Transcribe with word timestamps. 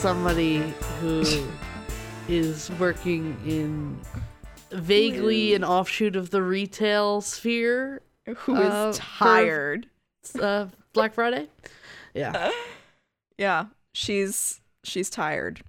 somebody 0.00 0.58
who 1.00 1.24
is 2.28 2.70
working 2.78 3.36
in 3.46 3.98
vaguely 4.70 5.54
an 5.54 5.64
offshoot 5.64 6.16
of 6.16 6.30
the 6.30 6.42
retail 6.42 7.20
sphere. 7.22 8.02
Who 8.38 8.56
is 8.56 8.66
Uh, 8.68 8.92
for- 8.92 8.98
tired? 9.00 9.88
Uh, 10.40 10.66
Black 10.92 11.14
Friday. 11.14 11.48
Yeah. 12.14 12.50
Yeah, 13.38 13.66
she's 13.92 14.60
she's 14.82 15.10
tired, 15.10 15.60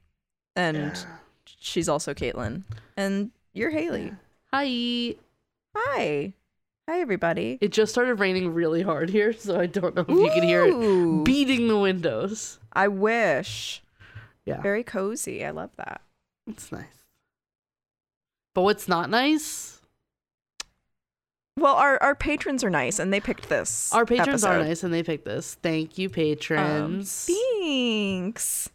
and 0.56 0.98
she's 1.46 1.90
also 1.90 2.14
Kaitlin, 2.14 2.64
and 2.96 3.32
you're 3.54 3.72
Hayley. 3.72 4.14
Hi. 4.54 5.16
Hi, 5.76 6.34
hi 6.90 7.00
everybody. 7.02 7.58
It 7.62 7.72
just 7.74 7.92
started 7.92 8.16
raining 8.16 8.54
really 8.54 8.82
hard 8.82 9.10
here, 9.10 9.34
so 9.34 9.60
I 9.60 9.66
don't 9.68 9.94
know 9.96 10.02
if 10.02 10.10
you 10.10 10.30
can 10.34 10.44
hear 10.44 10.64
it 10.66 11.24
beating 11.26 11.68
the 11.68 11.78
windows. 11.78 12.58
I 12.74 12.88
wish. 12.88 13.84
Yeah. 14.48 14.62
Very 14.62 14.84
cozy. 14.84 15.46
I 15.46 15.52
love 15.52 15.72
that. 15.78 16.02
It's 16.48 16.72
nice. 16.72 16.86
But 18.56 18.62
what's 18.62 18.88
not 18.88 19.10
nice? 19.10 19.82
Well, 21.60 21.76
our 21.76 22.02
our 22.02 22.16
patrons 22.16 22.64
are 22.64 22.70
nice, 22.70 23.00
and 23.00 23.12
they 23.12 23.20
picked 23.20 23.50
this. 23.50 23.92
Our 23.94 24.06
patrons 24.06 24.44
are 24.44 24.60
nice 24.60 24.84
and 24.84 24.94
they 24.94 25.04
picked 25.04 25.26
this. 25.26 25.56
Thank 25.56 25.98
you, 25.98 26.08
Um, 26.08 26.14
patrons. 26.14 27.26
thanks. 27.26 28.70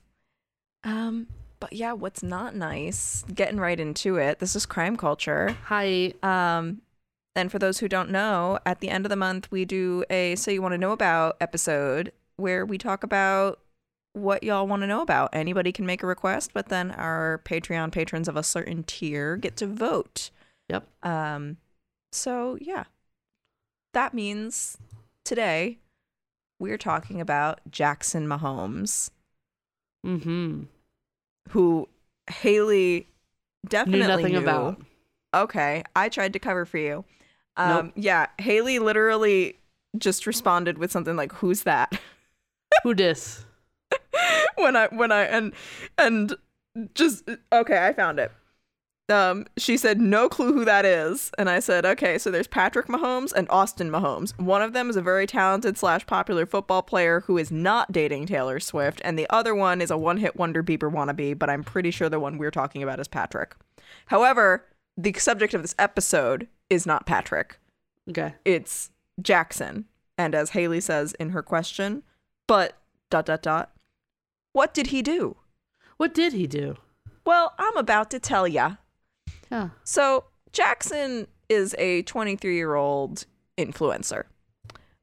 Um, 0.84 1.28
but 1.60 1.72
yeah, 1.72 1.92
what's 1.92 2.22
not 2.22 2.54
nice? 2.56 3.24
Getting 3.32 3.58
right 3.60 3.78
into 3.78 4.16
it. 4.16 4.40
This 4.40 4.54
is 4.56 4.66
crime 4.66 4.96
culture. 4.96 5.56
Hi. 5.66 6.12
Um, 6.22 6.82
and 7.36 7.50
for 7.52 7.58
those 7.60 7.78
who 7.78 7.88
don't 7.88 8.10
know, 8.10 8.58
at 8.66 8.80
the 8.80 8.88
end 8.90 9.06
of 9.06 9.10
the 9.10 9.16
month, 9.16 9.50
we 9.50 9.64
do 9.64 10.04
a 10.10 10.34
So 10.36 10.50
You 10.50 10.60
Want 10.60 10.72
to 10.72 10.78
Know 10.78 10.92
About 10.92 11.36
episode 11.40 12.12
where 12.36 12.66
we 12.66 12.78
talk 12.78 13.04
about 13.04 13.60
what 14.14 14.42
y'all 14.42 14.66
want 14.66 14.82
to 14.82 14.86
know 14.86 15.00
about. 15.02 15.30
Anybody 15.32 15.72
can 15.72 15.86
make 15.86 16.02
a 16.02 16.06
request, 16.06 16.50
but 16.52 16.68
then 16.68 16.90
our 16.92 17.40
Patreon 17.44 17.92
patrons 17.92 18.28
of 18.28 18.36
a 18.36 18.42
certain 18.42 18.82
tier 18.84 19.36
get 19.36 19.56
to 19.56 19.66
vote. 19.66 20.30
Yep. 20.68 20.86
Um, 21.02 21.56
so 22.12 22.58
yeah, 22.60 22.84
that 23.94 24.12
means 24.14 24.76
today 25.24 25.78
we're 26.58 26.78
talking 26.78 27.20
about 27.20 27.60
Jackson 27.70 28.26
Mahomes, 28.28 29.10
Mm-hmm. 30.06 30.64
who 31.50 31.88
Hayley 32.28 33.06
definitely 33.68 34.00
Knew 34.00 34.08
nothing 34.08 34.32
knew. 34.32 34.38
about. 34.42 34.80
Okay, 35.34 35.82
I 35.96 36.08
tried 36.08 36.32
to 36.34 36.38
cover 36.38 36.64
for 36.66 36.78
you. 36.78 37.04
Um, 37.56 37.86
Nope. 37.86 37.92
yeah, 37.96 38.26
Hayley 38.38 38.78
literally 38.78 39.56
just 39.96 40.26
responded 40.26 40.76
with 40.78 40.90
something 40.90 41.16
like, 41.16 41.32
"Who's 41.34 41.62
that?" 41.62 41.98
Who 42.82 42.94
dis? 42.94 43.44
when 44.56 44.76
I 44.76 44.88
when 44.88 45.12
I 45.12 45.22
and 45.24 45.52
and 45.98 46.34
just 46.94 47.28
okay, 47.52 47.86
I 47.86 47.92
found 47.92 48.18
it. 48.18 48.32
Um, 49.08 49.46
she 49.58 49.76
said 49.76 50.00
no 50.00 50.28
clue 50.28 50.54
who 50.54 50.64
that 50.64 50.84
is, 50.86 51.32
and 51.36 51.50
I 51.50 51.60
said 51.60 51.84
okay. 51.84 52.18
So 52.18 52.30
there's 52.30 52.46
Patrick 52.46 52.86
Mahomes 52.86 53.32
and 53.32 53.46
Austin 53.50 53.90
Mahomes. 53.90 54.38
One 54.38 54.62
of 54.62 54.72
them 54.72 54.88
is 54.88 54.96
a 54.96 55.02
very 55.02 55.26
talented 55.26 55.76
slash 55.76 56.06
popular 56.06 56.46
football 56.46 56.82
player 56.82 57.20
who 57.22 57.36
is 57.36 57.50
not 57.50 57.92
dating 57.92 58.26
Taylor 58.26 58.60
Swift, 58.60 59.02
and 59.04 59.18
the 59.18 59.26
other 59.28 59.54
one 59.54 59.80
is 59.82 59.90
a 59.90 59.98
one 59.98 60.16
hit 60.18 60.36
wonder 60.36 60.62
Bieber 60.62 60.90
wannabe. 60.90 61.38
But 61.38 61.50
I'm 61.50 61.64
pretty 61.64 61.90
sure 61.90 62.08
the 62.08 62.20
one 62.20 62.38
we're 62.38 62.50
talking 62.50 62.82
about 62.82 63.00
is 63.00 63.08
Patrick. 63.08 63.54
However, 64.06 64.64
the 64.96 65.12
subject 65.14 65.52
of 65.52 65.62
this 65.62 65.74
episode 65.78 66.48
is 66.70 66.86
not 66.86 67.04
Patrick 67.06 67.58
Okay. 68.08 68.34
it's 68.44 68.90
Jackson. 69.20 69.86
And 70.18 70.34
as 70.34 70.50
Hayley 70.50 70.80
says 70.80 71.12
in 71.14 71.30
her 71.30 71.42
question, 71.42 72.02
but 72.46 72.76
dot 73.10 73.26
dot 73.26 73.42
dot, 73.42 73.71
what 74.52 74.74
did 74.74 74.88
he 74.88 75.02
do? 75.02 75.36
What 75.96 76.14
did 76.14 76.32
he 76.32 76.46
do? 76.46 76.76
Well, 77.24 77.54
I'm 77.58 77.76
about 77.76 78.10
to 78.10 78.18
tell 78.18 78.48
ya. 78.48 78.76
Yeah. 79.50 79.70
So 79.84 80.24
Jackson 80.52 81.26
is 81.48 81.74
a 81.78 82.02
23 82.02 82.54
year 82.56 82.74
old 82.74 83.26
influencer. 83.58 84.24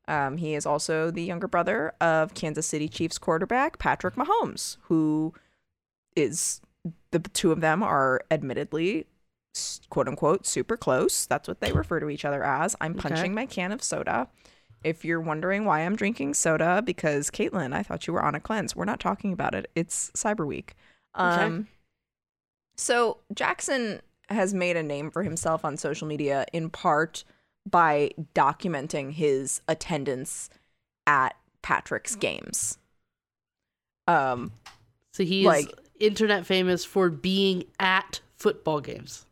Um, 0.08 0.38
he 0.38 0.56
is 0.56 0.66
also 0.66 1.12
the 1.12 1.22
younger 1.24 1.48
brother 1.48 1.94
of 2.02 2.34
Kansas 2.34 2.66
City 2.66 2.90
Chiefs 2.90 3.18
quarterback 3.20 3.78
Patrick 3.78 4.16
Mahomes, 4.16 4.78
who 4.84 5.34
is 6.16 6.62
the 7.12 7.20
two 7.20 7.52
of 7.52 7.62
them 7.62 7.84
are 7.84 8.22
admittedly 8.32 9.06
quote 9.90 10.08
unquote 10.08 10.48
super 10.48 10.76
close. 10.76 11.26
That's 11.28 11.48
what 11.48 11.62
they 11.62 11.72
refer 11.72 12.00
to 12.00 12.10
each 12.10 12.26
other 12.26 12.44
as. 12.44 12.76
I'm 12.82 12.94
Okay. 12.94 13.10
punching 13.10 13.34
my 13.36 13.46
can 13.46 13.72
of 13.72 13.84
soda. 13.84 14.28
If 14.84 15.04
you're 15.04 15.20
wondering 15.20 15.66
why 15.66 15.82
I'm 15.82 15.96
drinking 15.96 16.36
soda, 16.36 16.82
because 16.86 17.30
Kaitlin, 17.30 17.74
I 17.74 17.84
thought 17.84 18.08
you 18.08 18.14
were 18.14 18.24
on 18.24 18.36
a 18.36 18.40
cleanse. 18.40 18.76
We're 18.76 18.86
not 18.86 19.00
talking 19.00 19.34
about 19.34 19.54
it. 19.56 19.70
It's 19.76 20.12
Cyber 20.12 20.46
Week. 20.48 20.76
Okay. 21.18 21.44
Um, 21.44 21.68
so 22.78 23.18
Jackson 23.34 24.02
has 24.30 24.54
made 24.54 24.78
a 24.78 24.84
name 24.84 25.12
for 25.12 25.24
himself 25.24 25.66
on 25.66 25.76
social 25.76 26.08
media 26.08 26.46
in 26.54 26.70
part 26.70 27.24
by 27.70 28.12
documenting 28.34 29.12
his 29.12 29.62
attendance 29.68 30.50
at 31.06 31.36
Patrick's 31.62 32.16
games. 32.16 32.78
Um, 34.08 34.52
So 35.12 35.24
he's 35.24 35.46
Like- 35.46 35.74
internet 36.00 36.46
famous 36.46 36.86
for 36.86 37.10
being 37.10 37.66
at 37.80 38.22
football 38.38 38.80
games. 38.80 39.26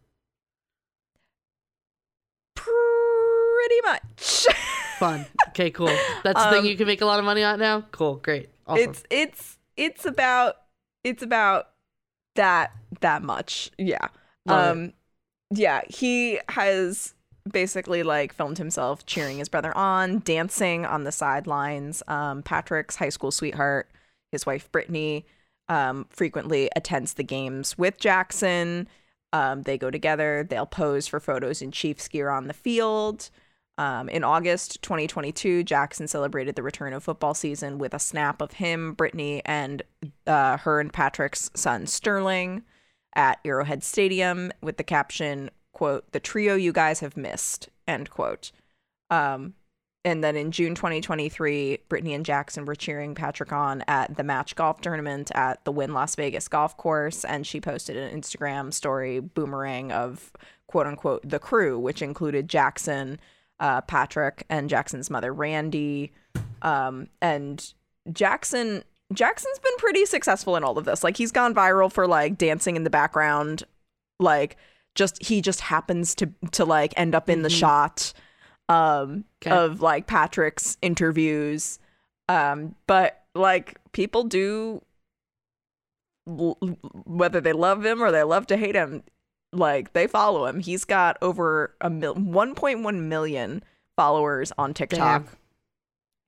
Pretty 3.67 3.81
much. 3.87 4.45
Fun. 4.99 5.25
Okay, 5.49 5.69
cool. 5.71 5.87
That's 6.23 6.41
the 6.41 6.47
Um, 6.47 6.53
thing 6.53 6.65
you 6.65 6.75
can 6.77 6.87
make 6.87 7.01
a 7.01 7.05
lot 7.05 7.19
of 7.19 7.25
money 7.25 7.43
on 7.43 7.59
now. 7.59 7.81
Cool. 7.91 8.15
Great. 8.15 8.49
Awesome. 8.65 8.89
It's 8.89 9.03
it's 9.09 9.57
it's 9.75 10.05
about 10.05 10.55
it's 11.03 11.21
about 11.21 11.69
that 12.35 12.71
that 13.01 13.21
much. 13.23 13.71
Yeah. 13.77 14.07
Love 14.45 14.65
it. 14.67 14.71
um 14.71 14.93
yeah, 15.53 15.81
he 15.89 16.39
has 16.49 17.13
basically 17.51 18.03
like 18.03 18.33
filmed 18.33 18.57
himself 18.57 19.05
cheering 19.05 19.37
his 19.37 19.47
brother 19.49 19.75
on, 19.77 20.19
dancing 20.25 20.85
on 20.85 21.03
the 21.03 21.11
sidelines. 21.11 22.01
Um 22.07 22.41
Patrick's 22.43 22.95
high 22.95 23.09
school 23.09 23.31
sweetheart, 23.31 23.89
his 24.31 24.45
wife 24.45 24.71
Brittany, 24.71 25.25
um 25.69 26.07
frequently 26.09 26.69
attends 26.75 27.13
the 27.13 27.23
games 27.23 27.77
with 27.77 27.99
Jackson. 27.99 28.87
Um 29.31 29.61
they 29.63 29.77
go 29.77 29.91
together, 29.91 30.45
they'll 30.49 30.65
pose 30.65 31.07
for 31.07 31.19
photos 31.19 31.61
in 31.61 31.71
Chiefs 31.71 32.07
gear 32.07 32.29
on 32.29 32.47
the 32.47 32.53
field. 32.53 33.29
Um, 33.77 34.09
in 34.09 34.23
August 34.23 34.81
2022, 34.81 35.63
Jackson 35.63 36.07
celebrated 36.07 36.55
the 36.55 36.63
return 36.63 36.93
of 36.93 37.03
football 37.03 37.35
season 37.35 37.77
with 37.77 37.93
a 37.93 37.99
snap 37.99 38.41
of 38.41 38.53
him, 38.53 38.93
Brittany, 38.93 39.41
and 39.45 39.83
uh, 40.25 40.57
her 40.57 40.79
and 40.79 40.91
Patrick's 40.91 41.51
son 41.53 41.85
Sterling 41.85 42.63
at 43.15 43.39
Arrowhead 43.45 43.83
Stadium 43.83 44.51
with 44.61 44.77
the 44.77 44.83
caption, 44.83 45.51
quote, 45.73 46.11
the 46.11 46.19
trio 46.19 46.55
you 46.55 46.71
guys 46.71 47.01
have 47.01 47.15
missed, 47.15 47.69
end 47.87 48.09
quote. 48.09 48.51
Um, 49.11 49.53
and 50.07 50.23
then 50.23 50.37
in 50.37 50.51
June 50.51 50.73
2023, 50.73 51.79
Brittany 51.89 52.13
and 52.13 52.25
Jackson 52.25 52.65
were 52.65 52.75
cheering 52.75 53.13
Patrick 53.13 53.51
on 53.51 53.83
at 53.87 54.15
the 54.15 54.23
match 54.23 54.55
golf 54.55 54.79
tournament 54.79 55.31
at 55.35 55.65
the 55.65 55.71
Wynn 55.71 55.93
Las 55.93 56.15
Vegas 56.15 56.47
golf 56.47 56.77
course. 56.77 57.25
And 57.25 57.45
she 57.45 57.59
posted 57.59 57.97
an 57.97 58.19
Instagram 58.19 58.73
story 58.73 59.19
boomerang 59.19 59.91
of 59.91 60.31
quote 60.67 60.87
unquote 60.87 61.27
the 61.27 61.39
crew, 61.39 61.77
which 61.77 62.01
included 62.01 62.47
Jackson, 62.47 63.19
uh, 63.59 63.81
Patrick, 63.81 64.45
and 64.49 64.69
Jackson's 64.69 65.09
mother, 65.09 65.33
Randi. 65.33 66.11
Um, 66.61 67.07
and 67.21 67.73
Jackson. 68.11 68.83
Jackson's 69.13 69.59
been 69.59 69.77
pretty 69.77 70.05
successful 70.05 70.57
in 70.57 70.63
all 70.65 70.77
of 70.77 70.83
this. 70.85 71.01
Like 71.03 71.15
he's 71.15 71.31
gone 71.31 71.55
viral 71.55 71.89
for 71.91 72.07
like 72.07 72.37
dancing 72.37 72.75
in 72.75 72.83
the 72.83 72.89
background, 72.89 73.63
like 74.19 74.57
just 74.95 75.23
he 75.23 75.41
just 75.41 75.61
happens 75.61 76.13
to 76.15 76.29
to 76.51 76.65
like 76.65 76.93
end 76.97 77.15
up 77.15 77.29
in 77.29 77.41
the 77.41 77.47
Mhm. 77.49 77.59
shot 77.59 78.13
um 78.67 79.23
Okay. 79.41 79.51
of 79.55 79.79
like 79.81 80.07
Patrick's 80.07 80.77
interviews. 80.81 81.79
Um 82.27 82.75
but 82.85 83.23
like 83.33 83.77
people 83.93 84.25
do 84.25 84.81
whether 86.25 87.39
they 87.39 87.53
love 87.53 87.85
him 87.85 88.03
or 88.03 88.11
they 88.11 88.23
love 88.23 88.47
to 88.47 88.57
hate 88.57 88.75
him, 88.75 89.03
like 89.53 89.93
they 89.93 90.07
follow 90.07 90.45
him. 90.45 90.59
He's 90.59 90.83
got 90.83 91.17
over 91.21 91.75
a 91.81 91.89
mil- 91.89 92.15
1.1 92.15 92.95
million 93.07 93.63
followers 93.95 94.51
on 94.57 94.73
TikTok. 94.73 95.25
Damn. 95.25 95.35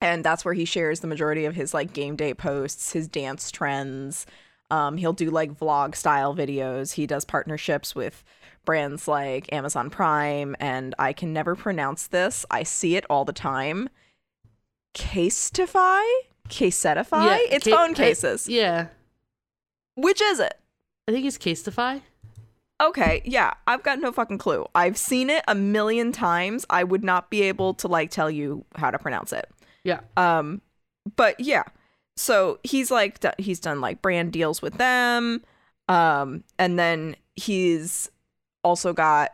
And 0.01 0.23
that's 0.23 0.45
where 0.45 0.53
he 0.53 0.63
shares 0.65 1.01
the 1.01 1.07
majority 1.07 1.45
of 1.45 1.55
his 1.55 1.73
like 1.73 1.91
game 1.93 2.15
day 2.15 2.33
posts, 2.33 2.93
his 2.93 3.07
dance 3.07 3.51
trends. 3.51 4.25
Um, 4.71 4.97
he'll 4.97 5.13
do 5.13 5.29
like 5.29 5.57
vlog 5.59 5.95
style 5.95 6.33
videos. 6.35 6.93
He 6.93 7.05
does 7.07 7.25
partnerships 7.25 7.93
with 7.95 8.23
brands 8.65 9.07
like 9.07 9.51
Amazon 9.51 9.89
Prime, 9.89 10.55
and 10.59 10.93
I 10.99 11.11
can 11.11 11.33
never 11.33 11.55
pronounce 11.55 12.07
this. 12.07 12.45
I 12.51 12.63
see 12.63 12.95
it 12.95 13.05
all 13.09 13.25
the 13.25 13.33
time. 13.33 13.89
Casetify? 14.95 16.03
Casetify? 16.49 17.25
Yeah, 17.25 17.37
it's 17.55 17.65
ca- 17.65 17.75
phone 17.75 17.91
I- 17.91 17.93
cases. 17.93 18.47
yeah. 18.47 18.87
Which 19.95 20.21
is 20.21 20.39
it? 20.39 20.57
I 21.07 21.11
think 21.11 21.25
it's 21.25 21.37
Casetify. 21.37 22.01
Okay, 22.81 23.21
yeah, 23.25 23.53
I've 23.67 23.83
got 23.83 23.99
no 23.99 24.11
fucking 24.11 24.37
clue. 24.37 24.65
I've 24.73 24.97
seen 24.97 25.29
it 25.29 25.43
a 25.47 25.55
million 25.55 26.11
times. 26.11 26.65
I 26.69 26.83
would 26.83 27.03
not 27.03 27.29
be 27.29 27.41
able 27.43 27.73
to 27.75 27.87
like 27.87 28.09
tell 28.11 28.31
you 28.31 28.65
how 28.75 28.89
to 28.91 28.97
pronounce 28.97 29.33
it. 29.33 29.49
Yeah. 29.83 30.01
Um, 30.17 30.61
but 31.15 31.39
yeah. 31.39 31.63
so 32.15 32.59
he's 32.63 32.91
like 32.91 33.23
he's 33.39 33.59
done 33.59 33.79
like 33.81 34.01
brand 34.01 34.33
deals 34.33 34.61
with 34.61 34.73
them 34.77 35.41
um 35.87 36.43
and 36.59 36.77
then 36.77 37.15
he's 37.35 38.11
also 38.63 38.91
got 38.93 39.33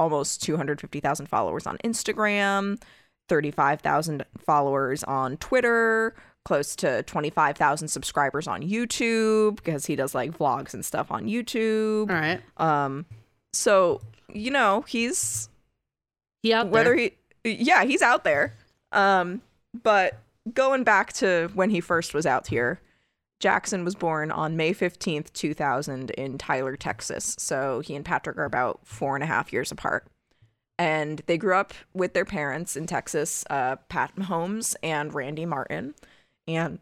almost 0.00 0.42
250,000 0.42 1.26
followers 1.26 1.66
on 1.66 1.78
Instagram, 1.84 2.80
35,000 3.28 4.24
followers 4.44 5.04
on 5.04 5.36
Twitter, 5.36 6.16
close 6.44 6.76
to 6.76 7.02
25,000 7.04 7.88
subscribers 7.88 8.46
on 8.46 8.62
YouTube 8.62 9.56
because 9.56 9.86
he 9.86 9.96
does 9.96 10.14
like 10.14 10.36
vlogs 10.36 10.74
and 10.74 10.84
stuff 10.84 11.10
on 11.10 11.26
YouTube. 11.26 12.10
All 12.10 12.16
right. 12.16 12.40
Um 12.58 13.06
so, 13.52 14.00
you 14.32 14.50
know, 14.50 14.82
he's 14.82 15.48
He 16.42 16.52
out 16.52 16.68
whether 16.68 16.96
there. 16.96 17.10
he 17.44 17.56
yeah, 17.64 17.84
he's 17.84 18.02
out 18.02 18.24
there. 18.24 18.54
Um 18.92 19.40
but 19.82 20.18
going 20.52 20.84
back 20.84 21.12
to 21.14 21.50
when 21.54 21.70
he 21.70 21.80
first 21.80 22.14
was 22.14 22.26
out 22.26 22.46
here, 22.48 22.80
Jackson 23.40 23.84
was 23.84 23.94
born 23.94 24.30
on 24.30 24.56
May 24.56 24.72
15th, 24.72 25.32
2000, 25.32 26.10
in 26.10 26.38
Tyler, 26.38 26.76
Texas. 26.76 27.34
So 27.38 27.80
he 27.80 27.94
and 27.96 28.04
Patrick 28.04 28.38
are 28.38 28.44
about 28.44 28.80
four 28.84 29.16
and 29.16 29.22
a 29.22 29.26
half 29.26 29.52
years 29.52 29.72
apart. 29.72 30.06
And 30.78 31.22
they 31.26 31.36
grew 31.38 31.54
up 31.56 31.72
with 31.92 32.14
their 32.14 32.24
parents 32.24 32.76
in 32.76 32.86
Texas, 32.86 33.44
uh, 33.50 33.76
Pat 33.88 34.16
Mahomes 34.16 34.74
and 34.82 35.12
Randi 35.14 35.46
Martin. 35.46 35.94
And 36.46 36.78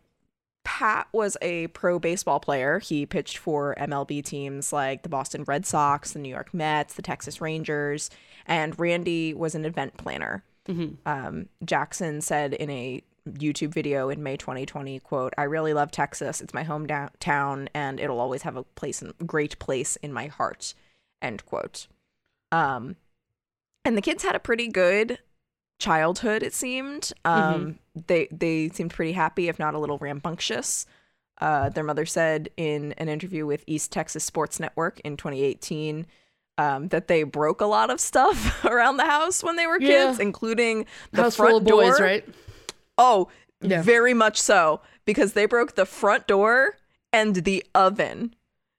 Pat 0.64 1.08
was 1.12 1.36
a 1.42 1.68
pro 1.68 1.98
baseball 1.98 2.40
player. 2.40 2.78
He 2.78 3.06
pitched 3.06 3.38
for 3.38 3.74
MLB 3.78 4.24
teams 4.24 4.72
like 4.72 5.02
the 5.02 5.08
Boston 5.08 5.44
Red 5.46 5.66
Sox, 5.66 6.12
the 6.12 6.18
New 6.18 6.28
York 6.28 6.54
Mets, 6.54 6.94
the 6.94 7.02
Texas 7.02 7.40
Rangers. 7.40 8.10
And 8.46 8.78
Randi 8.78 9.34
was 9.34 9.54
an 9.54 9.64
event 9.64 9.96
planner. 9.96 10.44
Mhm. 10.66 10.96
Um, 11.04 11.48
Jackson 11.64 12.20
said 12.20 12.54
in 12.54 12.70
a 12.70 13.02
YouTube 13.28 13.72
video 13.72 14.08
in 14.08 14.22
May 14.22 14.36
2020, 14.36 14.98
quote, 15.00 15.32
I 15.38 15.44
really 15.44 15.74
love 15.74 15.90
Texas. 15.90 16.40
It's 16.40 16.54
my 16.54 16.64
hometown 16.64 17.68
and 17.74 18.00
it'll 18.00 18.20
always 18.20 18.42
have 18.42 18.56
a 18.56 18.62
place 18.62 19.02
in, 19.02 19.12
great 19.26 19.58
place 19.58 19.96
in 19.96 20.12
my 20.12 20.26
heart, 20.26 20.74
end 21.20 21.44
quote. 21.46 21.86
Um, 22.50 22.96
and 23.84 23.96
the 23.96 24.02
kids 24.02 24.22
had 24.22 24.36
a 24.36 24.40
pretty 24.40 24.68
good 24.68 25.18
childhood, 25.82 26.42
it 26.42 26.54
seemed. 26.54 27.12
Um, 27.24 27.78
they, 28.06 28.28
they 28.30 28.68
seemed 28.70 28.90
pretty 28.92 29.12
happy, 29.12 29.48
if 29.48 29.58
not 29.58 29.74
a 29.74 29.78
little 29.78 29.98
rambunctious. 29.98 30.86
Uh, 31.40 31.68
their 31.70 31.82
mother 31.84 32.06
said 32.06 32.48
in 32.56 32.92
an 32.92 33.08
interview 33.08 33.44
with 33.44 33.64
East 33.66 33.90
Texas 33.90 34.22
Sports 34.24 34.60
Network 34.60 35.00
in 35.00 35.16
2018 35.16 36.06
um, 36.58 36.88
that 36.88 37.08
they 37.08 37.24
broke 37.24 37.60
a 37.60 37.66
lot 37.66 37.90
of 37.90 37.98
stuff 38.00 38.64
around 38.72 38.96
the 38.96 39.04
house 39.06 39.42
when 39.42 39.56
they 39.56 39.66
were 39.66 39.80
Yeah. 39.80 40.06
kids, 40.06 40.18
including 40.20 40.86
the 41.10 41.22
House 41.22 41.36
front 41.36 41.50
full 41.50 41.58
of 41.58 41.64
door. 41.64 41.82
boys, 41.82 42.00
right? 42.00 42.24
Oh, 42.96 43.28
Yeah. 43.60 43.82
very 43.82 44.14
much 44.14 44.40
so 44.40 44.80
because 45.04 45.32
they 45.32 45.46
broke 45.46 45.74
the 45.74 45.86
front 45.86 46.26
door 46.28 46.76
and 47.12 47.36
the 47.36 47.64
oven. 47.74 48.34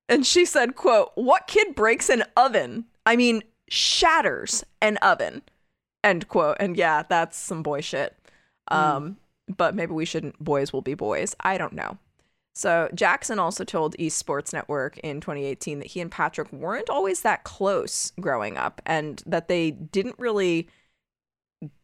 And 0.08 0.26
she 0.26 0.46
said, 0.46 0.76
quote, 0.76 1.12
"What 1.16 1.48
kid 1.48 1.76
breaks 1.76 2.10
an 2.10 2.24
oven? 2.38 2.86
I 3.06 3.16
mean, 3.16 3.44
shatters 3.68 4.64
an 4.82 4.98
oven." 4.98 5.42
End 6.04 6.28
quote. 6.28 6.58
And 6.60 6.76
yeah, 6.76 7.04
that's 7.08 7.38
some 7.38 7.64
boy 7.64 7.82
shit. 7.82 8.16
Um, 8.70 9.18
but 9.56 9.76
maybe 9.76 9.94
we 9.94 10.06
shouldn't 10.06 10.40
boys 10.44 10.74
will 10.74 10.82
be 10.82 10.94
boys. 10.94 11.36
I 11.40 11.58
don't 11.58 11.74
know. 11.74 11.98
So 12.56 12.90
Jackson 12.94 13.40
also 13.40 13.64
told 13.64 13.98
Esports 13.98 14.54
Network 14.54 15.00
in 15.00 15.20
2018 15.22 15.80
that 15.80 15.88
he 15.88 16.02
and 16.02 16.12
Patrick 16.12 16.52
weren't 16.54 16.90
always 16.90 17.22
that 17.22 17.44
close 17.44 18.12
growing 18.20 18.58
up 18.58 18.82
and 18.86 19.24
that 19.26 19.48
they 19.48 19.72
didn't 19.72 20.20
really 20.20 20.68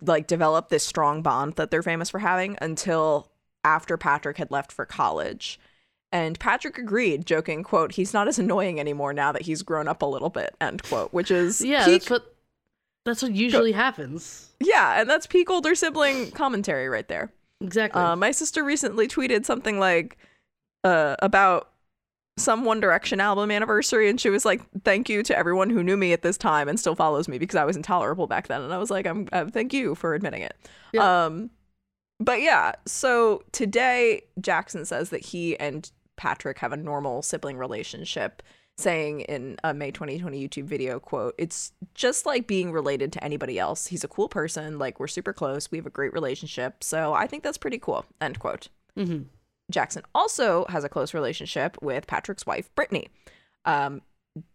like 0.01 0.27
develop 0.27 0.69
this 0.69 0.85
strong 0.85 1.21
bond 1.21 1.53
that 1.55 1.71
they're 1.71 1.81
famous 1.81 2.09
for 2.09 2.19
having 2.19 2.57
until 2.61 3.31
after 3.63 3.97
Patrick 3.97 4.37
had 4.37 4.51
left 4.51 4.71
for 4.71 4.85
college. 4.85 5.59
And 6.11 6.39
Patrick 6.39 6.77
agreed, 6.77 7.25
joking, 7.25 7.63
quote, 7.63 7.93
he's 7.93 8.13
not 8.13 8.27
as 8.27 8.39
annoying 8.39 8.79
anymore 8.79 9.13
now 9.13 9.31
that 9.31 9.43
he's 9.43 9.61
grown 9.61 9.87
up 9.87 10.01
a 10.01 10.07
little 10.07 10.29
bit, 10.29 10.55
end 10.59 10.83
quote, 10.83 11.13
which 11.13 11.31
is 11.31 11.61
Yeah, 11.61 11.85
peak, 11.85 12.01
that's 12.01 12.09
what 12.09 12.35
that's 13.05 13.21
what 13.21 13.33
usually 13.33 13.71
happens. 13.71 14.49
yeah, 14.59 14.99
and 14.99 15.09
that's 15.09 15.27
peak 15.27 15.49
older 15.49 15.75
sibling 15.75 16.31
commentary 16.31 16.89
right 16.89 17.07
there. 17.07 17.31
Exactly. 17.61 18.01
Uh, 18.01 18.15
my 18.15 18.31
sister 18.31 18.63
recently 18.63 19.07
tweeted 19.07 19.45
something 19.45 19.79
like 19.79 20.17
uh, 20.83 21.15
about 21.19 21.71
some 22.37 22.63
One 22.63 22.79
Direction 22.79 23.19
album 23.19 23.51
anniversary, 23.51 24.09
and 24.09 24.19
she 24.19 24.29
was 24.29 24.45
like, 24.45 24.61
"Thank 24.83 25.09
you 25.09 25.23
to 25.23 25.37
everyone 25.37 25.69
who 25.69 25.83
knew 25.83 25.97
me 25.97 26.13
at 26.13 26.21
this 26.21 26.37
time 26.37 26.69
and 26.69 26.79
still 26.79 26.95
follows 26.95 27.27
me 27.27 27.37
because 27.37 27.57
I 27.57 27.65
was 27.65 27.75
intolerable 27.75 28.27
back 28.27 28.47
then." 28.47 28.61
And 28.61 28.73
I 28.73 28.77
was 28.77 28.89
like, 28.89 29.05
"I'm 29.05 29.27
uh, 29.31 29.45
thank 29.45 29.73
you 29.73 29.95
for 29.95 30.13
admitting 30.13 30.41
it." 30.41 30.55
Yeah. 30.93 31.25
Um, 31.25 31.49
but 32.19 32.41
yeah, 32.41 32.73
so 32.85 33.43
today 33.51 34.23
Jackson 34.39 34.85
says 34.85 35.09
that 35.09 35.25
he 35.25 35.57
and 35.59 35.89
Patrick 36.17 36.59
have 36.59 36.73
a 36.73 36.77
normal 36.77 37.21
sibling 37.21 37.57
relationship. 37.57 38.41
Saying 38.79 39.21
in 39.21 39.57
a 39.61 39.73
May 39.73 39.91
2020 39.91 40.47
YouTube 40.47 40.63
video, 40.63 41.01
quote, 41.01 41.35
it's 41.37 41.73
just 41.95 42.25
like 42.25 42.47
being 42.47 42.71
related 42.71 43.11
to 43.11 43.21
anybody 43.21 43.59
else. 43.59 43.87
He's 43.87 44.05
a 44.05 44.07
cool 44.07 44.29
person. 44.29 44.79
Like, 44.79 45.01
we're 45.01 45.07
super 45.07 45.33
close. 45.33 45.69
We 45.69 45.77
have 45.77 45.85
a 45.85 45.89
great 45.89 46.13
relationship. 46.13 46.81
So 46.81 47.13
I 47.13 47.27
think 47.27 47.43
that's 47.43 47.57
pretty 47.57 47.77
cool, 47.77 48.05
end 48.21 48.39
quote. 48.39 48.69
hmm 48.95 49.23
Jackson 49.69 50.03
also 50.15 50.65
has 50.69 50.85
a 50.85 50.89
close 50.89 51.13
relationship 51.13 51.77
with 51.81 52.07
Patrick's 52.07 52.45
wife, 52.45 52.73
Brittany. 52.73 53.09
Um, 53.65 54.01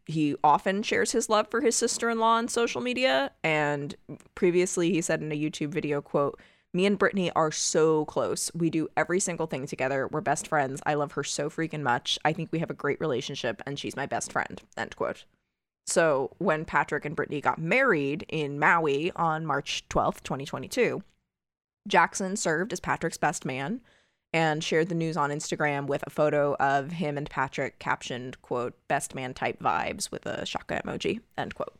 he 0.07 0.37
often 0.43 0.83
shares 0.83 1.13
his 1.13 1.29
love 1.29 1.49
for 1.51 1.61
his 1.61 1.77
sister-in-law 1.77 2.37
on 2.37 2.49
social 2.49 2.81
media, 2.81 3.31
and 3.45 3.95
previously 4.35 4.91
he 4.91 5.03
said 5.03 5.21
in 5.21 5.31
a 5.31 5.39
YouTube 5.39 5.69
video, 5.69 6.01
"quote 6.01 6.41
Me 6.75 6.87
and 6.87 6.99
Brittany 6.99 7.31
are 7.31 7.53
so 7.53 8.05
close. 8.07 8.51
We 8.53 8.69
do 8.69 8.89
every 8.97 9.21
single 9.21 9.47
thing 9.47 9.67
together. 9.67 10.09
We're 10.09 10.21
best 10.21 10.49
friends. 10.49 10.83
I 10.85 10.95
love 10.95 11.13
her 11.13 11.23
so 11.23 11.49
freaking 11.49 11.83
much. 11.83 12.19
I 12.25 12.33
think 12.33 12.51
we 12.51 12.59
have 12.59 12.71
a 12.71 12.75
great 12.75 13.01
relationship, 13.01 13.63
and 13.65 13.79
she's 13.79 13.97
my 13.97 14.07
best 14.07 14.33
friend." 14.33 14.61
End 14.77 14.97
quote. 14.97 15.25
So 15.87 16.33
when 16.39 16.65
Patrick 16.65 17.05
and 17.05 17.15
Brittany 17.15 17.41
got 17.41 17.59
married 17.59 18.27
in 18.29 18.59
Maui 18.59 19.13
on 19.13 19.47
March 19.47 19.85
12th, 19.89 20.23
2022, 20.25 21.03
Jackson 21.87 22.37
served 22.37 22.73
as 22.73 22.81
Patrick's 22.81 23.19
best 23.19 23.45
man 23.45 23.81
and 24.33 24.65
shared 24.65 24.89
the 24.89 24.97
news 24.97 25.17
on 25.17 25.31
Instagram 25.31 25.87
with 25.87 26.03
a 26.07 26.11
photo 26.11 26.57
of 26.57 26.93
him 26.93 27.17
and 27.17 27.31
Patrick 27.31 27.79
captioned, 27.79 28.41
quote, 28.43 28.75
best 28.89 29.15
man 29.15 29.33
type 29.33 29.61
vibes 29.61 30.11
with 30.11 30.27
a 30.27 30.45
shaka 30.45 30.83
emoji, 30.85 31.21
end 31.39 31.55
quote. 31.55 31.77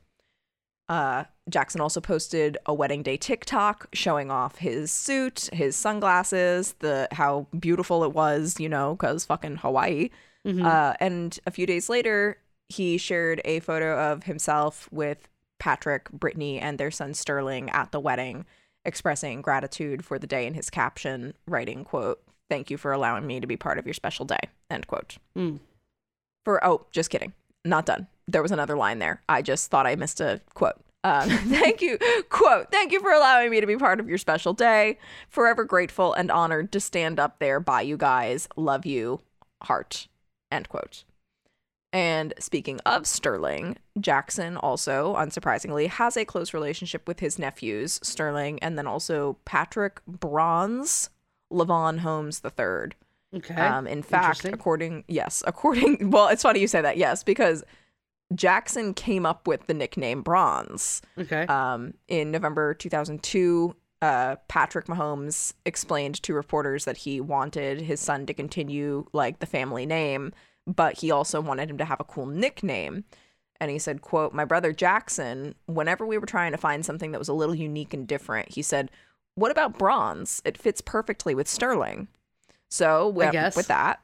Uh, 0.89 1.25
Jackson 1.49 1.81
also 1.81 2.01
posted 2.01 2.59
a 2.67 2.75
wedding 2.75 3.03
day 3.03 3.17
TikTok 3.17 3.89
showing 3.93 4.31
off 4.31 4.57
his 4.57 4.91
suit, 4.91 5.49
his 5.53 5.77
sunglasses, 5.77 6.75
the 6.81 7.09
how 7.13 7.47
beautiful 7.59 8.05
it 8.05 8.13
was, 8.13 8.61
you 8.61 8.69
know, 8.69 8.95
because 8.95 9.25
fucking 9.25 9.57
Hawaii. 9.57 10.11
Mhm. 10.47 10.65
Uh, 10.65 10.95
and 11.01 11.39
a 11.47 11.51
few 11.51 11.67
days 11.67 11.89
later, 11.89 12.39
he 12.69 12.99
shared 12.99 13.41
a 13.45 13.61
photo 13.61 14.13
of 14.13 14.25
himself 14.25 14.89
with 14.93 15.29
Patrick, 15.59 16.11
Brittany, 16.11 16.59
and 16.59 16.79
their 16.79 16.91
son 16.91 17.15
Sterling 17.15 17.71
at 17.71 17.93
the 17.93 18.01
wedding, 18.01 18.45
expressing 18.85 19.41
gratitude 19.41 20.05
for 20.05 20.19
the 20.19 20.27
day 20.27 20.47
in 20.47 20.55
his 20.55 20.69
caption, 20.69 21.35
writing, 21.47 21.85
quote, 21.85 22.23
thank 22.51 22.71
you 22.71 22.77
for 22.77 22.93
allowing 22.93 23.27
me 23.27 23.41
to 23.41 23.47
be 23.47 23.57
part 23.57 23.79
of 23.79 23.87
your 23.87 23.95
special 23.95 24.27
day, 24.27 24.41
end 24.71 24.87
quote. 24.87 25.17
Mm. 25.37 25.61
For, 26.45 26.63
oh, 26.65 26.87
just 26.91 27.09
kidding. 27.09 27.33
Not 27.65 27.87
done. 27.87 28.07
There 28.27 28.43
was 28.43 28.53
another 28.53 28.77
line 28.77 28.99
there. 28.99 29.23
I 29.29 29.43
just 29.43 29.71
thought 29.71 29.87
I 29.87 29.97
missed 29.97 30.21
a 30.21 30.41
quote. 30.55 30.81
Um, 31.05 31.29
thank 31.49 31.83
you, 31.83 31.99
quote, 32.31 32.71
thank 32.71 32.91
you 32.91 33.01
for 33.01 33.13
allowing 33.13 33.51
me 33.51 33.61
to 33.61 33.67
be 33.67 33.77
part 33.77 34.01
of 34.01 34.09
your 34.09 34.17
special 34.17 34.55
day. 34.55 34.99
Forever 35.29 35.65
grateful 35.65 36.15
and 36.15 36.31
honored 36.31 36.73
to 36.73 36.81
stand 36.81 37.21
up 37.21 37.39
there 37.39 37.61
by 37.61 37.83
you 37.83 37.99
guys. 37.99 38.49
Love 38.57 38.87
you, 38.87 39.21
heart, 39.63 40.09
end 40.51 40.69
quote. 40.71 41.05
And 41.93 42.35
speaking 42.41 42.81
of 42.85 43.07
Sterling, 43.07 43.77
Jackson 44.01 44.57
also, 44.57 45.15
unsurprisingly, 45.15 45.87
has 45.87 46.17
a 46.17 46.25
close 46.25 46.53
relationship 46.53 47.07
with 47.07 47.21
his 47.21 47.39
nephews, 47.39 48.01
Sterling, 48.03 48.59
and 48.61 48.77
then 48.77 48.89
also 48.89 49.37
Patrick 49.45 50.01
Bronze, 50.05 51.11
Lavon 51.53 52.01
Holmes 52.01 52.43
III. 52.45 52.95
Okay. 53.37 53.55
Um, 53.55 53.87
in 53.87 54.03
fact, 54.03 54.45
according 54.45 55.05
yes, 55.07 55.45
according 55.47 56.11
well, 56.11 56.29
it's 56.29 56.43
funny 56.43 56.61
you 56.61 56.67
say 56.67 56.81
that. 56.81 56.97
Yes, 56.97 57.23
because 57.23 57.63
Jackson 58.35 58.95
came 58.95 59.27
up 59.27 59.47
with 59.47 59.67
the 59.67 59.75
nickname 59.75 60.23
Bronze. 60.23 61.03
okay. 61.19 61.43
Um, 61.47 61.95
in 62.09 62.31
November 62.31 62.75
2002, 62.75 63.75
uh, 64.03 64.37
Patrick 64.49 64.87
Mahomes 64.87 65.55
explained 65.65 66.23
to 66.23 66.35
reporters 66.35 66.85
that 66.85 66.99
he 66.99 67.21
wanted 67.21 67.81
his 67.81 68.01
son 68.01 68.27
to 68.27 68.35
continue 68.35 69.07
like 69.13 69.39
the 69.39 69.47
family 69.47 69.87
name, 69.87 70.33
but 70.67 70.99
he 70.99 71.11
also 71.11 71.41
wanted 71.41 71.71
him 71.71 71.79
to 71.79 71.85
have 71.85 72.01
a 72.01 72.05
cool 72.05 72.27
nickname. 72.27 73.05
And 73.61 73.71
he 73.71 73.79
said, 73.79 74.03
"quote 74.03 74.35
My 74.35 74.45
brother 74.45 74.73
Jackson. 74.73 75.55
Whenever 75.67 76.05
we 76.05 76.19
were 76.19 76.27
trying 76.27 76.53
to 76.53 76.59
find 76.59 76.85
something 76.85 77.13
that 77.13 77.19
was 77.19 77.29
a 77.29 77.35
little 77.35 77.55
unique 77.55 77.95
and 77.95 78.07
different, 78.07 78.51
he 78.51 78.63
said." 78.63 78.91
What 79.37 79.51
about 79.51 79.79
bronze? 79.79 80.41
It 80.45 80.57
fits 80.57 80.81
perfectly 80.81 81.35
with 81.35 81.49
Sterling. 81.49 82.07
So 82.69 83.09
went 83.09 83.35
with 83.57 83.67
that. 83.67 84.01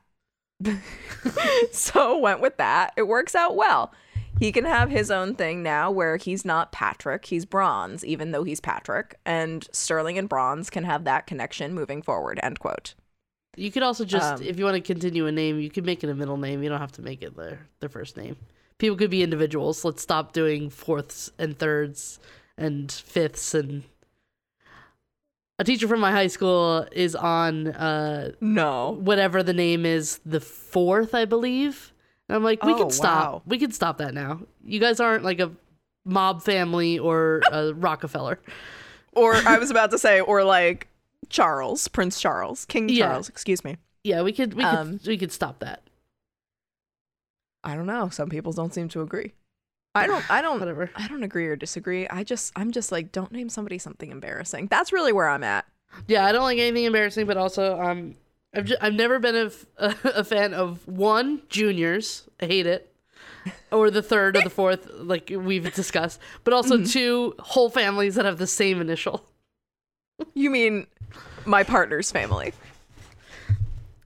so 1.73 2.19
went 2.19 2.41
with 2.41 2.57
that. 2.57 2.93
It 2.97 3.07
works 3.07 3.35
out 3.35 3.57
well. 3.57 3.93
He 4.41 4.53
can 4.53 4.65
have 4.65 4.89
his 4.91 5.11
own 5.11 5.35
thing 5.35 5.63
now 5.63 5.91
where 5.91 6.17
he's 6.17 6.47
not 6.47 6.73
Patrick, 6.73 7.27
he's 7.27 7.45
Bronze, 7.45 8.05
even 8.07 8.33
though 8.33 8.43
he's 8.43 8.59
Patrick. 8.59 9.17
And 9.27 9.69
Sterling 9.71 10.17
and 10.17 10.31
Bronze 10.31 10.71
can 10.71 10.85
have 10.85 11.05
that 11.05 11.27
connection 11.27 11.75
moving 11.75 12.01
forward. 12.01 12.41
End 12.43 12.59
quote. 12.59 12.95
You 13.57 13.71
could 13.71 13.83
also 13.83 14.07
just, 14.07 14.41
Um, 14.41 14.43
if 14.43 14.59
you 14.59 14.65
want 14.65 14.77
to 14.77 14.81
continue 14.81 15.27
a 15.27 15.33
name, 15.33 15.61
you 15.61 15.69
could 15.69 15.85
make 15.85 16.03
it 16.03 16.09
a 16.09 16.15
middle 16.15 16.39
name. 16.39 16.63
You 16.63 16.71
don't 16.71 16.81
have 16.81 16.93
to 16.93 17.03
make 17.03 17.21
it 17.23 17.37
their 17.37 17.69
their 17.81 17.91
first 17.91 18.17
name. 18.17 18.37
People 18.79 18.97
could 18.97 19.11
be 19.11 19.23
individuals. 19.23 19.85
Let's 19.85 20.03
stop 20.03 20.33
doing 20.33 20.71
fourths 20.71 21.31
and 21.39 21.59
thirds 21.59 22.19
and 22.57 22.91
fifths 22.91 23.55
and. 23.55 23.83
A 25.59 25.65
teacher 25.65 25.87
from 25.87 26.01
my 26.01 26.13
high 26.13 26.29
school 26.29 26.87
is 26.93 27.15
on 27.15 27.67
uh, 27.67 28.33
No. 28.41 28.97
whatever 28.99 29.43
the 29.43 29.53
name 29.53 29.85
is, 29.85 30.19
the 30.25 30.41
fourth, 30.41 31.15
I 31.15 31.27
believe. 31.27 31.93
And 32.31 32.37
I'm 32.37 32.45
like, 32.45 32.63
we 32.65 32.73
Oh, 32.75 32.77
can 32.79 32.91
stop. 32.91 33.33
wow. 33.33 33.43
We 33.45 33.59
can 33.59 33.73
stop 33.73 33.99
that 33.99 34.15
now. 34.15 34.43
You 34.65 34.79
guys 34.79 35.01
aren't 35.01 35.25
like 35.25 35.41
a 35.41 35.51
mob 36.05 36.43
family 36.43 36.97
or 36.97 37.43
a 37.51 37.75
Rockefeller. 37.75 38.39
Or 39.13 39.35
I 39.35 39.59
was 39.59 39.69
about 39.73 39.91
to 39.91 39.99
say, 39.99 40.21
or 40.21 40.45
like 40.45 40.87
Charles, 41.29 41.89
Prince 41.89 42.21
Charles, 42.21 42.65
King 42.67 42.89
Yeah. 42.89 43.07
Charles, 43.09 43.29
excuse 43.29 43.65
me. 43.65 43.79
Yeah, 44.05 44.23
we 44.23 44.33
could 44.33 44.55
we 44.55 44.63
could 44.63 44.75
Um, 44.79 45.01
we 45.05 45.19
could 45.19 45.33
stop 45.33 45.59
that. 45.59 45.83
I 47.65 47.75
don't 47.75 47.87
know. 47.87 48.09
Some 48.11 48.29
people 48.29 48.53
don't 48.53 48.73
seem 48.73 48.89
to 48.91 49.03
agree. 49.03 49.33
I 49.97 50.07
don't 50.07 50.25
I 50.31 50.41
don't 50.41 50.61
Whatever. 50.61 50.89
I 50.95 51.09
don't 51.09 51.25
agree 51.25 51.49
or 51.49 51.57
disagree. 51.57 52.07
I 52.09 52.23
just 52.23 52.53
I'm 52.55 52.71
just 52.71 52.93
like 52.93 53.11
don't 53.11 53.33
name 53.33 53.49
somebody 53.49 53.77
something 53.79 54.13
embarrassing. 54.13 54.69
That's 54.69 54.93
really 54.93 55.13
where 55.13 55.29
I'm 55.29 55.43
at. 55.43 55.67
Yeah, 56.07 56.25
I 56.25 56.31
don't 56.31 56.45
like 56.45 56.59
anything 56.61 56.85
embarrassing, 56.85 57.27
but 57.27 57.37
also 57.37 57.81
um, 57.81 58.15
I've 58.55 58.65
just, 58.65 58.83
I've 58.83 58.95
never 58.95 59.19
been 59.19 59.37
a, 59.37 59.45
f- 59.47 59.67
a 60.05 60.25
fan 60.25 60.55
of 60.55 60.87
one 60.89 61.43
juniors. 61.49 62.29
I 62.41 62.47
hate 62.47 62.67
it, 62.67 62.93
or 63.71 63.91
the 63.91 64.03
third 64.03 64.37
or 64.37 64.43
the 64.43 64.51
fourth, 64.51 64.89
like 64.95 65.31
we've 65.35 65.73
discussed. 65.75 66.21
But 66.45 66.53
also 66.55 66.77
Mm-hmm. 66.77 66.85
two 66.87 67.35
whole 67.39 67.71
families 67.71 68.17
that 68.17 68.25
have 68.25 68.39
the 68.39 68.47
same 68.47 68.81
initial. 68.81 69.25
You 70.35 70.51
mean 70.51 70.87
my 71.47 71.63
partner's 71.63 72.11
family. 72.11 72.53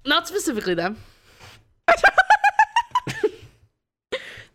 Not 0.05 0.29
specifically 0.29 0.75
them. 0.75 0.99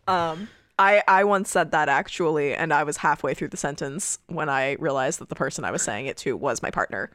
Um 0.08 0.48
I, 0.78 1.02
I 1.06 1.24
once 1.24 1.50
said 1.50 1.72
that 1.72 1.90
actually, 1.90 2.54
and 2.54 2.72
I 2.72 2.84
was 2.84 2.96
halfway 2.96 3.34
through 3.34 3.48
the 3.48 3.58
sentence 3.58 4.18
when 4.28 4.48
I 4.48 4.72
realized 4.80 5.18
that 5.20 5.28
the 5.28 5.34
person 5.34 5.62
I 5.62 5.70
was 5.70 5.82
saying 5.82 6.06
it 6.06 6.16
to 6.18 6.34
was 6.38 6.62
my 6.62 6.70
partner. 6.70 7.10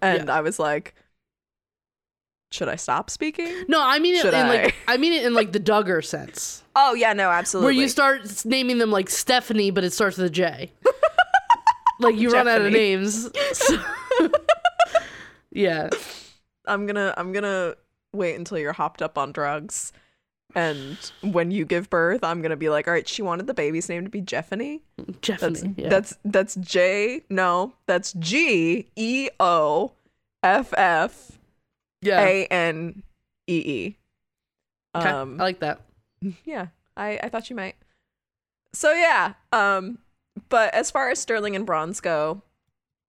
And 0.00 0.30
I 0.30 0.40
was 0.40 0.58
like, 0.58 0.94
should 2.52 2.68
I 2.68 2.76
stop 2.76 3.10
speaking? 3.10 3.64
No, 3.68 3.82
I 3.82 3.98
mean 3.98 4.14
it 4.14 4.22
Should 4.22 4.34
in 4.34 4.46
I? 4.46 4.48
like 4.64 4.74
I 4.86 4.96
mean 4.96 5.12
it 5.12 5.24
in 5.24 5.34
like 5.34 5.52
the 5.52 5.60
Duggar 5.60 6.04
sense, 6.04 6.62
Oh, 6.76 6.94
yeah, 6.94 7.12
no, 7.12 7.30
absolutely. 7.30 7.64
where 7.74 7.82
you 7.82 7.88
start 7.88 8.44
naming 8.44 8.78
them 8.78 8.90
like 8.90 9.10
Stephanie, 9.10 9.70
but 9.70 9.84
it 9.84 9.92
starts 9.92 10.16
with 10.16 10.26
a 10.26 10.30
J. 10.30 10.72
like 12.00 12.16
you 12.16 12.30
run 12.30 12.48
out 12.48 12.60
of 12.62 12.72
names. 12.72 13.30
So- 13.52 13.82
yeah. 15.50 15.90
I'm 16.66 16.86
gonna 16.86 17.12
I'm 17.16 17.32
gonna 17.32 17.74
wait 18.12 18.36
until 18.36 18.58
you're 18.58 18.72
hopped 18.72 19.02
up 19.02 19.18
on 19.18 19.32
drugs. 19.32 19.92
And 20.54 20.98
when 21.22 21.50
you 21.50 21.64
give 21.64 21.88
birth, 21.88 22.22
I'm 22.22 22.42
gonna 22.42 22.56
be 22.56 22.68
like, 22.68 22.86
all 22.86 22.92
right, 22.92 23.08
she 23.08 23.22
wanted 23.22 23.46
the 23.46 23.54
baby's 23.54 23.88
name 23.88 24.04
to 24.04 24.10
be 24.10 24.20
Jeffany. 24.20 24.82
That's 24.98 25.18
Jeffany. 25.20 25.74
yeah. 25.76 25.88
that's 25.88 26.16
that's 26.24 26.54
J 26.56 27.22
no, 27.30 27.72
that's 27.86 28.12
G 28.14 28.86
E 28.96 29.28
O 29.40 29.92
F 30.42 30.72
F 30.76 31.32
yeah. 32.02 32.20
A 32.20 32.44
N 32.46 33.02
E 33.48 33.56
E. 33.56 33.96
Okay, 34.94 35.08
Um 35.08 35.40
I 35.40 35.44
like 35.44 35.60
that. 35.60 35.80
yeah, 36.44 36.66
I 36.96 37.18
I 37.22 37.28
thought 37.30 37.48
you 37.48 37.56
might. 37.56 37.76
So 38.74 38.92
yeah, 38.92 39.34
um 39.52 39.98
but 40.48 40.72
as 40.74 40.90
far 40.90 41.10
as 41.10 41.18
Sterling 41.18 41.56
and 41.56 41.64
Bronze 41.66 42.00
go, 42.00 42.42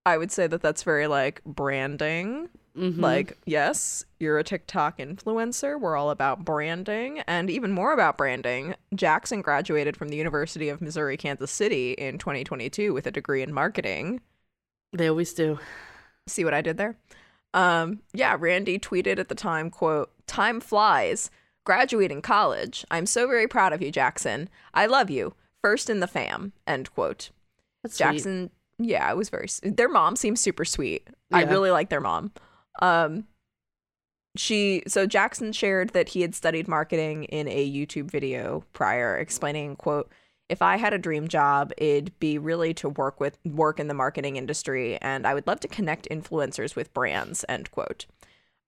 I 0.05 0.17
would 0.17 0.31
say 0.31 0.47
that 0.47 0.61
that's 0.61 0.83
very 0.83 1.07
like 1.07 1.43
branding. 1.45 2.49
Mhm. 2.75 2.99
Like, 2.99 3.37
yes, 3.45 4.03
you're 4.19 4.39
a 4.39 4.43
TikTok 4.43 4.97
influencer. 4.97 5.79
We're 5.79 5.95
all 5.95 6.09
about 6.09 6.43
branding 6.43 7.19
and 7.27 7.47
even 7.51 7.71
more 7.71 7.93
about 7.93 8.17
branding. 8.17 8.73
Jackson 8.95 9.43
graduated 9.43 9.95
from 9.95 10.09
the 10.09 10.17
University 10.17 10.69
of 10.69 10.81
Missouri 10.81 11.15
Kansas 11.15 11.51
City 11.51 11.91
in 11.93 12.17
2022 12.17 12.91
with 12.91 13.05
a 13.05 13.11
degree 13.11 13.43
in 13.43 13.53
marketing. 13.53 14.21
they 14.91 15.07
always 15.07 15.33
do. 15.35 15.59
See 16.27 16.43
what 16.43 16.53
I 16.55 16.61
did 16.61 16.77
there? 16.77 16.97
Um, 17.53 18.01
yeah, 18.13 18.35
Randi 18.39 18.79
tweeted 18.79 19.19
at 19.19 19.29
the 19.29 19.35
time, 19.35 19.69
quote, 19.69 20.11
"Time 20.27 20.59
flies. 20.59 21.29
Graduating 21.65 22.21
college. 22.21 22.85
I'm 22.91 23.05
so 23.05 23.27
very 23.27 23.47
proud 23.47 23.73
of 23.73 23.81
you, 23.81 23.91
Jackson. 23.91 24.49
I 24.73 24.85
love 24.85 25.09
you. 25.09 25.33
First 25.61 25.89
in 25.89 25.99
the 25.99 26.07
fam." 26.07 26.53
End 26.67 26.93
quote. 26.93 27.29
That's 27.83 27.95
sweet. 27.95 28.05
Jackson, 28.05 28.49
yeah, 28.79 29.09
it 29.11 29.17
was 29.17 29.29
very. 29.29 29.47
Their 29.61 29.89
mom 29.89 30.15
seems 30.15 30.41
super 30.41 30.65
sweet. 30.65 31.07
I 31.31 31.43
really 31.43 31.71
like 31.71 31.89
their 31.89 32.01
mom. 32.01 32.31
Um, 32.81 33.25
she 34.35 34.83
so 34.87 35.05
Jackson 35.05 35.51
shared 35.51 35.89
that 35.89 36.09
he 36.09 36.21
had 36.21 36.33
studied 36.33 36.67
marketing 36.67 37.25
in 37.25 37.47
a 37.47 37.69
YouTube 37.69 38.09
video 38.09 38.63
prior, 38.73 39.17
explaining, 39.17 39.75
"quote 39.75 40.11
If 40.53 40.61
I 40.61 40.77
had 40.77 40.93
a 40.93 40.99
dream 40.99 41.27
job, 41.27 41.73
it'd 41.77 42.17
be 42.19 42.37
really 42.37 42.73
to 42.75 42.89
work 42.89 43.19
with 43.19 43.39
work 43.43 43.79
in 43.79 43.87
the 43.87 43.95
marketing 43.95 44.35
industry, 44.35 44.97
and 45.01 45.25
I 45.25 45.33
would 45.33 45.47
love 45.47 45.59
to 45.61 45.67
connect 45.67 46.07
influencers 46.09 46.75
with 46.75 46.93
brands." 46.93 47.43
End 47.49 47.71
quote. 47.71 48.05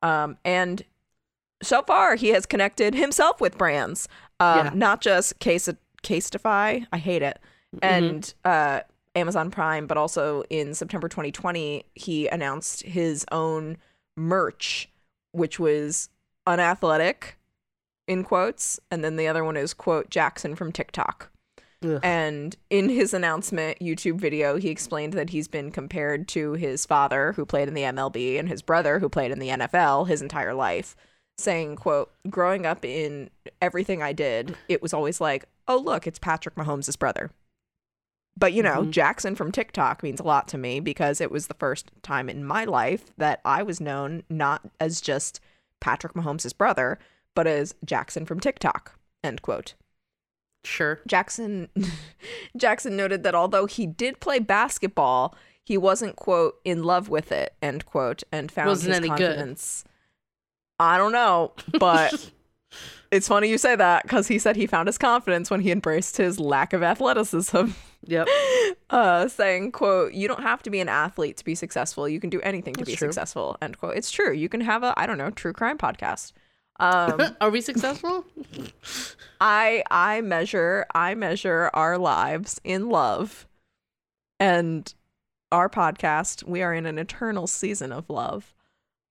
Um, 0.02 0.38
and 0.44 0.84
so 1.62 1.84
far, 1.84 2.16
he 2.16 2.30
has 2.30 2.46
connected 2.48 2.96
himself 2.96 3.40
with 3.40 3.58
brands, 3.58 4.10
um, 4.40 4.66
Yeah. 4.66 4.72
not 4.74 5.02
just 5.02 5.40
Case 5.40 5.70
Casetify. 6.04 6.88
I 6.92 6.98
hate 6.98 7.22
it 7.22 7.40
and 7.82 8.34
uh, 8.44 8.82
Amazon 9.16 9.52
Prime, 9.52 9.88
but 9.88 9.98
also 9.98 10.44
in 10.50 10.74
September 10.74 11.08
2020, 11.08 11.86
he 11.96 12.28
announced 12.28 12.84
his 12.84 13.26
own 13.32 13.78
merch, 14.18 14.90
which 15.32 15.60
was 15.60 16.10
unathletic, 16.48 17.38
in 18.08 18.24
quotes, 18.24 18.80
and 18.92 19.04
then 19.04 19.16
the 19.16 19.28
other 19.28 19.44
one 19.44 19.58
is 19.58 19.74
quote 19.74 20.10
Jackson 20.10 20.56
from 20.56 20.72
TikTok. 20.72 21.30
Ugh. 21.86 22.00
And 22.04 22.56
in 22.70 22.90
his 22.90 23.14
announcement 23.14 23.80
YouTube 23.80 24.20
video, 24.20 24.58
he 24.58 24.70
explained 24.70 25.14
that 25.14 25.30
he's 25.30 25.48
been 25.48 25.72
compared 25.72 26.28
to 26.30 26.54
his 26.54 26.86
father, 26.86 27.34
who 27.34 27.46
played 27.46 27.68
in 27.68 27.74
the 27.74 27.84
MLB, 27.84 28.40
and 28.40 28.50
his 28.50 28.62
brother, 28.62 29.00
who 29.00 29.10
played 29.10 29.32
in 29.32 29.40
the 29.40 29.50
NFL 29.50 30.08
his 30.08 30.22
entire 30.22 30.54
life, 30.54 30.96
saying, 31.38 31.76
quote, 31.76 32.12
growing 32.30 32.66
up 32.66 32.86
in 32.86 33.30
everything 33.62 34.02
I 34.02 34.14
did, 34.14 34.56
it 34.68 34.82
was 34.82 34.94
always 34.94 35.20
like, 35.20 35.46
oh, 35.68 35.78
look, 35.78 36.08
it's 36.08 36.20
Patrick 36.20 36.56
Mahomes' 36.56 36.98
brother. 36.98 37.32
But, 38.38 38.54
you 38.54 38.62
know, 38.64 38.84
Mhm. 38.84 38.92
Jackson 38.92 39.36
from 39.36 39.52
TikTok 39.52 40.04
means 40.04 40.20
a 40.20 40.24
lot 40.24 40.48
to 40.50 40.58
me 40.58 40.80
because 40.80 41.22
it 41.22 41.32
was 41.32 41.48
the 41.48 41.54
first 41.54 41.92
time 42.02 42.30
in 42.30 42.44
my 42.44 42.66
life 42.66 43.06
that 43.18 43.40
I 43.46 43.64
was 43.64 43.80
known 43.80 44.24
not 44.30 44.70
as 44.80 45.00
just 45.00 45.40
Patrick 45.80 46.14
Mahomes' 46.14 46.58
brother, 46.58 47.00
but 47.34 47.48
as 47.48 47.76
Jackson 47.86 48.26
from 48.26 48.40
TikTok, 48.40 48.98
end 49.24 49.42
quote. 49.42 49.74
Sure. 50.66 51.00
Jackson 51.08 51.70
Jackson 52.58 52.96
noted 52.98 53.24
that 53.24 53.36
although 53.36 53.66
he 53.66 53.86
did 53.88 54.20
play 54.20 54.40
basketball, 54.40 55.36
he 55.64 55.78
wasn't 55.78 56.16
quote 56.16 56.56
in 56.66 56.84
love 56.84 57.08
with 57.10 57.32
it 57.32 57.54
end 57.62 57.86
quote 57.86 58.24
and 58.32 58.52
found 58.52 58.68
Wasn't 58.70 58.90
his 58.90 58.98
any 58.98 59.10
good. 59.10 59.18
confidence. 59.36 59.84
I 60.80 60.98
don't 60.98 61.12
know, 61.14 61.54
but 61.80 62.32
it's 63.12 63.28
funny 63.28 63.50
you 63.50 63.58
say 63.58 63.76
that 63.76 64.04
because 64.04 64.28
he 64.28 64.40
said 64.40 64.56
he 64.56 64.68
found 64.68 64.88
his 64.88 64.98
confidence 64.98 65.50
when 65.50 65.62
he 65.62 65.72
embraced 65.72 66.18
his 66.18 66.40
lack 66.40 66.74
of 66.74 66.84
athleticism. 66.84 67.68
Yep. 68.06 68.28
Uh, 68.92 69.28
saying, 69.28 69.72
"quote 69.72 70.14
You 70.14 70.28
don't 70.28 70.44
have 70.44 70.62
to 70.64 70.70
be 70.70 70.80
an 70.80 70.88
athlete 70.90 71.38
to 71.38 71.44
be 71.46 71.56
successful. 71.56 72.08
You 72.08 72.20
can 72.20 72.30
do 72.30 72.40
anything 72.42 72.76
to 72.76 72.82
That's 72.82 72.92
be 72.92 72.96
true. 72.96 73.08
successful." 73.08 73.58
End 73.62 73.80
quote. 73.80 73.96
It's 73.98 74.12
true. 74.12 74.32
You 74.32 74.48
can 74.48 74.62
have 74.62 74.84
a 74.84 74.94
I 74.96 75.08
don't 75.08 75.18
know 75.18 75.32
true 75.32 75.54
crime 75.54 75.78
podcast. 75.80 76.32
Um, 76.80 77.22
Are 77.42 77.50
we 77.50 77.62
successful? 77.62 78.26
I 79.40 79.84
I 79.90 80.22
measure 80.22 80.86
I 80.94 81.16
measure 81.16 81.70
our 81.74 81.98
lives 81.98 82.60
in 82.64 82.90
love. 82.90 83.48
And 84.40 84.94
our 85.52 85.70
podcast, 85.70 86.44
we 86.44 86.62
are 86.62 86.74
in 86.74 86.86
an 86.86 86.98
eternal 86.98 87.48
season 87.48 87.92
of 87.92 88.10
love. 88.10 88.54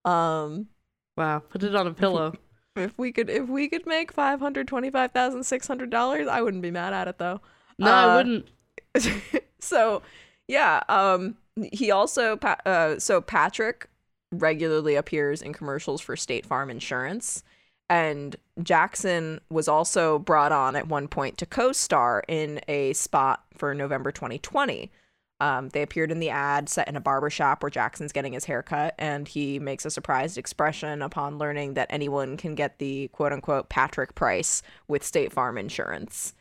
Um 0.05 0.69
Wow. 1.17 1.39
Put 1.39 1.63
it 1.63 1.75
on 1.75 1.87
a 1.87 1.95
pillow. 1.95 2.35
if 2.77 2.99
we 2.99 3.13
could 3.13 3.31
if 3.31 3.49
we 3.49 3.69
could 3.69 3.87
make 3.87 4.13
five 4.13 4.41
hundred 4.41 4.69
twenty 4.69 4.91
five 4.91 5.13
thousand 5.13 5.45
six 5.45 5.67
hundred 5.67 5.91
dollars, 5.91 6.27
I 6.29 6.43
wouldn't 6.43 6.63
be 6.63 6.71
mad 6.71 6.93
at 6.93 7.09
it 7.09 7.19
though. 7.19 7.41
No, 7.79 7.91
I 7.93 8.05
Uh, 8.13 8.17
wouldn't. 8.17 8.49
so 9.61 10.03
yeah 10.49 10.83
um 10.91 11.37
he 11.73 11.91
also 11.91 12.37
uh 12.67 12.99
so 12.99 13.21
patrick 13.21 13.89
regularly 14.33 14.95
appears 14.97 15.41
in 15.41 15.53
commercials 15.53 16.01
for 16.01 16.17
state 16.17 16.45
farm 16.45 16.69
insurance 16.71 17.43
and 17.89 18.37
jackson 18.63 19.41
was 19.51 19.69
also 19.69 20.19
brought 20.19 20.53
on 20.53 20.77
at 20.77 20.89
one 20.89 21.09
point 21.09 21.37
to 21.39 21.47
co-star 21.47 22.23
in 22.29 22.61
a 22.69 22.93
spot 22.93 23.45
for 23.57 23.75
november 23.75 24.11
2020 24.11 24.91
um, 25.41 25.69
they 25.71 25.83
appeared 25.83 26.11
in 26.11 26.21
the 26.21 26.31
ad 26.31 26.69
set 26.69 26.89
in 26.89 26.97
a 26.97 27.01
barber 27.01 27.29
shop 27.29 27.63
where 27.63 27.71
Jackson's 27.71 28.13
getting 28.13 28.33
his 28.33 28.45
hair 28.45 28.63
cut, 28.63 28.95
and 28.99 29.27
he 29.27 29.59
makes 29.59 29.85
a 29.85 29.91
surprised 29.91 30.39
expression 30.39 31.03
upon 31.03 31.39
learning 31.39 31.75
that 31.75 31.89
anyone 31.91 32.37
can 32.37 32.55
get 32.55 32.79
the 32.79 33.09
quote 33.09 33.33
unquote 33.33 33.69
Patrick 33.69 34.15
price 34.15 34.63
with 34.87 35.05
State 35.05 35.33
Farm 35.33 35.59
insurance. 35.59 36.35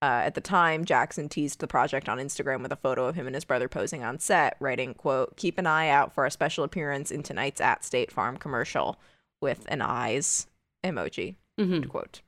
Uh, 0.00 0.22
at 0.24 0.34
the 0.34 0.40
time, 0.40 0.84
Jackson 0.84 1.28
teased 1.28 1.58
the 1.58 1.66
project 1.66 2.08
on 2.08 2.18
Instagram 2.18 2.62
with 2.62 2.70
a 2.70 2.76
photo 2.76 3.06
of 3.06 3.14
him 3.14 3.26
and 3.26 3.34
his 3.34 3.44
brother 3.44 3.68
posing 3.68 4.04
on 4.04 4.18
set, 4.18 4.56
writing, 4.60 4.94
quote, 4.94 5.36
keep 5.36 5.58
an 5.58 5.66
eye 5.66 5.88
out 5.88 6.12
for 6.14 6.24
a 6.24 6.30
special 6.30 6.64
appearance 6.64 7.10
in 7.10 7.22
tonight's 7.22 7.60
at 7.60 7.84
State 7.84 8.12
Farm 8.12 8.36
commercial. 8.36 8.98
with 9.42 9.66
an 9.68 9.82
eyes 9.82 10.46
emoji. 10.86 11.36
hmm 11.58 11.74
End 11.74 11.88
quote. 11.88 12.20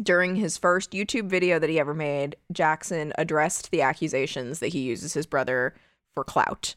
During 0.00 0.36
his 0.36 0.56
first 0.56 0.92
YouTube 0.92 1.26
video 1.26 1.58
that 1.58 1.68
he 1.68 1.80
ever 1.80 1.92
made, 1.94 2.36
Jackson 2.52 3.12
addressed 3.18 3.70
the 3.72 3.82
accusations 3.82 4.60
that 4.60 4.68
he 4.68 4.80
uses 4.80 5.12
his 5.14 5.26
brother 5.26 5.74
for 6.14 6.22
clout, 6.22 6.76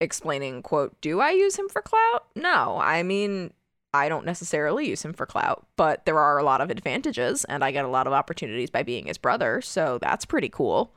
explaining, 0.00 0.62
quote, 0.62 0.98
"Do 1.02 1.20
I 1.20 1.32
use 1.32 1.56
him 1.56 1.68
for 1.68 1.82
clout? 1.82 2.26
No. 2.34 2.78
I 2.80 3.02
mean, 3.02 3.52
I 3.92 4.08
don't 4.08 4.24
necessarily 4.24 4.88
use 4.88 5.02
him 5.04 5.12
for 5.12 5.26
clout, 5.26 5.66
but 5.76 6.06
there 6.06 6.18
are 6.18 6.38
a 6.38 6.42
lot 6.42 6.62
of 6.62 6.70
advantages 6.70 7.44
and 7.44 7.62
I 7.62 7.72
get 7.72 7.84
a 7.84 7.88
lot 7.88 8.06
of 8.06 8.14
opportunities 8.14 8.70
by 8.70 8.82
being 8.82 9.04
his 9.04 9.18
brother, 9.18 9.60
so 9.60 9.98
that's 10.00 10.24
pretty 10.24 10.48
cool." 10.48 10.94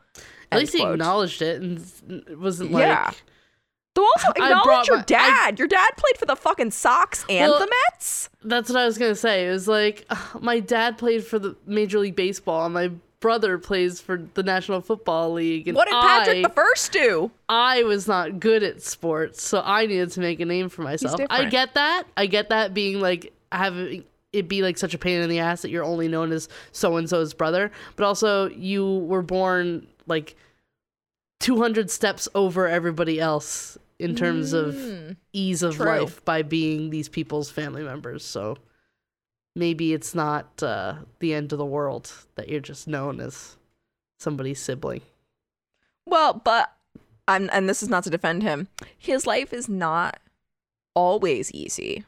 At 0.51 0.59
least 0.59 0.73
he 0.73 0.81
acknowledged 0.81 1.41
it 1.41 1.61
and 1.61 2.39
wasn't 2.39 2.71
like 2.71 2.83
Yeah. 2.87 3.11
Though 3.95 4.05
also 4.05 4.29
acknowledge 4.31 4.87
your 4.87 4.97
my- 4.97 5.01
I- 5.01 5.05
dad. 5.05 5.59
your 5.59 5.67
dad 5.67 5.89
played 5.97 6.17
for 6.17 6.25
the 6.25 6.35
fucking 6.35 6.71
Sox 6.71 7.25
and 7.29 7.49
Well, 7.49 7.59
the 7.59 7.71
Mets. 7.91 8.29
That's 8.43 8.69
what 8.69 8.77
I 8.77 8.85
was 8.85 8.97
gonna 8.97 9.15
say. 9.15 9.47
It 9.47 9.51
was 9.51 9.67
like 9.67 10.05
my 10.39 10.59
dad 10.59 10.97
played 10.97 11.25
for 11.25 11.39
the 11.39 11.55
Major 11.65 11.99
League 11.99 12.15
Baseball, 12.15 12.65
and 12.65 12.73
my 12.73 12.91
brother 13.21 13.57
plays 13.57 13.99
for 14.01 14.21
the 14.35 14.43
National 14.43 14.81
Football 14.81 15.31
League. 15.33 15.67
And 15.67 15.75
What 15.75 15.87
did 15.87 15.93
Patrick 15.93 16.37
I, 16.37 16.41
the 16.43 16.53
First 16.53 16.91
do? 16.91 17.31
I 17.49 17.81
was 17.83 18.07
not 18.07 18.39
good 18.39 18.61
at 18.61 18.83
sports, 18.83 19.41
so 19.43 19.61
I 19.65 19.85
needed 19.87 20.11
to 20.11 20.19
make 20.19 20.39
a 20.39 20.45
name 20.45 20.69
for 20.69 20.81
myself. 20.83 21.19
I 21.29 21.45
get 21.45 21.73
that. 21.73 22.03
I 22.17 22.27
get 22.27 22.49
that 22.49 22.73
being 22.73 22.99
like 22.99 23.33
having 23.51 24.03
it 24.33 24.49
be 24.49 24.61
like 24.61 24.77
such 24.77 24.93
a 24.93 24.97
pain 24.97 25.21
in 25.21 25.29
the 25.29 25.39
ass 25.39 25.61
that 25.61 25.71
you're 25.71 25.85
only 25.85 26.09
known 26.09 26.33
as 26.33 26.49
so 26.73 26.97
and 26.97 27.09
so's 27.09 27.33
brother, 27.33 27.71
but 27.95 28.03
also 28.05 28.49
you 28.49 28.85
were 28.99 29.21
born 29.21 29.87
like 30.05 30.35
200 31.39 31.89
steps 31.89 32.27
over 32.35 32.67
everybody 32.67 33.19
else 33.19 33.77
in 33.99 34.15
terms 34.15 34.51
of 34.53 34.75
Mm. 34.75 35.15
ease 35.33 35.63
of 35.63 35.75
True. 35.75 35.85
life 35.85 36.23
by 36.25 36.41
being 36.41 36.89
these 36.89 37.07
people's 37.09 37.49
family 37.49 37.83
members. 37.83 38.25
So 38.25 38.57
maybe 39.55 39.93
it's 39.93 40.13
not 40.13 40.61
uh, 40.61 40.95
the 41.19 41.33
end 41.33 41.51
of 41.53 41.57
the 41.59 41.65
world 41.65 42.11
that 42.35 42.49
you're 42.49 42.59
just 42.59 42.87
known 42.87 43.19
as 43.21 43.55
somebody's 44.19 44.59
sibling. 44.61 45.01
Well, 46.05 46.33
but 46.43 46.71
I'm, 47.27 47.49
and 47.53 47.67
this 47.69 47.81
is 47.81 47.89
not 47.89 48.03
to 48.03 48.09
defend 48.09 48.43
him. 48.43 48.67
His 48.97 49.25
life 49.25 49.53
is 49.53 49.67
not 49.69 50.19
always 50.93 51.51
easy 51.51 52.05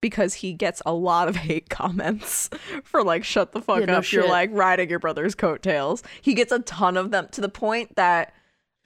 because 0.00 0.34
he 0.34 0.52
gets 0.52 0.82
a 0.86 0.92
lot 0.92 1.28
of 1.28 1.36
hate 1.48 1.68
comments 1.70 2.50
for 2.84 3.02
like 3.02 3.24
"shut 3.24 3.52
the 3.52 3.60
fuck 3.62 3.80
Yeah, 3.80 3.86
no 3.86 3.94
up." 3.98 4.12
You're 4.12 4.28
like 4.28 4.50
riding 4.52 4.90
your 4.90 4.98
brother's 4.98 5.34
coattails. 5.34 6.02
He 6.20 6.34
gets 6.34 6.52
a 6.52 6.58
ton 6.60 6.96
of 6.96 7.10
them 7.10 7.28
to 7.32 7.40
the 7.40 7.48
point 7.48 7.96
that 7.96 8.34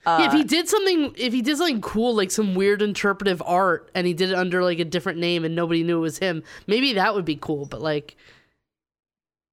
uh, 0.05 0.17
yeah, 0.19 0.27
if 0.27 0.33
he 0.33 0.43
did 0.43 0.67
something, 0.67 1.13
if 1.17 1.33
he 1.33 1.41
did 1.41 1.57
something 1.57 1.81
cool, 1.81 2.15
like 2.15 2.31
some 2.31 2.55
weird 2.55 2.81
interpretive 2.81 3.41
art, 3.45 3.89
and 3.95 4.05
he 4.05 4.13
did 4.13 4.31
it 4.31 4.35
under 4.35 4.63
like 4.63 4.79
a 4.79 4.85
different 4.85 5.19
name 5.19 5.45
and 5.45 5.55
nobody 5.55 5.83
knew 5.83 5.97
it 5.97 6.01
was 6.01 6.17
him, 6.17 6.43
maybe 6.67 6.93
that 6.93 7.15
would 7.15 7.25
be 7.25 7.35
cool. 7.35 7.65
But 7.65 7.81
like, 7.81 8.15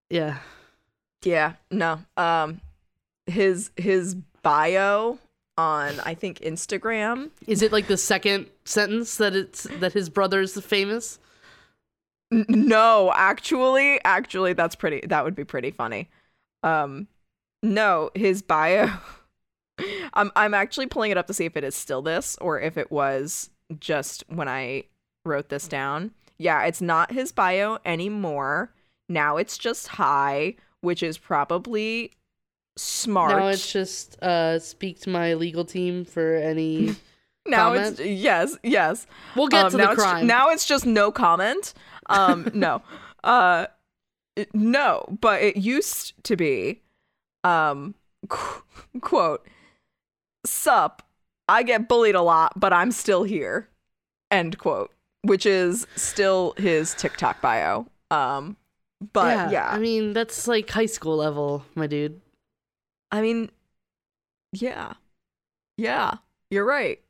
yeah, 0.08 0.38
yeah, 1.24 1.54
no. 1.70 2.00
Um, 2.16 2.60
his 3.26 3.70
his 3.76 4.16
bio 4.42 5.18
on 5.56 6.00
I 6.00 6.14
think 6.14 6.38
Instagram 6.40 7.30
is 7.46 7.60
it 7.60 7.70
like 7.70 7.86
the 7.86 7.96
second 7.96 8.46
sentence 8.64 9.16
that 9.18 9.36
it's 9.36 9.64
that 9.78 9.92
his 9.92 10.08
brother's 10.08 10.60
famous? 10.60 11.18
N- 12.32 12.46
no, 12.48 13.12
actually, 13.14 14.00
actually, 14.04 14.52
that's 14.54 14.74
pretty. 14.74 15.06
That 15.06 15.24
would 15.24 15.34
be 15.34 15.44
pretty 15.44 15.70
funny. 15.70 16.08
Um, 16.62 17.08
no, 17.62 18.10
his 18.14 18.42
bio. 18.42 18.90
I'm 20.14 20.30
I'm 20.36 20.54
actually 20.54 20.86
pulling 20.86 21.10
it 21.10 21.16
up 21.18 21.26
to 21.28 21.34
see 21.34 21.44
if 21.44 21.56
it 21.56 21.64
is 21.64 21.74
still 21.74 22.02
this 22.02 22.36
or 22.40 22.60
if 22.60 22.76
it 22.76 22.90
was 22.90 23.50
just 23.78 24.24
when 24.28 24.48
I 24.48 24.84
wrote 25.24 25.48
this 25.48 25.68
down. 25.68 26.12
Yeah, 26.38 26.64
it's 26.64 26.80
not 26.80 27.12
his 27.12 27.32
bio 27.32 27.78
anymore. 27.84 28.72
Now 29.08 29.36
it's 29.36 29.58
just 29.58 29.88
hi, 29.88 30.54
which 30.80 31.02
is 31.02 31.18
probably 31.18 32.12
smart. 32.76 33.36
Now 33.36 33.48
it's 33.48 33.70
just 33.70 34.20
uh, 34.22 34.58
speak 34.58 35.00
to 35.00 35.10
my 35.10 35.34
legal 35.34 35.64
team 35.64 36.04
for 36.04 36.36
any. 36.36 36.96
Now 37.46 37.70
comment? 37.70 37.98
it's 37.98 38.00
yes, 38.00 38.56
yes. 38.62 39.06
We'll 39.34 39.48
get 39.48 39.64
Um, 39.64 39.70
to 39.70 39.76
the 39.78 39.90
it's, 39.92 39.94
crime. 40.02 40.26
Now 40.26 40.50
it's 40.50 40.66
just 40.66 40.84
no 40.84 41.10
comment. 41.10 41.72
Um, 42.06 42.50
no, 42.52 42.82
uh, 43.24 43.66
no, 44.52 45.06
but 45.20 45.40
it 45.42 45.56
used 45.56 46.22
to 46.24 46.36
be, 46.36 46.82
um, 47.42 47.94
qu- 48.28 48.62
quote, 49.00 49.46
"Sup, 50.44 51.02
I 51.48 51.62
get 51.62 51.88
bullied 51.88 52.14
a 52.14 52.22
lot, 52.22 52.58
but 52.58 52.72
I'm 52.72 52.90
still 52.92 53.24
here." 53.24 53.68
End 54.30 54.58
quote. 54.58 54.92
Which 55.22 55.44
is 55.44 55.86
still 55.96 56.54
his 56.56 56.94
TikTok 56.94 57.40
bio. 57.42 57.86
Um, 58.10 58.56
but 59.12 59.50
yeah, 59.50 59.68
I 59.70 59.78
mean 59.78 60.12
that's 60.12 60.46
like 60.48 60.70
high 60.70 60.86
school 60.86 61.16
level, 61.16 61.64
my 61.74 61.86
dude. 61.86 62.20
I 63.12 63.20
mean, 63.22 63.50
yeah, 64.52 64.94
yeah, 65.76 66.14
you're 66.50 66.64
right. 66.64 67.00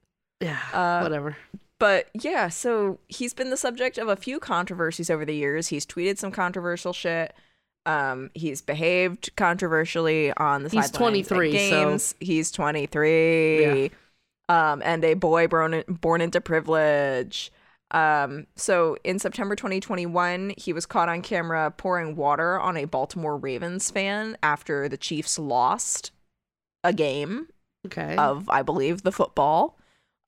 Yeah, 0.41 0.59
Uh, 0.73 1.01
whatever. 1.01 1.37
But 1.79 2.09
yeah, 2.15 2.49
so 2.49 2.99
he's 3.09 3.33
been 3.35 3.51
the 3.51 3.57
subject 3.57 3.97
of 3.99 4.09
a 4.09 4.17
few 4.17 4.39
controversies 4.41 5.11
over 5.11 5.25
the 5.25 5.35
years. 5.35 5.69
He's 5.69 5.87
tweeted 5.87 6.19
some 6.19 6.31
controversial 6.31 6.93
shit. 6.93 7.35
Um, 7.91 8.31
he's 8.35 8.63
behaved 8.63 9.35
controversially 9.37 10.33
on 10.35 10.63
the 10.63 10.69
He's 10.69 10.87
sidelines 10.87 10.95
at 10.95 10.99
23, 10.99 11.53
so- 11.53 11.59
games. 11.59 12.15
He's 12.21 12.51
23. 12.51 13.91
Um, 14.49 14.83
and 14.85 15.05
a 15.05 15.15
boy 15.15 15.47
born 15.49 15.85
born 15.89 16.21
into 16.21 16.41
privilege. 16.41 17.53
Um, 17.93 18.47
so 18.57 18.97
in 19.05 19.19
September 19.19 19.57
2021, 19.57 20.55
he 20.57 20.73
was 20.73 20.87
caught 20.87 21.09
on 21.09 21.23
camera 21.23 21.73
pouring 21.77 22.15
water 22.17 22.59
on 22.61 22.77
a 22.77 22.85
Baltimore 22.85 23.37
Ravens 23.37 23.91
fan 23.91 24.37
after 24.43 24.89
the 24.89 24.97
Chiefs 24.97 25.39
lost 25.39 26.13
a 26.85 26.93
game 26.93 27.49
Okay. 27.87 28.15
of 28.17 28.49
I 28.49 28.63
believe 28.63 29.03
the 29.03 29.13
football 29.13 29.79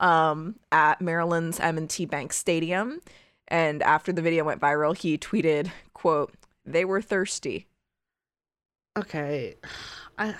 um 0.01 0.57
at 0.73 1.01
Maryland's 1.01 1.61
M&T 1.61 2.07
Bank 2.07 2.33
Stadium 2.33 3.01
and 3.49 3.83
after 3.83 4.13
the 4.13 4.23
video 4.23 4.43
went 4.45 4.61
viral 4.61 4.97
he 4.97 5.17
tweeted 5.19 5.71
quote 5.95 6.33
they 6.65 6.85
were 6.85 7.01
thirsty 7.03 7.67
okay. 8.99 9.57
I 10.19 10.35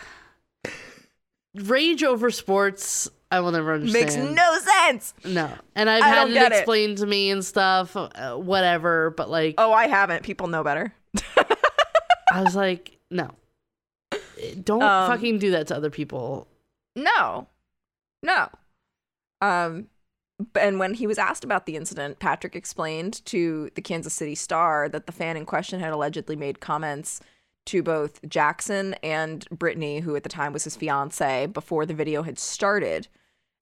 rage 1.55 2.03
over 2.03 2.31
sports. 2.31 3.11
I 3.31 3.41
will 3.41 3.51
never 3.53 3.73
understand. 3.75 4.05
makes 4.05 4.37
no 4.37 4.59
sense 4.59 5.15
no. 5.25 5.51
And 5.75 5.89
I've 5.89 6.03
I 6.03 6.09
had 6.09 6.29
it 6.29 6.35
get 6.35 6.53
it. 6.53 6.57
explained 6.59 6.99
to 6.99 7.07
me 7.07 7.31
and 7.31 7.43
stuff. 7.45 7.97
Uh, 7.97 8.35
whatever. 8.37 9.11
But 9.11 9.31
like, 9.31 9.55
oh 9.57 9.73
I 9.73 9.87
haven't 9.89 10.23
people 10.23 10.49
know 10.49 10.63
better 10.63 10.93
I 12.33 12.43
was 12.43 12.55
like, 12.55 12.99
no. 13.11 13.31
Don't 14.63 14.83
Um, 14.83 15.11
fucking 15.11 15.39
do 15.39 15.53
that 15.53 15.69
to 15.69 15.77
other 15.77 15.91
people. 15.91 16.47
no 16.95 17.49
no 18.23 18.49
um 19.41 19.87
and 20.55 20.79
when 20.79 20.95
he 20.95 21.07
was 21.07 21.19
asked 21.19 21.45
about 21.45 21.67
the 21.67 21.77
incident 21.77 22.19
Patrick 22.19 22.55
explained 22.57 23.25
to 23.27 23.71
the 23.75 23.83
Kansas 23.83 24.15
City 24.15 24.35
Star 24.35 24.89
that 24.89 25.07
the 25.07 25.13
fan 25.13 25.37
in 25.37 25.45
question 25.47 25.81
had 25.81 25.93
allegedly 25.93 26.37
made 26.37 26.61
comments 26.61 27.21
to 27.67 27.83
both 27.83 28.21
Jackson 28.29 28.95
and 29.03 29.47
Brittany 29.51 30.01
who 30.01 30.17
at 30.17 30.23
the 30.23 30.29
time 30.29 30.53
was 30.53 30.65
his 30.65 30.77
fiance 30.77 31.47
before 31.47 31.87
the 31.87 31.95
video 31.95 32.23
had 32.23 32.39
started 32.39 33.09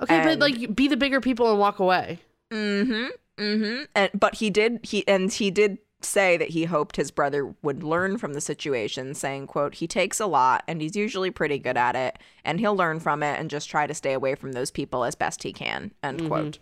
Okay, 0.03 0.25
but 0.25 0.39
like, 0.39 0.75
be 0.75 0.89
the 0.89 0.97
bigger 0.97 1.21
people 1.21 1.51
and 1.51 1.59
walk 1.59 1.79
away. 1.79 2.21
Mm-hmm. 2.51 3.09
Mm-hmm. 3.39 3.85
And 3.95 4.11
but 4.19 4.37
he 4.37 4.51
did 4.51 4.81
he 4.83 5.07
and 5.07 5.33
he 5.33 5.51
did 5.51 5.79
say 6.03 6.39
that 6.39 6.49
he 6.49 6.65
hoped 6.65 6.97
his 6.97 7.11
brother 7.11 7.55
would 7.63 7.83
learn 7.83 8.17
from 8.17 8.33
the 8.33 8.41
situation, 8.41 9.15
saying, 9.15 9.47
quote, 9.47 9.75
he 9.75 9.87
takes 9.87 10.19
a 10.19 10.25
lot 10.27 10.65
and 10.67 10.81
he's 10.81 10.97
usually 10.97 11.31
pretty 11.31 11.59
good 11.59 11.77
at 11.77 11.95
it, 11.95 12.19
and 12.45 12.59
he'll 12.59 12.75
learn 12.77 13.01
from 13.01 13.23
it 13.23 13.39
and 13.39 13.51
just 13.51 13.69
try 13.69 13.87
to 13.87 13.93
stay 13.93 14.15
away 14.15 14.35
from 14.35 14.53
those 14.53 14.71
people 14.71 15.05
as 15.05 15.15
best 15.15 15.43
he 15.43 15.53
can. 15.53 15.93
End 16.03 16.21
Mhm. 16.23 16.29
quote. 16.29 16.59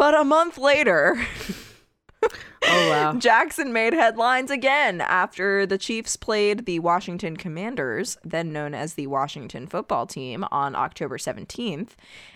But 0.00 0.18
a 0.18 0.24
month 0.24 0.56
later, 0.56 1.20
Oh 2.22 2.90
wow. 2.90 3.12
Jackson 3.18 3.70
made 3.70 3.92
headlines 3.92 4.50
again 4.50 5.02
after 5.02 5.66
the 5.66 5.76
Chiefs 5.76 6.16
played 6.16 6.64
the 6.64 6.78
Washington 6.78 7.36
Commanders, 7.36 8.16
then 8.24 8.50
known 8.50 8.72
as 8.74 8.94
the 8.94 9.08
Washington 9.08 9.66
football 9.66 10.06
team, 10.06 10.46
on 10.50 10.74
October 10.74 11.18
17th. 11.18 11.90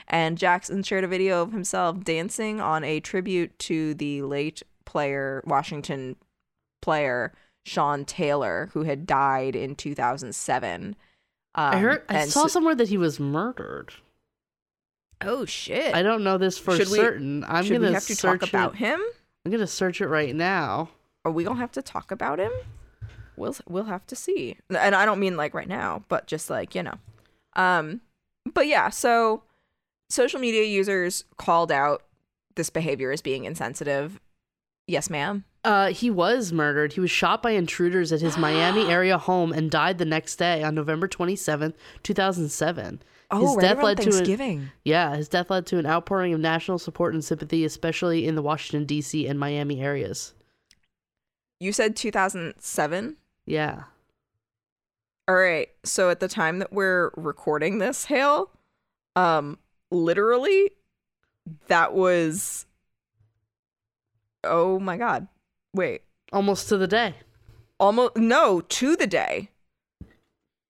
And 0.09 0.37
Jackson 0.37 0.83
shared 0.83 1.05
a 1.05 1.09
video 1.09 1.41
of 1.41 1.53
himself 1.53 2.05
dancing 2.05 2.61
on 2.61 2.85
a 2.85 3.01
tribute 3.01 3.59
to 3.61 3.95
the 3.95 4.21
late 4.21 4.63
player, 4.85 5.43
Washington 5.47 6.17
player, 6.83 7.33
Sean 7.65 8.05
Taylor, 8.05 8.69
who 8.75 8.83
had 8.83 9.07
died 9.07 9.57
in 9.57 9.75
2007. 9.75 10.97
I 11.55 11.75
Um, 11.77 11.81
heard. 11.83 12.03
I 12.11 12.27
saw 12.27 12.43
so- 12.43 12.49
somewhere 12.49 12.75
that 12.75 12.89
he 12.91 12.99
was 12.99 13.19
murdered. 13.19 13.95
Oh, 15.21 15.45
shit. 15.45 15.95
I 15.95 16.03
don't 16.03 16.25
know 16.25 16.39
this 16.39 16.59
for 16.59 16.77
Should 16.77 16.91
we- 16.91 16.99
certain. 16.99 17.45
I'm 17.45 17.65
Should 17.65 17.75
gonna 17.75 17.89
we 17.89 17.95
have 17.95 18.07
to 18.07 18.15
search 18.17 18.41
talk 18.41 18.49
about 18.49 18.75
it. 18.75 18.79
him? 18.79 19.01
I'm 19.45 19.53
gonna 19.53 19.67
search 19.67 20.01
it 20.01 20.09
right 20.09 20.35
now. 20.35 20.91
Are 21.25 21.33
we 21.33 21.45
gonna 21.45 21.59
have 21.61 21.73
to 21.73 21.83
talk 21.83 22.11
about 22.11 22.39
him? 22.39 22.53
We'll 23.37 23.57
we'll 23.69 23.85
have 23.85 24.07
to 24.09 24.17
see. 24.17 24.57
And 24.69 24.95
I 24.95 25.05
don't 25.07 25.19
mean 25.21 25.37
like 25.37 25.55
right 25.55 25.69
now, 25.69 26.05
but 26.09 26.27
just 26.27 26.51
like 26.51 26.75
you 26.75 26.83
know. 26.83 26.95
Um, 27.57 28.01
but 28.53 28.67
yeah. 28.67 28.91
So 28.91 29.43
social 30.11 30.39
media 30.41 30.65
users 30.65 31.25
called 31.37 31.73
out 31.73 32.03
this 32.57 32.71
behavior 32.71 33.11
as 33.11 33.23
being 33.23 33.45
insensitive. 33.45 34.21
Yes, 34.87 35.09
ma'am. 35.11 35.45
Uh, 35.65 35.89
he 35.89 36.11
was 36.11 36.53
murdered. 36.53 36.93
He 36.93 37.01
was 37.01 37.11
shot 37.11 37.43
by 37.43 37.53
intruders 37.53 38.13
at 38.13 38.21
his 38.21 38.37
Miami 38.37 38.83
area 38.91 39.17
home 39.17 39.51
and 39.53 39.71
died 39.71 39.97
the 39.99 40.05
next 40.05 40.37
day 40.37 40.63
on 40.63 40.75
November 40.75 41.09
27th, 41.09 41.73
2007. 42.03 43.03
Oh, 43.31 43.41
his 43.41 43.57
right 43.57 43.63
death 43.63 43.83
led 43.83 43.97
to 43.99 44.11
an- 44.45 44.71
Yeah, 44.85 45.17
his 45.17 45.29
death 45.29 45.51
led 45.51 45.67
to 45.67 45.79
an 45.79 45.87
outpouring 45.87 46.33
of 46.35 46.41
national 46.41 46.79
support 46.79 47.15
and 47.15 47.25
sympathy, 47.25 47.65
especially 47.65 48.27
in 48.27 48.35
the 48.35 48.43
Washington, 48.43 48.85
D.C. 48.87 49.27
and 49.27 49.39
Miami 49.41 49.81
areas. 49.83 50.35
You 51.61 51.73
said 51.73 51.97
2007. 51.97 53.17
Yeah. 53.47 53.85
All 55.27 55.35
right. 55.37 55.69
So 55.85 56.11
at 56.11 56.21
the 56.21 56.29
time 56.29 56.59
that 56.59 56.73
we're 56.73 57.11
recording 57.17 57.79
this, 57.79 58.05
Hale, 58.05 58.51
um, 59.17 59.59
literally, 59.91 60.71
that 61.69 61.95
was. 61.95 62.67
Oh 64.43 64.79
my 64.79 64.99
God! 64.99 65.27
Wait, 65.73 66.03
Almost 66.33 66.69
to 66.69 66.77
the 66.77 66.87
day. 66.87 67.15
almost 67.81 68.17
no 68.17 68.61
to 68.61 68.95
the 68.97 69.07
day. 69.07 69.49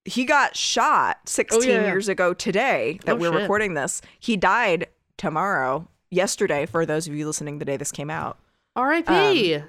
He 0.05 0.25
got 0.25 0.57
shot 0.57 1.29
16 1.29 1.63
Oh, 1.63 1.65
yeah, 1.65 1.81
yeah. 1.81 1.87
years 1.87 2.09
ago 2.09 2.35
today 2.35 2.99
that 3.05 3.13
Oh, 3.13 3.17
we're 3.17 3.33
shit. 3.33 3.41
recording 3.43 3.75
this. 3.75 4.03
He 4.21 4.37
died 4.37 4.89
tomorrow, 5.17 5.89
yesterday, 6.11 6.67
for 6.67 6.85
those 6.85 7.07
of 7.09 7.15
you 7.15 7.27
listening 7.27 7.59
the 7.59 7.65
day 7.65 7.77
this 7.77 7.91
came 7.93 8.11
out. 8.11 8.39
R.I.P. 8.77 9.63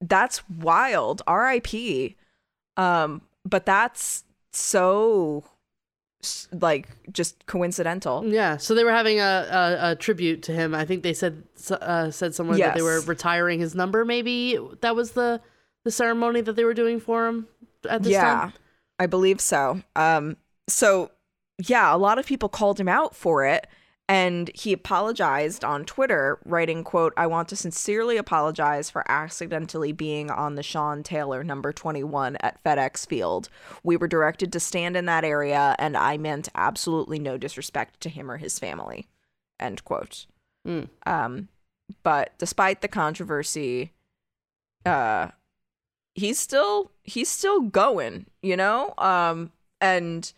That's 0.00 0.48
wild. 0.50 1.22
R.I.P. 1.26 2.16
Um, 2.76 3.22
but 3.44 3.64
that's 3.64 4.24
so 4.52 5.44
like 6.52 6.88
just 7.12 7.46
coincidental. 7.46 8.24
yeah. 8.26 8.56
So 8.56 8.74
they 8.74 8.82
were 8.84 8.90
having 8.92 9.20
a, 9.20 9.22
a, 9.82 9.90
a 9.92 9.96
tribute 9.96 10.42
to 10.44 10.52
him. 10.52 10.74
I 10.74 10.84
think 10.84 11.02
they 11.04 11.14
said 11.14 11.44
uh, 11.70 12.10
said 12.10 12.34
somewhere 12.34 12.58
that 12.58 12.74
they 12.74 12.82
were 12.82 13.00
retiring 13.02 13.60
his 13.60 13.74
number. 13.74 14.04
Maybe 14.04 14.58
that 14.80 14.96
was 14.96 15.12
the 15.12 15.40
the 15.84 15.90
ceremony 15.92 16.40
that 16.40 16.56
they 16.56 16.64
were 16.64 16.74
doing 16.74 16.98
for 17.00 17.26
him 17.28 17.46
at 17.88 18.02
this 18.02 18.12
yeah, 18.12 18.22
time. 18.22 18.52
I 18.98 19.06
believe 19.06 19.40
so. 19.40 19.82
Um, 19.96 20.36
so 20.68 21.10
yeah, 21.58 21.94
a 21.94 21.98
lot 21.98 22.18
of 22.18 22.26
people 22.26 22.48
called 22.48 22.78
him 22.78 22.88
out 22.88 23.14
for 23.14 23.44
it, 23.44 23.66
and 24.08 24.50
he 24.54 24.72
apologized 24.72 25.64
on 25.64 25.84
Twitter, 25.84 26.38
writing, 26.44 26.84
"quote 26.84 27.12
I 27.16 27.26
want 27.26 27.48
to 27.48 27.56
sincerely 27.56 28.16
apologize 28.16 28.90
for 28.90 29.08
accidentally 29.10 29.92
being 29.92 30.30
on 30.30 30.54
the 30.54 30.62
Sean 30.62 31.02
Taylor 31.02 31.42
number 31.44 31.72
21 31.72 32.36
at 32.40 32.62
FedEx 32.64 33.06
Field. 33.06 33.48
We 33.82 33.96
were 33.96 34.08
directed 34.08 34.52
to 34.52 34.60
stand 34.60 34.96
in 34.96 35.06
that 35.06 35.24
area, 35.24 35.74
and 35.78 35.96
I 35.96 36.16
meant 36.16 36.48
absolutely 36.54 37.18
no 37.18 37.36
disrespect 37.36 38.00
to 38.02 38.08
him 38.08 38.30
or 38.30 38.38
his 38.38 38.58
family." 38.58 39.08
End 39.60 39.84
quote. 39.84 40.26
Mm. 40.66 40.88
Um, 41.06 41.48
but 42.02 42.32
despite 42.38 42.80
the 42.80 42.88
controversy, 42.88 43.92
uh, 44.86 45.28
he's 46.18 46.38
still 46.38 46.90
he's 47.04 47.28
still 47.28 47.60
going, 47.62 48.26
you 48.42 48.56
know. 48.56 48.92
Um, 48.98 49.52
and 49.80 50.30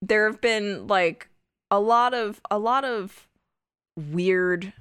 there 0.00 0.26
have 0.30 0.40
been 0.40 0.86
like 0.86 1.28
a 1.70 1.78
lot 1.78 2.14
of 2.14 2.40
a 2.50 2.58
lot 2.58 2.84
of 2.84 3.28
weird 3.96 4.72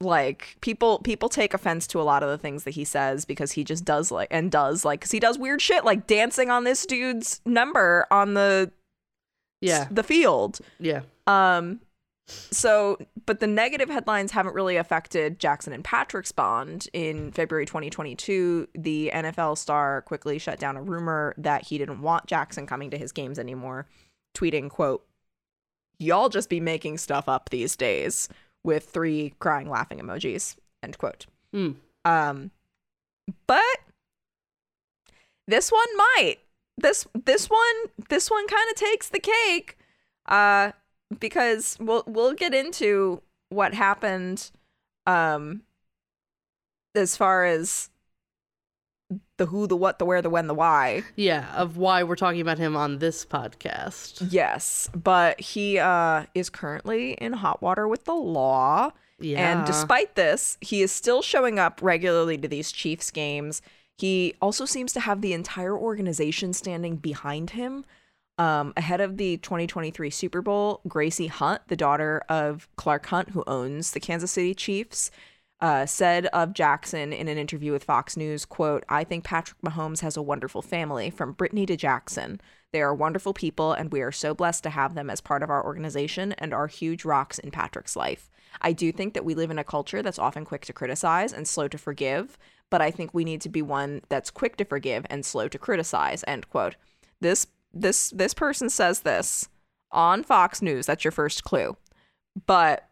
like 0.00 0.56
people 0.60 0.98
people 0.98 1.28
take 1.30 1.54
offense 1.54 1.86
to 1.86 2.00
a 2.00 2.02
lot 2.02 2.22
of 2.22 2.28
the 2.28 2.36
things 2.36 2.64
that 2.64 2.72
he 2.72 2.84
says 2.84 3.24
because 3.24 3.52
he 3.52 3.64
just 3.64 3.84
does 3.84 4.10
like 4.10 4.28
and 4.30 4.50
does 4.50 4.84
like 4.84 5.00
because 5.00 5.10
he 5.12 5.20
does 5.20 5.38
weird 5.38 5.62
shit 5.62 5.84
like 5.86 6.06
dancing 6.06 6.50
on 6.50 6.64
this 6.64 6.84
dude's 6.84 7.40
number 7.46 8.06
on 8.10 8.34
the 8.34 8.70
Yeah. 9.62 9.88
the 9.90 10.02
field 10.02 10.58
Yeah. 10.78 11.00
um, 11.26 11.80
so, 12.28 12.98
but 13.26 13.40
the 13.40 13.46
negative 13.46 13.90
headlines 13.90 14.30
haven't 14.30 14.54
really 14.54 14.76
affected 14.76 15.38
Jackson 15.38 15.72
and 15.72 15.84
Patrick's 15.84 16.32
bond. 16.32 16.88
In 16.92 17.32
February 17.32 17.66
2022, 17.66 18.68
the 18.74 19.10
NFL 19.12 19.58
star 19.58 20.02
quickly 20.02 20.38
shut 20.38 20.58
down 20.58 20.76
a 20.76 20.82
rumor 20.82 21.34
that 21.36 21.64
he 21.64 21.76
didn't 21.76 22.00
want 22.00 22.26
Jackson 22.26 22.66
coming 22.66 22.90
to 22.90 22.98
his 22.98 23.12
games 23.12 23.38
anymore, 23.38 23.86
tweeting, 24.34 24.70
quote, 24.70 25.04
Y'all 25.98 26.28
just 26.28 26.50
be 26.50 26.60
making 26.60 26.98
stuff 26.98 27.28
up 27.28 27.48
these 27.48 27.74
days 27.74 28.28
with 28.62 28.84
three 28.84 29.34
crying 29.38 29.70
laughing 29.70 29.98
emojis, 29.98 30.56
end 30.82 30.98
quote. 30.98 31.26
Mm. 31.54 31.76
Um, 32.04 32.50
but 33.46 33.62
this 35.48 35.72
one 35.72 35.96
might. 35.96 36.36
This 36.78 37.06
this 37.24 37.48
one 37.48 37.76
this 38.10 38.30
one 38.30 38.46
kind 38.46 38.70
of 38.70 38.76
takes 38.76 39.08
the 39.08 39.20
cake. 39.20 39.78
Uh 40.26 40.72
because 41.18 41.76
we'll 41.80 42.04
we'll 42.06 42.34
get 42.34 42.54
into 42.54 43.22
what 43.48 43.74
happened 43.74 44.50
um 45.06 45.62
as 46.94 47.16
far 47.16 47.44
as 47.44 47.90
the 49.36 49.46
who, 49.46 49.66
the 49.66 49.76
what, 49.76 49.98
the 49.98 50.04
where, 50.04 50.22
the 50.22 50.30
when, 50.30 50.46
the 50.46 50.54
why. 50.54 51.04
Yeah. 51.14 51.52
Of 51.54 51.76
why 51.76 52.02
we're 52.02 52.16
talking 52.16 52.40
about 52.40 52.58
him 52.58 52.74
on 52.74 52.98
this 52.98 53.24
podcast. 53.24 54.26
Yes, 54.30 54.90
but 54.94 55.40
he 55.40 55.78
uh 55.78 56.24
is 56.34 56.50
currently 56.50 57.12
in 57.12 57.34
hot 57.34 57.62
water 57.62 57.86
with 57.86 58.04
the 58.04 58.14
law. 58.14 58.92
Yeah. 59.18 59.58
And 59.58 59.66
despite 59.66 60.14
this, 60.14 60.58
he 60.60 60.82
is 60.82 60.92
still 60.92 61.22
showing 61.22 61.58
up 61.58 61.80
regularly 61.82 62.36
to 62.38 62.48
these 62.48 62.72
Chiefs 62.72 63.10
games. 63.10 63.62
He 63.96 64.34
also 64.42 64.66
seems 64.66 64.92
to 64.92 65.00
have 65.00 65.22
the 65.22 65.32
entire 65.32 65.76
organization 65.76 66.52
standing 66.52 66.96
behind 66.96 67.50
him. 67.50 67.84
Um, 68.38 68.74
ahead 68.76 69.00
of 69.00 69.16
the 69.16 69.38
2023 69.38 70.10
Super 70.10 70.42
Bowl, 70.42 70.82
Gracie 70.86 71.28
Hunt, 71.28 71.62
the 71.68 71.76
daughter 71.76 72.22
of 72.28 72.68
Clark 72.76 73.06
Hunt, 73.06 73.30
who 73.30 73.42
owns 73.46 73.92
the 73.92 74.00
Kansas 74.00 74.32
City 74.32 74.54
Chiefs, 74.54 75.10
uh, 75.60 75.86
said 75.86 76.26
of 76.26 76.52
Jackson 76.52 77.14
in 77.14 77.28
an 77.28 77.38
interview 77.38 77.72
with 77.72 77.84
Fox 77.84 78.14
News, 78.14 78.44
quote, 78.44 78.84
I 78.90 79.04
think 79.04 79.24
Patrick 79.24 79.60
Mahomes 79.62 80.00
has 80.00 80.16
a 80.16 80.22
wonderful 80.22 80.60
family, 80.60 81.08
from 81.08 81.32
Brittany 81.32 81.64
to 81.66 81.76
Jackson. 81.76 82.40
They 82.72 82.82
are 82.82 82.94
wonderful 82.94 83.32
people, 83.32 83.72
and 83.72 83.90
we 83.90 84.02
are 84.02 84.12
so 84.12 84.34
blessed 84.34 84.62
to 84.64 84.70
have 84.70 84.94
them 84.94 85.08
as 85.08 85.22
part 85.22 85.42
of 85.42 85.48
our 85.48 85.64
organization 85.64 86.32
and 86.32 86.52
are 86.52 86.66
huge 86.66 87.06
rocks 87.06 87.38
in 87.38 87.50
Patrick's 87.50 87.96
life. 87.96 88.28
I 88.60 88.72
do 88.72 88.92
think 88.92 89.14
that 89.14 89.24
we 89.24 89.34
live 89.34 89.50
in 89.50 89.58
a 89.58 89.64
culture 89.64 90.02
that's 90.02 90.18
often 90.18 90.44
quick 90.44 90.66
to 90.66 90.74
criticize 90.74 91.32
and 91.32 91.48
slow 91.48 91.68
to 91.68 91.78
forgive, 91.78 92.36
but 92.68 92.82
I 92.82 92.90
think 92.90 93.14
we 93.14 93.24
need 93.24 93.40
to 93.42 93.48
be 93.48 93.62
one 93.62 94.02
that's 94.10 94.30
quick 94.30 94.56
to 94.58 94.64
forgive 94.66 95.06
and 95.08 95.24
slow 95.24 95.48
to 95.48 95.58
criticize, 95.58 96.22
end 96.26 96.50
quote. 96.50 96.76
This 97.20 97.46
this 97.80 98.10
this 98.10 98.34
person 98.34 98.68
says 98.70 99.00
this 99.00 99.48
on 99.92 100.22
Fox 100.22 100.62
News. 100.62 100.86
That's 100.86 101.04
your 101.04 101.12
first 101.12 101.44
clue. 101.44 101.76
But 102.46 102.88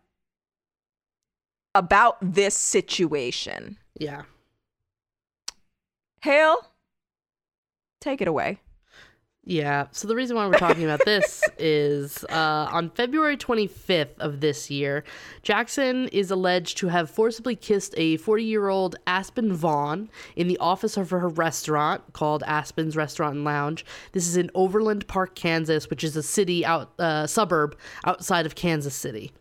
about 1.75 2.17
this 2.21 2.57
situation. 2.57 3.79
yeah. 3.99 4.23
Hale, 6.23 6.71
take 8.01 8.23
it 8.23 8.29
away. 8.29 8.61
Yeah. 9.47 9.89
So 9.91 10.09
the 10.09 10.17
reason 10.17 10.37
why 10.37 10.47
we're 10.47 10.55
talking 10.55 10.85
about 10.85 11.05
this 11.05 11.43
is 11.59 12.25
uh, 12.31 12.69
on 12.73 12.89
February 12.91 13.37
25th 13.37 14.19
of 14.19 14.41
this 14.41 14.71
year, 14.71 15.05
Jackson 15.43 16.09
is 16.09 16.31
alleged 16.31 16.79
to 16.79 16.89
have 16.89 17.11
forcibly 17.11 17.55
kissed 17.55 17.95
a 17.99 18.17
40 18.17 18.43
year 18.43 18.69
old 18.69 18.97
Aspen 19.07 19.53
Vaughn 19.53 20.09
in 20.35 20.49
the 20.49 20.57
office 20.59 20.97
of 20.97 21.11
her 21.11 21.29
restaurant 21.29 22.15
called 22.15 22.43
Aspen's 22.47 22.97
Restaurant 22.97 23.37
and 23.37 23.45
Lounge. 23.45 23.85
This 24.13 24.27
is 24.27 24.39
in 24.39 24.51
Overland 24.55 25.07
Park, 25.09 25.35
Kansas, 25.35 25.91
which 25.91 26.05
is 26.05 26.17
a 26.17 26.23
city 26.23 26.65
out 26.65 26.99
uh, 26.99 27.27
suburb 27.27 27.77
outside 28.07 28.47
of 28.47 28.55
Kansas 28.55 28.95
City. 28.95 29.33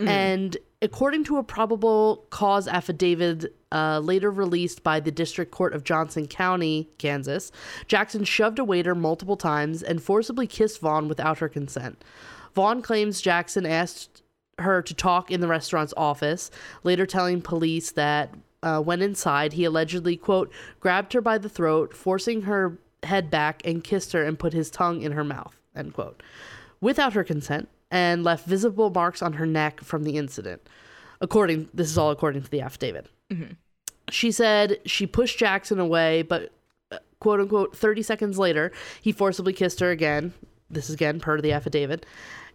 And 0.00 0.56
according 0.82 1.24
to 1.24 1.36
a 1.36 1.42
probable 1.42 2.26
cause 2.30 2.66
affidavit 2.66 3.54
uh, 3.72 4.00
later 4.00 4.30
released 4.30 4.82
by 4.82 4.98
the 4.98 5.10
District 5.10 5.50
Court 5.50 5.74
of 5.74 5.84
Johnson 5.84 6.26
County, 6.26 6.88
Kansas, 6.98 7.52
Jackson 7.86 8.24
shoved 8.24 8.58
a 8.58 8.64
waiter 8.64 8.94
multiple 8.94 9.36
times 9.36 9.82
and 9.82 10.02
forcibly 10.02 10.46
kissed 10.46 10.80
Vaughn 10.80 11.08
without 11.08 11.38
her 11.38 11.48
consent. 11.48 12.02
Vaughn 12.54 12.82
claims 12.82 13.20
Jackson 13.20 13.66
asked 13.66 14.22
her 14.58 14.82
to 14.82 14.94
talk 14.94 15.30
in 15.30 15.40
the 15.40 15.48
restaurant's 15.48 15.94
office, 15.96 16.50
later 16.82 17.06
telling 17.06 17.40
police 17.40 17.92
that 17.92 18.34
uh, 18.62 18.80
when 18.80 19.00
inside, 19.00 19.54
he 19.54 19.64
allegedly, 19.64 20.16
quote, 20.16 20.52
grabbed 20.80 21.12
her 21.12 21.20
by 21.20 21.38
the 21.38 21.48
throat, 21.48 21.94
forcing 21.94 22.42
her 22.42 22.78
head 23.02 23.30
back 23.30 23.62
and 23.64 23.84
kissed 23.84 24.12
her 24.12 24.22
and 24.22 24.38
put 24.38 24.52
his 24.52 24.70
tongue 24.70 25.00
in 25.00 25.12
her 25.12 25.24
mouth, 25.24 25.56
end 25.74 25.94
quote, 25.94 26.22
without 26.80 27.14
her 27.14 27.24
consent, 27.24 27.68
and 27.90 28.24
left 28.24 28.46
visible 28.46 28.90
marks 28.90 29.22
on 29.22 29.34
her 29.34 29.46
neck 29.46 29.80
from 29.80 30.04
the 30.04 30.16
incident. 30.16 30.62
According, 31.20 31.68
this 31.74 31.90
is 31.90 31.98
all 31.98 32.10
according 32.10 32.42
to 32.42 32.50
the 32.50 32.60
affidavit. 32.60 33.06
She 34.10 34.32
said 34.32 34.78
she 34.86 35.06
pushed 35.06 35.38
Jackson 35.38 35.78
away, 35.78 36.22
but 36.22 36.52
uh, 36.90 36.98
quote 37.20 37.40
unquote, 37.40 37.76
30 37.76 38.02
seconds 38.02 38.38
later, 38.38 38.72
he 39.02 39.12
forcibly 39.12 39.52
kissed 39.52 39.80
her 39.80 39.90
again. 39.90 40.32
This 40.70 40.88
is 40.88 40.94
again 40.94 41.20
per 41.20 41.40
the 41.40 41.52
affidavit. 41.52 42.06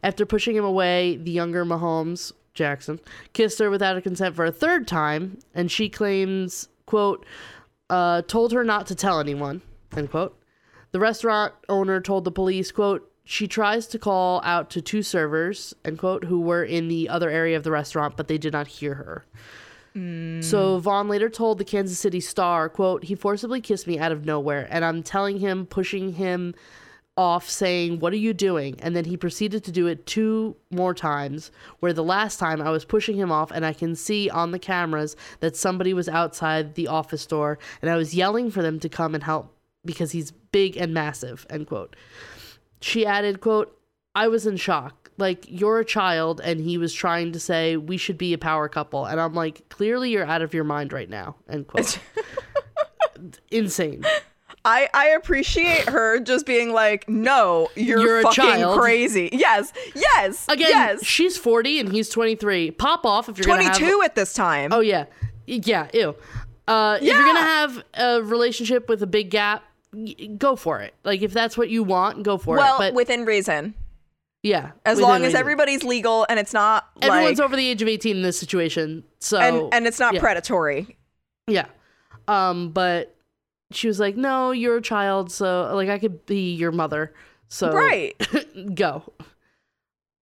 After 0.04 0.26
pushing 0.26 0.56
him 0.56 0.66
away, 0.66 1.18
the 1.18 1.32
younger 1.32 1.66
Mahomes, 1.66 2.32
Jackson, 2.54 3.00
kissed 3.34 3.60
her 3.60 3.70
without 3.70 3.96
her 3.96 4.02
consent 4.02 4.36
for 4.36 4.46
a 4.46 4.52
third 4.52 4.88
time, 4.88 5.40
and 5.54 5.72
she 5.72 5.90
claims, 5.90 6.70
quote, 6.86 7.26
uh, 7.90 8.22
told 8.24 8.52
her 8.52 8.64
not 8.64 8.88
to 8.88 8.96
tell 8.96 9.20
anyone, 9.20 9.62
end 9.96 10.12
quote. 10.12 10.40
The 10.92 11.00
restaurant 11.00 11.54
owner 11.70 12.00
told 12.00 12.24
the 12.24 12.32
police, 12.32 12.72
quote, 12.72 13.12
she 13.26 13.48
tries 13.48 13.88
to 13.88 14.00
call 14.00 14.40
out 14.44 14.70
to 14.70 14.82
two 14.82 15.02
servers, 15.02 15.74
end 15.84 15.98
quote, 15.98 16.24
who 16.26 16.40
were 16.40 16.64
in 16.64 16.88
the 16.88 17.10
other 17.10 17.30
area 17.30 17.58
of 17.58 17.64
the 17.64 17.72
restaurant, 17.72 18.16
but 18.16 18.28
they 18.28 18.38
did 18.38 18.54
not 18.54 18.68
hear 18.68 18.94
her. 18.94 19.26
So 20.44 20.78
Vaughn 20.80 21.08
later 21.08 21.30
told 21.30 21.58
the 21.58 21.64
Kansas 21.66 21.98
City 21.98 22.20
Star, 22.20 22.70
quote, 22.70 23.06
he 23.06 23.16
forcibly 23.16 23.62
kissed 23.62 23.88
me 23.88 23.98
out 23.98 24.12
of 24.12 24.26
nowhere, 24.26 24.68
and 24.70 24.86
I'm 24.86 25.02
telling 25.02 25.40
him, 25.40 25.66
pushing 25.66 26.14
him 26.14 26.54
off, 27.18 27.50
saying, 27.50 28.00
What 28.00 28.12
are 28.12 28.18
you 28.18 28.34
doing? 28.34 28.76
And 28.82 28.96
then 28.96 29.06
he 29.06 29.16
proceeded 29.16 29.64
to 29.64 29.72
do 29.72 29.88
it 29.88 30.06
two 30.06 30.56
more 30.70 30.94
times, 30.94 31.50
where 31.80 31.94
the 31.94 32.04
last 32.04 32.38
time 32.40 32.62
I 32.62 32.70
was 32.72 32.84
pushing 32.84 33.16
him 33.16 33.32
off, 33.32 33.52
and 33.52 33.66
I 33.66 33.74
can 33.74 33.96
see 33.96 34.30
on 34.30 34.52
the 34.52 34.60
cameras 34.60 35.16
that 35.40 35.56
somebody 35.56 35.94
was 35.94 36.10
outside 36.10 36.76
the 36.76 36.90
office 36.90 37.26
door, 37.26 37.58
and 37.82 37.90
I 37.90 37.96
was 37.96 38.14
yelling 38.14 38.52
for 38.52 38.62
them 38.62 38.80
to 38.82 38.90
come 38.90 39.16
and 39.16 39.24
help 39.24 39.56
because 39.86 40.12
he's 40.12 40.32
big 40.32 40.76
and 40.76 40.94
massive, 40.94 41.46
end 41.50 41.68
quote. 41.68 41.96
She 42.82 43.06
added, 43.06 43.42
quote, 43.42 43.78
I 44.14 44.28
was 44.28 44.46
in 44.46 44.58
shock. 44.58 45.12
Like, 45.18 45.46
you're 45.48 45.80
a 45.80 45.86
child, 45.86 46.42
and 46.44 46.60
he 46.60 46.78
was 46.78 46.94
trying 46.94 47.32
to 47.32 47.40
say, 47.40 47.78
we 47.78 47.96
should 47.98 48.18
be 48.18 48.34
a 48.34 48.38
power 48.38 48.68
couple. 48.68 49.06
And 49.06 49.20
I'm 49.20 49.34
like, 49.34 49.68
clearly 49.70 50.10
you're 50.12 50.26
out 50.26 50.42
of 50.42 50.54
your 50.54 50.66
mind 50.66 50.92
right 50.92 51.10
now, 51.10 51.36
end 51.50 51.68
quote. 51.68 52.00
Insane. 53.52 54.04
I 54.66 54.90
I 54.94 55.10
appreciate 55.10 55.88
her 55.90 56.20
just 56.20 56.46
being 56.46 56.74
like, 56.74 57.08
no, 57.08 57.70
you're, 57.76 58.02
You're 58.02 58.22
fucking 58.24 58.44
child." 58.44 58.80
crazy. 58.80 59.30
Yes, 59.32 59.72
yes, 59.94 60.46
Again, 60.50 60.68
yes. 60.70 61.06
she's 61.06 61.38
40 61.38 61.80
and 61.82 61.92
he's 61.92 62.10
23. 62.10 62.72
Pop 62.72 63.06
off 63.06 63.30
if 63.30 63.38
you're 63.38 63.46
going 63.46 63.60
to 63.60 63.66
have. 63.68 63.78
22 63.78 64.02
at 64.02 64.16
this 64.16 64.34
time. 64.34 64.74
Oh, 64.74 64.80
yeah. 64.80 65.06
Yeah, 65.46 65.88
ew. 65.94 66.16
Uh, 66.68 66.98
If 67.00 67.04
you're 67.08 67.16
going 67.24 67.36
to 67.36 67.42
have 67.42 67.84
a 67.94 68.24
relationship 68.24 68.90
with 68.90 69.04
a 69.04 69.08
big 69.08 69.30
gap, 69.30 69.64
go 70.38 70.56
for 70.56 70.82
it. 70.82 70.94
Like, 71.04 71.22
if 71.22 71.34
that's 71.34 71.58
what 71.58 71.70
you 71.70 71.84
want, 71.84 72.24
go 72.24 72.38
for 72.38 72.58
well, 72.58 72.76
it. 72.76 72.80
But 72.80 72.94
within 72.94 73.26
reason, 73.26 73.74
yeah. 74.44 74.72
as 74.86 75.00
long 75.00 75.18
as 75.18 75.28
reason. 75.28 75.40
everybody's 75.40 75.84
legal 75.84 76.26
and 76.30 76.40
it's 76.40 76.54
not 76.54 76.90
Everyone's 77.02 77.40
like, 77.40 77.46
over 77.46 77.56
the 77.56 77.68
age 77.68 77.82
of 77.82 77.88
18 77.88 78.18
in 78.18 78.22
this 78.22 78.40
situation. 78.40 79.04
So. 79.20 79.40
and 79.40 79.74
and 79.74 79.88
it's 79.88 80.00
not 80.00 80.14
yeah. 80.14 80.20
predatory. 80.20 80.98
Yeah. 81.48 81.66
Um, 82.28 82.70
but 82.70 83.16
she 83.72 83.88
was 83.88 84.00
like, 84.00 84.16
"No, 84.16 84.52
you're 84.52 84.78
a 84.78 84.82
child, 84.82 85.32
so 85.32 85.72
like 85.74 85.90
I 85.90 86.00
could 86.00 86.26
be 86.26 86.54
your 86.54 86.72
mother." 86.72 87.14
So 87.48 87.72
Right. 87.72 88.16
go. 88.76 89.14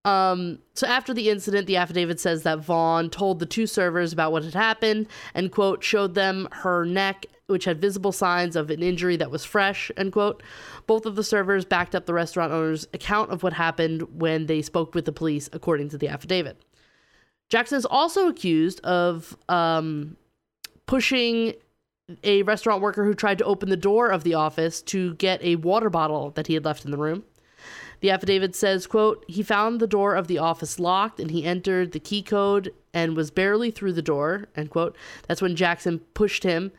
Um, 0.04 0.58
so 0.74 0.86
after 0.86 1.14
the 1.14 1.30
incident, 1.30 1.66
the 1.66 1.76
affidavit 1.76 2.20
says 2.20 2.42
that 2.42 2.58
Vaughn 2.58 3.08
told 3.08 3.38
the 3.38 3.46
two 3.46 3.66
servers 3.66 4.12
about 4.12 4.32
what 4.32 4.44
had 4.44 4.54
happened 4.54 5.08
and 5.34 5.50
quote 5.50 5.82
showed 5.82 6.14
them 6.14 6.48
her 6.52 6.84
neck 6.84 7.26
which 7.46 7.66
had 7.66 7.78
visible 7.78 8.10
signs 8.10 8.56
of 8.56 8.70
an 8.70 8.82
injury 8.82 9.16
that 9.16 9.30
was 9.30 9.44
fresh 9.44 9.90
end 9.98 10.12
quote 10.12 10.42
both 10.86 11.04
of 11.04 11.14
the 11.14 11.22
servers 11.22 11.66
backed 11.66 11.94
up 11.94 12.06
the 12.06 12.14
restaurant 12.14 12.50
owner's 12.50 12.88
account 12.94 13.30
of 13.30 13.42
what 13.42 13.52
happened 13.52 14.00
when 14.18 14.46
they 14.46 14.62
spoke 14.62 14.94
with 14.94 15.04
the 15.04 15.12
police 15.12 15.50
according 15.52 15.86
to 15.86 15.98
the 15.98 16.08
affidavit 16.08 16.64
jackson 17.50 17.76
is 17.76 17.84
also 17.84 18.28
accused 18.28 18.80
of 18.80 19.36
um, 19.50 20.16
pushing 20.86 21.52
a 22.22 22.42
restaurant 22.42 22.82
worker 22.82 23.04
who 23.04 23.14
tried 23.14 23.38
to 23.38 23.44
open 23.44 23.70
the 23.70 23.76
door 23.76 24.08
of 24.10 24.24
the 24.24 24.34
office 24.34 24.82
to 24.82 25.14
get 25.14 25.42
a 25.42 25.56
water 25.56 25.88
bottle 25.88 26.30
that 26.30 26.46
he 26.46 26.54
had 26.54 26.64
left 26.64 26.84
in 26.84 26.90
the 26.90 26.98
room. 26.98 27.24
The 28.04 28.10
affidavit 28.10 28.54
says, 28.54 28.86
quote, 28.86 29.24
he 29.28 29.42
found 29.42 29.80
the 29.80 29.86
door 29.86 30.14
of 30.14 30.26
the 30.26 30.36
office 30.36 30.78
locked 30.78 31.18
and 31.18 31.30
he 31.30 31.46
entered 31.46 31.92
the 31.92 31.98
key 31.98 32.20
code 32.20 32.70
and 32.92 33.16
was 33.16 33.30
barely 33.30 33.70
through 33.70 33.94
the 33.94 34.02
door, 34.02 34.46
end 34.54 34.68
quote. 34.68 34.94
That's 35.26 35.40
when 35.40 35.56
Jackson 35.56 36.00
pushed 36.12 36.42
him, 36.42 36.70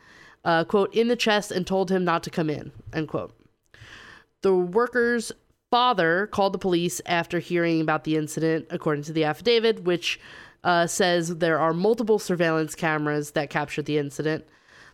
uh, 0.44 0.62
quote, 0.62 0.94
in 0.94 1.08
the 1.08 1.16
chest 1.16 1.50
and 1.50 1.66
told 1.66 1.90
him 1.90 2.04
not 2.04 2.22
to 2.22 2.30
come 2.30 2.48
in, 2.48 2.70
end 2.92 3.08
quote. 3.08 3.34
The 4.42 4.54
worker's 4.54 5.32
father 5.68 6.28
called 6.28 6.52
the 6.52 6.60
police 6.60 7.00
after 7.06 7.40
hearing 7.40 7.80
about 7.80 8.04
the 8.04 8.14
incident, 8.14 8.66
according 8.70 9.02
to 9.02 9.12
the 9.12 9.24
affidavit, 9.24 9.82
which 9.82 10.20
uh, 10.62 10.86
says 10.86 11.38
there 11.38 11.58
are 11.58 11.72
multiple 11.72 12.20
surveillance 12.20 12.76
cameras 12.76 13.32
that 13.32 13.50
captured 13.50 13.86
the 13.86 13.98
incident. 13.98 14.44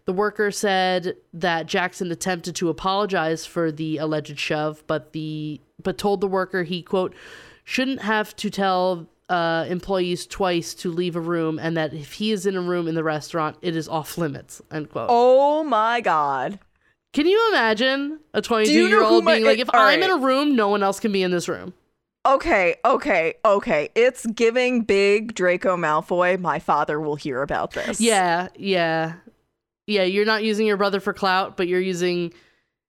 The 0.05 0.13
worker 0.13 0.51
said 0.51 1.17
that 1.33 1.67
Jackson 1.67 2.11
attempted 2.11 2.57
to 2.57 2.69
apologize 2.69 3.47
for 3.47 3.71
the 3.71 3.99
alleged 3.99 4.39
shove, 4.39 4.83
but 4.87 5.13
the 5.13 5.61
but 5.83 5.99
told 5.99 6.21
the 6.21 6.27
worker 6.27 6.65
he 6.65 6.83
quote 6.83 7.15
shouldn't 7.65 8.03
have 8.03 8.35
to 8.37 8.51
tell 8.51 9.07
uh, 9.29 9.65
employees 9.69 10.27
twice 10.27 10.75
to 10.75 10.91
leave 10.91 11.17
a 11.17 11.21
room, 11.21 11.59
and 11.59 11.77
that 11.77 11.95
if 11.95 12.15
he 12.15 12.33
is 12.33 12.47
in 12.47 12.57
a 12.57 12.61
room 12.61 12.89
in 12.89 12.95
the 12.95 13.05
restaurant, 13.05 13.57
it 13.63 13.77
is 13.77 13.89
off 13.89 14.19
limits. 14.19 14.61
End 14.71 14.91
quote. 14.91 15.07
Oh 15.11 15.63
my 15.65 16.01
god. 16.01 16.59
Can 17.13 17.27
you 17.27 17.49
imagine 17.51 18.21
a 18.33 18.41
22 18.41 18.73
you 18.73 18.83
know 18.85 18.89
year 18.89 19.03
old 19.03 19.25
my- 19.25 19.35
being 19.35 19.45
like, 19.45 19.59
if 19.59 19.69
I'm 19.73 20.01
right. 20.01 20.03
in 20.03 20.11
a 20.11 20.17
room, 20.17 20.57
no 20.57 20.69
one 20.69 20.83
else 20.83 20.99
can 20.99 21.13
be 21.13 21.23
in 21.23 21.31
this 21.31 21.49
room? 21.49 21.75
Okay, 22.25 22.77
okay, 22.85 23.35
okay. 23.45 23.89
It's 23.95 24.25
giving 24.27 24.83
big 24.83 25.35
Draco 25.35 25.77
Malfoy. 25.77 26.39
My 26.39 26.61
father 26.61 27.01
will 27.01 27.17
hear 27.17 27.43
about 27.43 27.73
this. 27.73 28.01
Yeah, 28.01 28.49
yeah, 28.57 29.15
yeah. 29.87 30.05
You're 30.05 30.25
not 30.27 30.43
using 30.45 30.67
your 30.67 30.77
brother 30.77 31.01
for 31.01 31.13
clout, 31.13 31.57
but 31.57 31.69
you're 31.69 31.81
using. 31.81 32.33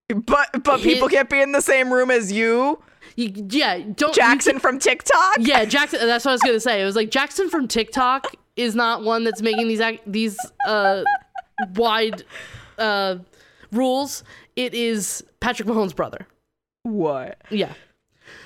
But 0.09 0.63
but 0.63 0.79
His- 0.79 0.93
people 0.93 1.09
can't 1.09 1.29
be 1.29 1.41
in 1.41 1.51
the 1.53 1.61
same 1.61 1.91
room 1.91 2.11
as 2.11 2.31
you, 2.31 2.81
You, 3.15 3.31
yeah, 3.49 3.77
don't 3.79 4.09
you 4.15 4.21
Jackson 4.21 4.59
from 4.59 4.79
TikTok. 4.79 5.35
yeah, 5.39 5.65
Jackson. 5.65 5.99
That's 6.05 6.25
what 6.25 6.31
I 6.31 6.33
was 6.33 6.41
gonna 6.41 6.59
say. 6.59 6.81
It 6.81 6.85
was 6.85 6.95
like 6.95 7.09
Jackson 7.09 7.49
from 7.49 7.67
TikTok 7.67 8.35
is 8.55 8.75
not 8.75 9.03
one 9.03 9.23
that's 9.23 9.41
making 9.41 9.67
these 9.67 9.79
ac- 9.81 10.01
these 10.05 10.37
uh 10.67 11.03
wide 11.75 12.23
uh 12.77 13.17
rules. 13.71 14.23
It 14.55 14.73
is 14.75 15.23
Patrick 15.39 15.67
Mahomes' 15.67 15.95
brother. 15.95 16.27
What? 16.83 17.41
Yeah. 17.49 17.73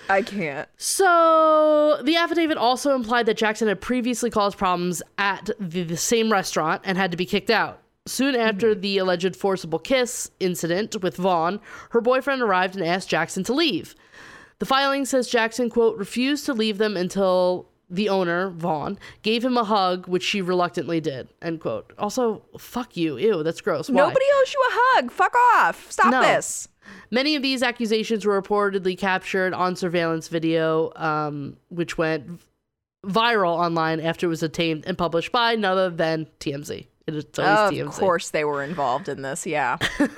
I 0.10 0.22
can't. 0.22 0.70
So 0.78 2.00
the 2.04 2.16
affidavit 2.16 2.58
also 2.58 2.96
implied 2.96 3.26
that 3.26 3.36
Jackson 3.36 3.68
had 3.68 3.82
previously 3.82 4.30
caused 4.30 4.58
problems 4.58 5.02
at 5.18 5.50
the, 5.60 5.84
the 5.84 5.98
same 5.98 6.32
restaurant 6.32 6.82
and 6.86 6.98
had 6.98 7.12
to 7.12 7.18
be 7.18 7.26
kicked 7.26 7.50
out. 7.50 7.82
Soon 8.08 8.36
after 8.36 8.74
the 8.74 8.98
alleged 8.98 9.36
forcible 9.36 9.80
kiss 9.80 10.32
incident 10.40 11.02
with 11.02 11.18
Vaughn, 11.18 11.60
her 11.92 12.02
boyfriend 12.02 12.42
arrived 12.42 12.76
and 12.76 12.86
asked 12.86 13.10
Jackson 13.10 13.44
to 13.44 13.54
leave. 13.54 13.96
The 14.60 14.66
filing 14.66 15.06
says 15.06 15.28
Jackson, 15.28 15.70
quote, 15.70 15.98
refused 15.98 16.46
to 16.48 16.54
leave 16.54 16.78
them 16.80 16.98
until 16.98 17.70
the 17.90 18.10
owner, 18.10 18.50
Vaughn, 18.50 18.98
gave 19.22 19.46
him 19.46 19.56
a 19.58 19.64
hug, 19.64 20.08
which 20.08 20.24
she 20.24 20.42
reluctantly 20.42 21.00
did, 21.00 21.30
end 21.42 21.62
quote. 21.62 21.94
Also, 21.98 22.44
fuck 22.58 22.98
you. 22.98 23.18
Ew, 23.18 23.44
that's 23.44 23.62
gross. 23.62 23.90
Why? 23.90 23.96
Nobody 24.02 24.26
owes 24.42 24.54
you 24.54 24.60
a 24.68 24.72
hug. 24.72 25.12
Fuck 25.12 25.36
off. 25.56 25.92
Stop 25.92 26.12
No. 26.12 26.22
this. 26.22 26.68
Many 27.12 27.36
of 27.36 27.42
these 27.44 27.62
accusations 27.64 28.26
were 28.26 28.42
reportedly 28.42 28.98
captured 28.98 29.54
on 29.54 29.76
surveillance 29.76 30.28
video, 30.28 30.92
um, 30.96 31.58
which 31.70 31.98
went 31.98 32.42
viral 33.06 33.52
online 33.58 34.00
after 34.00 34.26
it 34.26 34.30
was 34.30 34.44
obtained 34.44 34.84
and 34.86 34.98
published 34.98 35.32
by 35.32 35.56
none 35.56 35.78
other 35.78 35.96
than 35.96 36.28
TMZ. 36.40 36.88
It 37.08 37.16
is 37.16 37.26
always 37.38 37.80
Of 37.82 37.88
TMZ. 37.94 38.00
course 38.00 38.30
they 38.30 38.44
were 38.44 38.64
involved 38.64 39.10
in 39.10 39.22
this. 39.22 39.46
Yeah. 39.46 39.78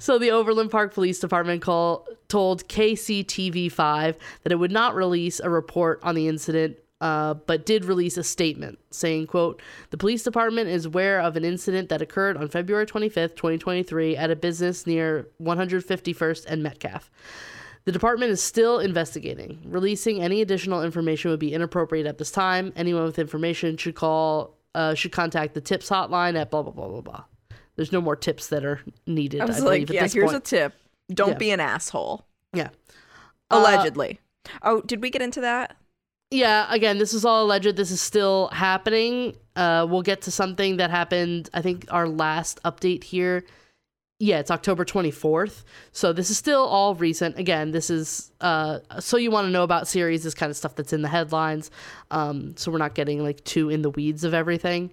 So 0.00 0.18
the 0.18 0.32
Overland 0.32 0.72
Park 0.72 0.92
Police 0.92 1.20
Department 1.20 1.62
call, 1.62 2.08
told 2.26 2.66
KCTV5 2.66 4.16
that 4.42 4.50
it 4.52 4.56
would 4.56 4.72
not 4.72 4.96
release 4.96 5.38
a 5.38 5.48
report 5.48 6.00
on 6.02 6.16
the 6.16 6.26
incident, 6.26 6.78
uh, 7.00 7.34
but 7.34 7.64
did 7.64 7.84
release 7.84 8.16
a 8.16 8.24
statement 8.24 8.80
saying, 8.90 9.28
quote, 9.28 9.62
the 9.90 9.96
police 9.96 10.24
department 10.24 10.68
is 10.68 10.86
aware 10.86 11.20
of 11.20 11.36
an 11.36 11.44
incident 11.44 11.88
that 11.90 12.02
occurred 12.02 12.36
on 12.36 12.48
February 12.48 12.86
25th, 12.86 13.36
2023 13.36 14.16
at 14.16 14.30
a 14.32 14.36
business 14.36 14.84
near 14.84 15.28
151st 15.40 16.44
and 16.46 16.62
Metcalf. 16.62 17.08
The 17.84 17.92
department 17.92 18.30
is 18.32 18.40
still 18.42 18.78
investigating. 18.80 19.60
Releasing 19.64 20.22
any 20.22 20.40
additional 20.42 20.82
information 20.82 21.30
would 21.30 21.40
be 21.40 21.52
inappropriate 21.52 22.06
at 22.06 22.18
this 22.18 22.30
time. 22.30 22.72
Anyone 22.76 23.04
with 23.04 23.18
information 23.18 23.76
should 23.76 23.94
call, 23.96 24.56
uh, 24.74 24.94
should 24.94 25.12
contact 25.12 25.54
the 25.54 25.60
tips 25.60 25.88
hotline 25.88 26.36
at 26.36 26.50
blah, 26.50 26.62
blah, 26.62 26.72
blah, 26.72 26.88
blah, 26.88 27.00
blah. 27.00 27.24
There's 27.76 27.92
no 27.92 28.00
more 28.00 28.16
tips 28.16 28.48
that 28.48 28.64
are 28.64 28.80
needed, 29.06 29.40
I, 29.40 29.44
I 29.44 29.46
was 29.46 29.56
believe, 29.60 29.88
like, 29.88 29.94
yeah, 29.94 30.08
here's 30.08 30.30
point. 30.30 30.36
a 30.36 30.40
tip. 30.40 30.74
Don't 31.12 31.30
Yeah. 31.30 31.38
be 31.38 31.50
an 31.50 31.60
asshole. 31.60 32.26
Yeah. 32.52 32.68
Uh, 33.50 33.58
Allegedly. 33.58 34.20
oh, 34.62 34.80
did 34.82 35.02
we 35.02 35.10
get 35.10 35.22
into 35.22 35.40
that? 35.42 35.76
yeah, 36.30 36.66
again, 36.72 36.96
this 36.96 37.12
is 37.12 37.24
all 37.26 37.44
alleged. 37.44 37.76
This 37.76 37.90
is 37.90 38.00
still 38.00 38.48
happening. 38.52 39.36
Uh, 39.54 39.86
we'll 39.88 40.00
get 40.02 40.22
to 40.22 40.30
something 40.30 40.78
that 40.78 40.90
happened, 40.90 41.50
I 41.52 41.60
think, 41.60 41.84
our 41.90 42.08
last 42.08 42.58
update 42.64 43.04
here. 43.04 43.44
Yeah, 44.22 44.38
it's 44.38 44.52
October 44.52 44.84
24th. 44.84 45.64
So 45.90 46.12
this 46.12 46.30
is 46.30 46.38
still 46.38 46.64
all 46.64 46.94
recent. 46.94 47.36
Again, 47.40 47.72
this 47.72 47.90
is 47.90 48.30
uh, 48.40 48.78
so 49.00 49.16
you 49.16 49.32
want 49.32 49.46
to 49.48 49.50
know 49.50 49.64
about 49.64 49.88
series, 49.88 50.22
this 50.22 50.32
kind 50.32 50.48
of 50.48 50.56
stuff 50.56 50.76
that's 50.76 50.92
in 50.92 51.02
the 51.02 51.08
headlines. 51.08 51.72
Um, 52.12 52.56
so 52.56 52.70
we're 52.70 52.78
not 52.78 52.94
getting 52.94 53.24
like 53.24 53.42
too 53.42 53.68
in 53.68 53.82
the 53.82 53.90
weeds 53.90 54.22
of 54.22 54.32
everything. 54.32 54.92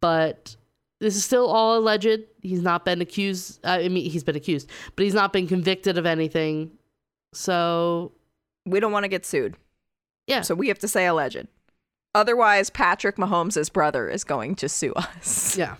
But 0.00 0.56
this 0.98 1.14
is 1.14 1.24
still 1.24 1.46
all 1.46 1.78
alleged. 1.78 2.22
He's 2.42 2.62
not 2.62 2.84
been 2.84 3.00
accused. 3.00 3.64
Uh, 3.64 3.78
I 3.80 3.88
mean, 3.88 4.10
he's 4.10 4.24
been 4.24 4.34
accused, 4.34 4.68
but 4.96 5.04
he's 5.04 5.14
not 5.14 5.32
been 5.32 5.46
convicted 5.46 5.96
of 5.96 6.04
anything. 6.04 6.72
So 7.32 8.10
We 8.66 8.80
don't 8.80 8.90
want 8.90 9.04
to 9.04 9.08
get 9.08 9.24
sued. 9.24 9.56
Yeah. 10.26 10.40
So 10.40 10.56
we 10.56 10.66
have 10.66 10.80
to 10.80 10.88
say 10.88 11.06
alleged. 11.06 11.46
Otherwise, 12.12 12.70
Patrick 12.70 13.18
Mahomes' 13.18 13.72
brother 13.72 14.10
is 14.10 14.24
going 14.24 14.56
to 14.56 14.68
sue 14.68 14.94
us. 14.94 15.56
Yeah. 15.56 15.76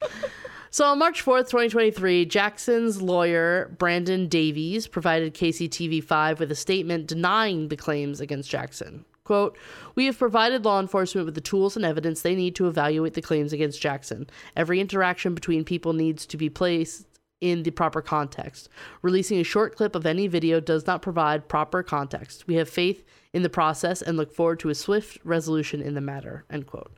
So 0.70 0.84
on 0.84 0.98
March 0.98 1.24
4th, 1.24 1.48
2023, 1.48 2.26
Jackson's 2.26 3.00
lawyer, 3.00 3.74
Brandon 3.78 4.28
Davies, 4.28 4.86
provided 4.86 5.34
KCTV5 5.34 6.38
with 6.38 6.52
a 6.52 6.54
statement 6.54 7.06
denying 7.06 7.68
the 7.68 7.76
claims 7.76 8.20
against 8.20 8.50
Jackson. 8.50 9.04
Quote, 9.24 9.56
We 9.94 10.06
have 10.06 10.18
provided 10.18 10.64
law 10.64 10.80
enforcement 10.80 11.24
with 11.24 11.34
the 11.34 11.40
tools 11.40 11.76
and 11.76 11.84
evidence 11.84 12.22
they 12.22 12.34
need 12.34 12.54
to 12.56 12.66
evaluate 12.66 13.14
the 13.14 13.22
claims 13.22 13.52
against 13.52 13.80
Jackson. 13.80 14.28
Every 14.56 14.80
interaction 14.80 15.34
between 15.34 15.64
people 15.64 15.92
needs 15.92 16.26
to 16.26 16.36
be 16.36 16.50
placed 16.50 17.06
in 17.40 17.62
the 17.62 17.70
proper 17.70 18.02
context. 18.02 18.68
Releasing 19.02 19.38
a 19.38 19.44
short 19.44 19.76
clip 19.76 19.94
of 19.94 20.06
any 20.06 20.26
video 20.26 20.60
does 20.60 20.86
not 20.86 21.02
provide 21.02 21.48
proper 21.48 21.82
context. 21.82 22.46
We 22.46 22.56
have 22.56 22.68
faith 22.68 23.04
in 23.32 23.42
the 23.42 23.50
process 23.50 24.02
and 24.02 24.16
look 24.16 24.32
forward 24.32 24.60
to 24.60 24.70
a 24.70 24.74
swift 24.74 25.18
resolution 25.24 25.80
in 25.80 25.94
the 25.94 26.00
matter. 26.00 26.44
End 26.50 26.66
quote. 26.66 26.92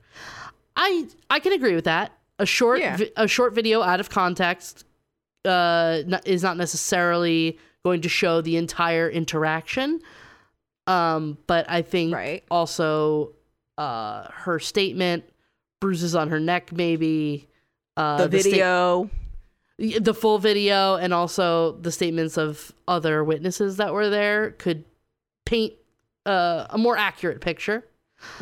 I 0.77 1.09
I 1.29 1.41
can 1.41 1.53
agree 1.53 1.75
with 1.75 1.85
that. 1.85 2.13
A 2.41 2.47
short 2.47 2.81
Yeah. 2.81 2.97
vi- 2.97 3.13
a 3.17 3.29
short 3.29 3.55
video 3.55 3.83
out 3.83 4.01
of 4.01 4.09
context 4.11 4.85
uh, 5.45 6.03
n- 6.07 6.21
is 6.27 6.43
not 6.43 6.57
necessarily 6.57 7.59
going 7.85 8.01
to 8.03 8.09
show 8.09 8.41
the 8.41 8.57
entire 8.57 9.09
interaction. 9.09 10.01
Um, 10.87 11.39
but 11.47 11.65
I 11.71 11.83
think 11.83 12.15
Right. 12.15 12.43
also 12.51 13.33
uh, 13.79 14.29
her 14.33 14.59
statement, 14.59 15.25
bruises 15.81 16.15
on 16.15 16.29
her 16.29 16.39
neck, 16.41 16.73
maybe 16.73 17.49
uh, 17.97 18.27
the 18.27 18.41
sta- 18.41 18.51
video. 18.51 19.11
the 19.79 20.13
full 20.13 20.39
video, 20.39 20.97
and 20.97 21.15
also 21.15 21.73
the 21.81 21.91
statements 21.91 22.37
of 22.37 22.73
other 22.87 23.25
witnesses 23.25 23.79
that 23.79 23.93
were 23.95 24.11
there 24.11 24.51
could 24.53 24.85
paint 25.47 25.73
uh, 26.27 26.67
a 26.71 26.77
more 26.77 26.97
accurate 26.99 27.41
picture. 27.41 27.87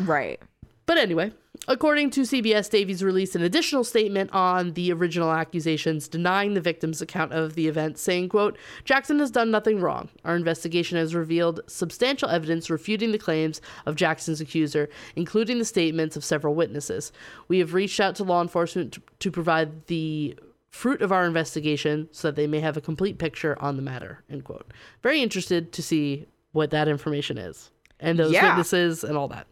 right. 0.00 0.40
But 0.86 0.98
anyway, 0.98 1.32
according 1.68 2.10
to 2.10 2.22
CBS, 2.22 2.68
Davies 2.68 3.04
released 3.04 3.36
an 3.36 3.42
additional 3.42 3.84
statement 3.84 4.30
on 4.32 4.72
the 4.72 4.92
original 4.92 5.30
accusations, 5.30 6.08
denying 6.08 6.54
the 6.54 6.60
victim's 6.60 7.00
account 7.00 7.32
of 7.32 7.54
the 7.54 7.68
event, 7.68 7.98
saying, 7.98 8.30
quote, 8.30 8.58
Jackson 8.84 9.20
has 9.20 9.30
done 9.30 9.50
nothing 9.50 9.80
wrong. 9.80 10.08
Our 10.24 10.34
investigation 10.34 10.98
has 10.98 11.14
revealed 11.14 11.60
substantial 11.68 12.28
evidence 12.28 12.68
refuting 12.70 13.12
the 13.12 13.18
claims 13.18 13.60
of 13.86 13.94
Jackson's 13.94 14.40
accuser, 14.40 14.88
including 15.14 15.58
the 15.58 15.64
statements 15.64 16.16
of 16.16 16.24
several 16.24 16.54
witnesses. 16.56 17.12
We 17.46 17.58
have 17.60 17.74
reached 17.74 18.00
out 18.00 18.16
to 18.16 18.24
law 18.24 18.42
enforcement 18.42 18.94
to, 18.94 19.02
to 19.20 19.30
provide 19.30 19.86
the 19.86 20.36
fruit 20.70 21.02
of 21.02 21.12
our 21.12 21.24
investigation 21.24 22.08
so 22.12 22.28
that 22.28 22.34
they 22.36 22.46
may 22.46 22.60
have 22.60 22.76
a 22.76 22.80
complete 22.80 23.18
picture 23.18 23.56
on 23.62 23.76
the 23.76 23.82
matter, 23.82 24.24
end 24.28 24.44
quote. 24.44 24.72
Very 25.02 25.22
interested 25.22 25.72
to 25.72 25.82
see 25.82 26.26
what 26.52 26.70
that 26.70 26.88
information 26.88 27.38
is 27.38 27.70
and 28.00 28.18
those 28.18 28.32
Yeah. 28.32 28.48
witnesses 28.50 29.04
and 29.04 29.16
all 29.16 29.28
that. 29.28 29.46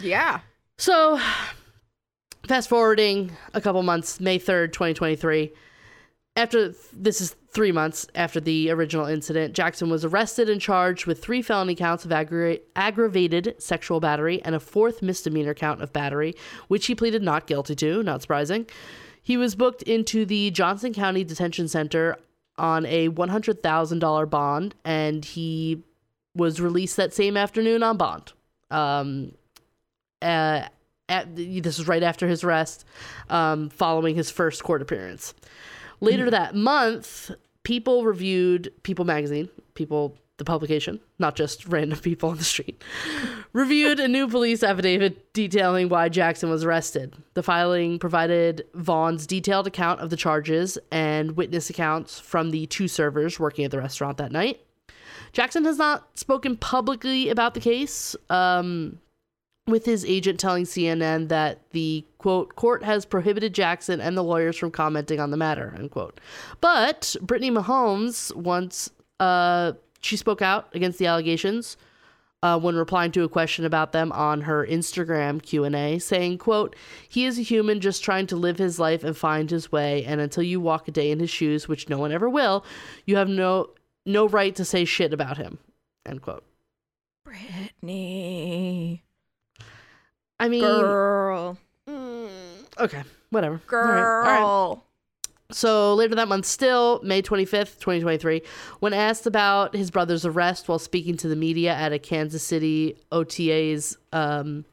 Yeah. 0.00 0.40
So, 0.80 1.20
fast 2.48 2.70
forwarding 2.70 3.36
a 3.52 3.60
couple 3.60 3.82
months, 3.82 4.18
May 4.18 4.38
3rd, 4.38 4.72
2023. 4.72 5.52
After 6.36 6.72
this 6.94 7.20
is 7.20 7.36
three 7.50 7.70
months 7.70 8.06
after 8.14 8.40
the 8.40 8.70
original 8.70 9.04
incident, 9.04 9.52
Jackson 9.52 9.90
was 9.90 10.06
arrested 10.06 10.48
and 10.48 10.58
charged 10.58 11.04
with 11.04 11.22
three 11.22 11.42
felony 11.42 11.74
counts 11.74 12.06
of 12.06 12.12
aggra- 12.12 12.62
aggravated 12.76 13.56
sexual 13.58 14.00
battery 14.00 14.40
and 14.42 14.54
a 14.54 14.58
fourth 14.58 15.02
misdemeanor 15.02 15.52
count 15.52 15.82
of 15.82 15.92
battery, 15.92 16.34
which 16.68 16.86
he 16.86 16.94
pleaded 16.94 17.22
not 17.22 17.46
guilty 17.46 17.74
to, 17.74 18.02
not 18.02 18.22
surprising. 18.22 18.66
He 19.22 19.36
was 19.36 19.54
booked 19.54 19.82
into 19.82 20.24
the 20.24 20.50
Johnson 20.50 20.94
County 20.94 21.24
Detention 21.24 21.68
Center 21.68 22.16
on 22.56 22.86
a 22.86 23.10
$100,000 23.10 24.30
bond, 24.30 24.74
and 24.86 25.26
he 25.26 25.82
was 26.34 26.58
released 26.58 26.96
that 26.96 27.12
same 27.12 27.36
afternoon 27.36 27.82
on 27.82 27.98
bond. 27.98 28.32
Um, 28.70 29.32
uh, 30.22 30.68
at, 31.08 31.36
this 31.36 31.78
was 31.78 31.88
right 31.88 32.02
after 32.02 32.28
his 32.28 32.44
arrest, 32.44 32.84
um, 33.28 33.68
following 33.70 34.14
his 34.14 34.30
first 34.30 34.62
court 34.62 34.82
appearance. 34.82 35.34
Later 36.00 36.30
that 36.30 36.54
month, 36.54 37.30
People 37.62 38.04
reviewed 38.04 38.72
People 38.82 39.04
magazine, 39.04 39.50
People 39.74 40.16
the 40.40 40.44
publication, 40.44 40.98
not 41.18 41.36
just 41.36 41.66
random 41.68 41.98
people 41.98 42.30
on 42.30 42.38
the 42.38 42.44
street, 42.44 42.82
reviewed 43.52 44.00
a 44.00 44.08
new 44.08 44.26
police 44.26 44.62
affidavit 44.62 45.32
detailing 45.34 45.90
why 45.90 46.08
Jackson 46.08 46.48
was 46.48 46.64
arrested. 46.64 47.14
The 47.34 47.42
filing 47.42 47.98
provided 47.98 48.64
Vaughn's 48.74 49.26
detailed 49.26 49.66
account 49.66 50.00
of 50.00 50.08
the 50.08 50.16
charges 50.16 50.78
and 50.90 51.36
witness 51.36 51.68
accounts 51.68 52.18
from 52.18 52.50
the 52.50 52.66
two 52.66 52.88
servers 52.88 53.38
working 53.38 53.66
at 53.66 53.70
the 53.70 53.78
restaurant 53.78 54.16
that 54.16 54.32
night. 54.32 54.60
Jackson 55.32 55.64
has 55.66 55.76
not 55.76 56.18
spoken 56.18 56.56
publicly 56.56 57.28
about 57.28 57.52
the 57.52 57.60
case. 57.60 58.16
Um, 58.30 58.98
with 59.70 59.84
his 59.84 60.04
agent 60.04 60.38
telling 60.38 60.64
CNN 60.64 61.28
that 61.28 61.70
the 61.70 62.04
quote 62.18 62.56
court 62.56 62.82
has 62.82 63.04
prohibited 63.04 63.54
Jackson 63.54 64.00
and 64.00 64.16
the 64.16 64.24
lawyers 64.24 64.56
from 64.56 64.70
commenting 64.70 65.20
on 65.20 65.30
the 65.30 65.36
matter 65.36 65.74
unquote. 65.76 66.20
But 66.60 67.16
Brittany 67.22 67.50
Mahomes 67.50 68.34
once 68.34 68.90
uh, 69.18 69.72
she 70.00 70.16
spoke 70.16 70.42
out 70.42 70.68
against 70.74 70.98
the 70.98 71.06
allegations 71.06 71.76
uh, 72.42 72.58
when 72.58 72.74
replying 72.74 73.12
to 73.12 73.22
a 73.22 73.28
question 73.28 73.64
about 73.64 73.92
them 73.92 74.10
on 74.12 74.42
her 74.42 74.66
Instagram 74.66 75.42
Q 75.42 75.64
and 75.64 75.76
A, 75.76 75.98
saying 75.98 76.38
quote 76.38 76.74
He 77.08 77.24
is 77.26 77.38
a 77.38 77.42
human 77.42 77.80
just 77.80 78.02
trying 78.02 78.26
to 78.28 78.36
live 78.36 78.58
his 78.58 78.78
life 78.78 79.04
and 79.04 79.16
find 79.16 79.50
his 79.50 79.70
way, 79.70 80.04
and 80.04 80.20
until 80.20 80.42
you 80.42 80.60
walk 80.60 80.88
a 80.88 80.90
day 80.90 81.10
in 81.10 81.20
his 81.20 81.30
shoes, 81.30 81.68
which 81.68 81.88
no 81.88 81.98
one 81.98 82.12
ever 82.12 82.28
will, 82.28 82.64
you 83.04 83.16
have 83.16 83.28
no 83.28 83.70
no 84.06 84.26
right 84.26 84.54
to 84.56 84.64
say 84.64 84.84
shit 84.84 85.12
about 85.12 85.36
him. 85.36 85.58
End 86.06 86.22
quote. 86.22 86.44
Brittany. 87.24 89.04
I 90.40 90.48
mean, 90.48 90.62
Girl. 90.62 91.58
Mm, 91.88 92.28
okay, 92.78 93.02
whatever. 93.28 93.60
Girl. 93.66 93.86
All 93.86 93.92
right, 93.92 94.40
all 94.40 94.74
right. 94.74 94.82
So 95.52 95.94
later 95.94 96.14
that 96.14 96.28
month, 96.28 96.46
still 96.46 97.00
May 97.02 97.22
25th, 97.22 97.78
2023, 97.78 98.42
when 98.78 98.92
asked 98.92 99.26
about 99.26 99.74
his 99.74 99.90
brother's 99.90 100.24
arrest 100.24 100.68
while 100.68 100.78
speaking 100.78 101.16
to 101.18 101.28
the 101.28 101.36
media 101.36 101.74
at 101.74 101.92
a 101.92 101.98
Kansas 101.98 102.42
City 102.42 102.96
OTA's, 103.12 103.98
um, 104.12 104.64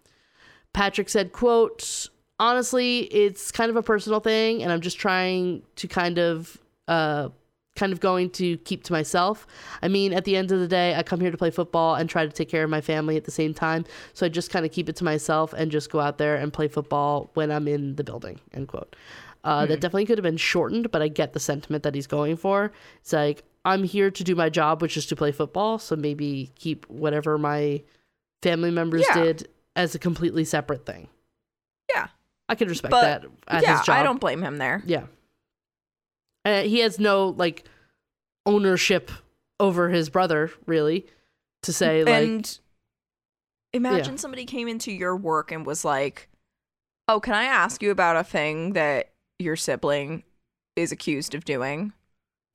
Patrick 0.73 1.09
said, 1.09 1.31
quote, 1.31 2.07
honestly, 2.39 2.99
it's 2.99 3.51
kind 3.51 3.69
of 3.69 3.75
a 3.75 3.83
personal 3.83 4.19
thing, 4.19 4.61
and 4.61 4.71
I'm 4.71 4.81
just 4.81 4.99
trying 4.99 5.63
to 5.77 5.87
kind 5.87 6.19
of, 6.19 6.57
uh, 6.87 7.29
kind 7.77 7.93
of 7.93 8.01
going 8.01 8.29
to 8.31 8.57
keep 8.57 8.83
to 8.83 8.91
myself. 8.91 9.47
I 9.81 9.87
mean, 9.87 10.11
at 10.11 10.25
the 10.25 10.35
end 10.35 10.51
of 10.51 10.59
the 10.59 10.67
day, 10.67 10.93
I 10.95 11.03
come 11.03 11.21
here 11.21 11.31
to 11.31 11.37
play 11.37 11.51
football 11.51 11.95
and 11.95 12.09
try 12.09 12.25
to 12.25 12.31
take 12.31 12.49
care 12.49 12.63
of 12.65 12.69
my 12.69 12.81
family 12.81 13.15
at 13.15 13.23
the 13.23 13.31
same 13.31 13.53
time. 13.53 13.85
So 14.13 14.25
I 14.25 14.29
just 14.29 14.51
kind 14.51 14.65
of 14.65 14.71
keep 14.73 14.89
it 14.89 14.95
to 14.97 15.05
myself 15.05 15.53
and 15.53 15.71
just 15.71 15.89
go 15.89 15.99
out 16.01 16.17
there 16.17 16.35
and 16.35 16.51
play 16.51 16.67
football 16.67 17.29
when 17.35 17.51
I'm 17.51 17.67
in 17.67 17.95
the 17.95 18.03
building, 18.03 18.41
end 18.53 18.67
quote. 18.67 18.95
Uh, 19.43 19.65
That 19.65 19.79
definitely 19.79 20.05
could 20.05 20.17
have 20.17 20.23
been 20.23 20.35
shortened, 20.35 20.91
but 20.91 21.01
I 21.01 21.07
get 21.07 21.31
the 21.31 21.39
sentiment 21.39 21.83
that 21.83 21.95
he's 21.95 22.07
going 22.07 22.35
for. 22.35 22.73
It's 22.99 23.13
like, 23.13 23.43
I'm 23.63 23.83
here 23.83 24.11
to 24.11 24.23
do 24.23 24.35
my 24.35 24.49
job, 24.49 24.81
which 24.81 24.97
is 24.97 25.05
to 25.05 25.15
play 25.15 25.31
football. 25.31 25.79
So 25.79 25.95
maybe 25.95 26.51
keep 26.55 26.85
whatever 26.89 27.37
my 27.37 27.83
family 28.41 28.71
members 28.71 29.05
Yeah. 29.07 29.23
did 29.23 29.47
as 29.75 29.93
a 29.95 29.99
completely 29.99 30.43
separate 30.43 30.85
thing. 30.85 31.07
Yeah. 31.93 32.07
I 32.49 32.55
could 32.55 32.69
respect 32.69 32.91
But, 32.91 33.01
that 33.01 33.25
at 33.47 33.63
yeah, 33.63 33.77
his 33.77 33.85
job. 33.85 33.97
I 33.97 34.03
don't 34.03 34.19
blame 34.19 34.41
him 34.41 34.57
there. 34.57 34.81
Yeah. 34.85 35.03
Uh, 36.47 36.63
he 36.63 36.79
has 36.79 36.97
no 36.97 37.27
like 37.37 37.65
ownership 38.45 39.11
over 39.59 39.89
his 39.89 40.09
brother, 40.09 40.49
really, 40.65 41.05
to 41.63 41.73
say 41.73 42.05
like 42.05 42.23
and 42.23 42.59
imagine 43.73 44.17
somebody 44.17 44.45
came 44.45 44.69
into 44.69 44.91
your 44.91 45.15
work 45.15 45.51
and 45.51 45.65
was 45.65 45.83
like, 45.83 46.29
"Oh, 47.09 47.19
can 47.19 47.33
I 47.33 47.43
ask 47.43 47.81
you 47.83 47.91
about 47.91 48.15
a 48.15 48.23
thing 48.23 48.73
that 48.73 49.11
your 49.39 49.57
sibling 49.57 50.23
is 50.77 50.93
accused 50.93 51.35
of 51.35 51.43
doing?" 51.43 51.91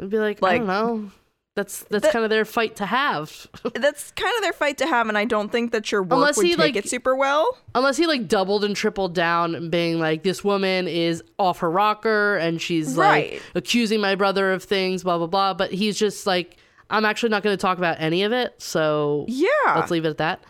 I'd 0.01 0.09
be 0.09 0.19
like, 0.19 0.43
I 0.43 0.59
don't 0.59 0.67
know. 0.67 1.13
That's 1.55 1.81
that's 1.91 2.05
That- 2.05 2.13
kind 2.13 2.25
of 2.25 2.31
their 2.31 2.47
fight 2.47 2.77
to 2.77 2.87
have. 2.87 3.47
That's 3.75 4.11
kind 4.13 4.35
of 4.37 4.43
their 4.43 4.55
fight 4.55 4.79
to 4.79 4.87
have, 4.87 5.09
and 5.11 5.19
I 5.19 5.27
don't 5.27 5.53
think 5.53 5.73
that 5.73 5.93
your 5.93 6.03
work 6.03 6.13
Unless 6.13 6.39
would 6.39 6.47
he, 6.47 6.53
take 6.53 6.59
like- 6.59 6.77
it 6.77 6.89
super 6.89 7.15
well. 7.15 7.59
Unless 7.75 7.99
he 7.99 8.07
like 8.07 8.27
doubled 8.27 8.65
and 8.65 8.75
tripled 8.75 9.15
down 9.15 9.55
and 9.55 9.71
being 9.71 9.99
like, 9.99 10.23
this 10.23 10.43
woman 10.43 10.89
is 10.89 11.23
off 11.39 11.59
her 11.59 11.71
rocker 11.71 12.37
and 12.39 12.61
she's 12.61 12.95
Right. 12.95 13.35
like 13.35 13.43
accusing 13.55 14.01
my 14.01 14.15
brother 14.15 14.51
of 14.53 14.63
things, 14.65 15.03
blah 15.03 15.19
blah 15.19 15.27
blah. 15.27 15.53
But 15.53 15.73
he's 15.73 15.99
just 15.99 16.27
like, 16.27 16.57
I'm 16.89 17.05
actually 17.05 17.29
not 17.29 17.43
going 17.43 17.55
to 17.57 17.61
talk 17.61 17.77
about 17.77 17.97
any 18.01 18.23
of 18.23 18.33
it. 18.33 18.55
So 18.63 19.27
Yeah. 19.29 19.49
Let's 19.77 19.91
leave 19.91 20.07
it 20.07 20.09
at 20.11 20.19
that. 20.19 20.43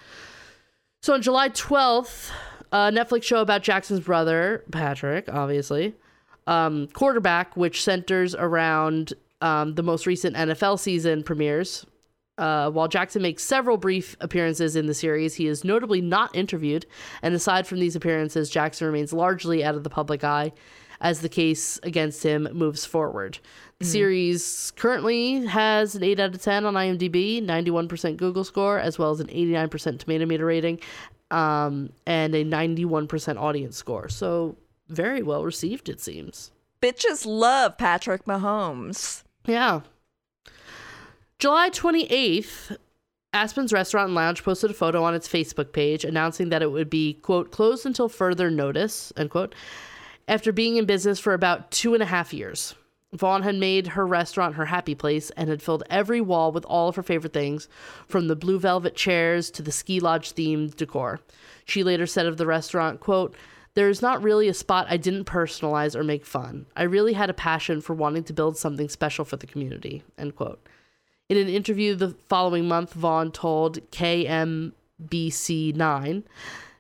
So 1.03 1.15
on 1.15 1.23
July 1.23 1.49
12th, 1.49 2.31
a 2.71 2.77
Netflix 2.93 3.25
show 3.25 3.41
about 3.41 3.63
Jackson's 3.65 3.99
brother, 4.01 4.63
Patrick, 4.71 5.29
obviously, 5.29 5.95
um, 6.47 6.87
quarterback, 6.93 7.57
which 7.57 7.83
centers 7.83 8.37
around 8.37 9.15
um, 9.43 9.75
the 9.75 9.83
most 9.83 10.07
recent 10.07 10.37
NFL 10.37 10.79
season 10.79 11.23
premieres. 11.23 11.85
Uh, 12.39 12.71
while 12.71 12.89
Jackson 12.89 13.21
makes 13.21 13.43
several 13.43 13.77
brief 13.77 14.17
appearances 14.21 14.75
in 14.75 14.87
the 14.87 14.95
series, 14.95 15.35
he 15.35 15.47
is 15.47 15.65
notably 15.65 16.01
not 16.01 16.35
interviewed. 16.35 16.87
And 17.21 17.35
aside 17.35 17.67
from 17.67 17.79
these 17.79 17.95
appearances, 17.95 18.49
Jackson 18.49 18.87
remains 18.87 19.13
largely 19.13 19.63
out 19.63 19.75
of 19.75 19.85
the 19.85 19.91
public 19.91 20.25
eye 20.25 20.53
as 21.03 21.21
the 21.21 21.29
case 21.29 21.79
against 21.83 22.23
him 22.23 22.49
moves 22.53 22.87
forward. 22.87 23.39
The 23.81 23.85
series 23.87 24.73
currently 24.77 25.45
has 25.47 25.97
an 25.97 26.05
8 26.05 26.21
out 26.21 26.35
of 26.37 26.41
10 26.41 26.65
on 26.65 26.75
IMDb, 26.75 27.45
91% 27.45 28.17
Google 28.17 28.45
score, 28.45 28.79
as 28.79 28.97
well 28.97 29.11
as 29.11 29.19
an 29.19 29.27
89% 29.27 29.99
tomato 29.99 30.25
meter 30.25 30.47
rating, 30.47 30.79
um, 31.33 31.91
and 32.07 32.33
a 32.37 32.45
91% 32.45 33.41
audience 33.41 33.77
score. 33.77 34.09
So, 34.09 34.57
very 34.89 35.23
well 35.23 35.45
received, 35.45 35.89
it 35.89 36.01
seems. 36.01 36.53
Bitches 36.81 37.27
love 37.27 37.77
Patrick 37.77 38.25
Mahomes. 38.25 39.25
Yeah. 39.47 39.81
July 41.39 41.71
28th, 41.71 42.77
Aspen's 43.33 43.73
Restaurant 43.73 44.09
and 44.09 44.15
Lounge 44.15 44.45
posted 44.45 44.71
a 44.71 44.75
photo 44.75 45.03
on 45.03 45.15
its 45.15 45.29
Facebook 45.29 45.73
page 45.73 46.05
announcing 46.05 46.51
that 46.51 46.63
it 46.63 46.71
would 46.71 46.91
be, 46.91 47.15
quote, 47.15 47.51
closed 47.51 47.87
until 47.87 48.09
further 48.09 48.51
notice, 48.51 49.13
end 49.17 49.31
quote, 49.31 49.55
after 50.29 50.53
being 50.53 50.77
in 50.77 50.85
business 50.85 51.19
for 51.19 51.35
about 51.35 51.71
two 51.71 51.95
and 51.95 52.03
a 52.03 52.07
half 52.07 52.33
years. 52.33 52.75
Vaughn 53.13 53.43
had 53.43 53.57
made 53.57 53.89
her 53.89 54.07
restaurant 54.07 54.55
her 54.55 54.67
happy 54.67 54.95
place 54.95 55.31
and 55.31 55.51
had 55.51 55.63
filled 55.63 55.83
every 55.91 56.21
wall 56.21 56.51
with 56.51 56.65
all 56.65 56.89
of 56.89 56.97
her 56.97 57.03
favorite 57.03 57.33
things, 57.33 57.69
from 58.07 58.29
the 58.29 58.37
blue 58.37 58.59
velvet 58.59 58.95
chairs 58.95 59.51
to 59.51 59.63
the 59.63 59.73
ski 59.73 60.01
lodge 60.01 60.33
themed 60.33 60.77
decor. 60.77 61.21
She 61.65 61.83
later 61.83 62.07
said 62.07 62.27
of 62.27 62.39
the 62.39 62.47
restaurant, 62.47 63.01
quote, 63.01 63.35
there 63.75 63.89
is 63.89 64.03
not 64.03 64.23
really 64.23 64.49
a 64.49 64.55
spot 64.55 64.87
I 64.89 64.97
didn't 64.97 65.25
personalize 65.25 65.95
or 65.95 66.05
make 66.05 66.27
fun. 66.27 66.67
I 66.77 66.83
really 66.83 67.15
had 67.15 67.31
a 67.31 67.35
passion 67.35 67.81
for 67.81 67.95
wanting 67.95 68.25
to 68.25 68.33
build 68.33 68.57
something 68.57 68.89
special 68.89 69.25
for 69.25 69.37
the 69.37 69.47
community. 69.47 70.03
End 70.19 70.35
quote. 70.37 70.69
In 71.29 71.37
an 71.39 71.49
interview 71.49 71.95
the 71.95 72.15
following 72.29 72.67
month, 72.69 72.93
Vaughn 72.93 73.33
told 73.33 73.91
KMBC9 73.91 76.23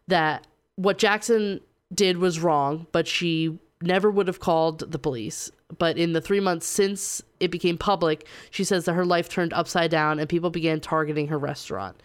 that 0.08 0.46
what 0.76 0.98
Jackson 0.98 1.60
did 1.94 2.18
was 2.18 2.40
wrong, 2.40 2.86
but 2.92 3.08
she 3.08 3.58
never 3.80 4.10
would 4.10 4.26
have 4.26 4.40
called 4.40 4.90
the 4.90 4.98
police. 4.98 5.50
But 5.78 5.96
in 5.96 6.12
the 6.12 6.20
three 6.20 6.40
months 6.40 6.66
since 6.66 7.22
it 7.40 7.50
became 7.50 7.78
public, 7.78 8.26
she 8.50 8.64
says 8.64 8.84
that 8.84 8.92
her 8.92 9.06
life 9.06 9.30
turned 9.30 9.54
upside 9.54 9.90
down 9.90 10.18
and 10.18 10.28
people 10.28 10.50
began 10.50 10.80
targeting 10.80 11.28
her 11.28 11.38
restaurant. 11.38 11.96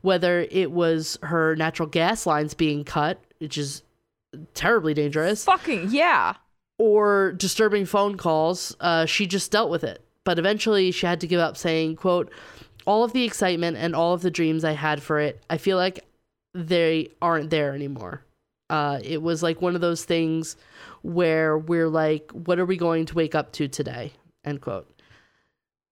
Whether 0.00 0.46
it 0.50 0.72
was 0.72 1.18
her 1.22 1.54
natural 1.56 1.88
gas 1.88 2.24
lines 2.24 2.54
being 2.54 2.84
cut, 2.84 3.22
which 3.38 3.58
is 3.58 3.82
terribly 4.54 4.94
dangerous, 4.94 5.44
Fucking 5.44 5.88
yeah. 5.90 6.34
or 6.78 7.32
disturbing 7.32 7.86
phone 7.86 8.16
calls, 8.16 8.76
uh, 8.80 9.06
she 9.06 9.26
just 9.26 9.50
dealt 9.50 9.70
with 9.70 9.84
it. 9.84 10.04
But 10.24 10.38
eventually 10.38 10.90
she 10.90 11.06
had 11.06 11.20
to 11.20 11.26
give 11.26 11.40
up, 11.40 11.56
saying, 11.56 11.96
quote, 11.96 12.30
all 12.86 13.04
of 13.04 13.12
the 13.12 13.24
excitement 13.24 13.76
and 13.76 13.94
all 13.94 14.14
of 14.14 14.22
the 14.22 14.30
dreams 14.30 14.64
I 14.64 14.72
had 14.72 15.02
for 15.02 15.18
it, 15.18 15.42
I 15.48 15.58
feel 15.58 15.76
like 15.76 16.04
they 16.54 17.10
aren't 17.20 17.50
there 17.50 17.74
anymore. 17.74 18.24
Uh, 18.68 19.00
it 19.02 19.22
was 19.22 19.42
like 19.42 19.60
one 19.60 19.74
of 19.74 19.80
those 19.80 20.04
things 20.04 20.56
where 21.02 21.58
we're 21.58 21.88
like, 21.88 22.30
what 22.32 22.58
are 22.58 22.66
we 22.66 22.76
going 22.76 23.06
to 23.06 23.14
wake 23.14 23.34
up 23.34 23.52
to 23.52 23.66
today? 23.68 24.12
End 24.44 24.60
quote. 24.60 24.88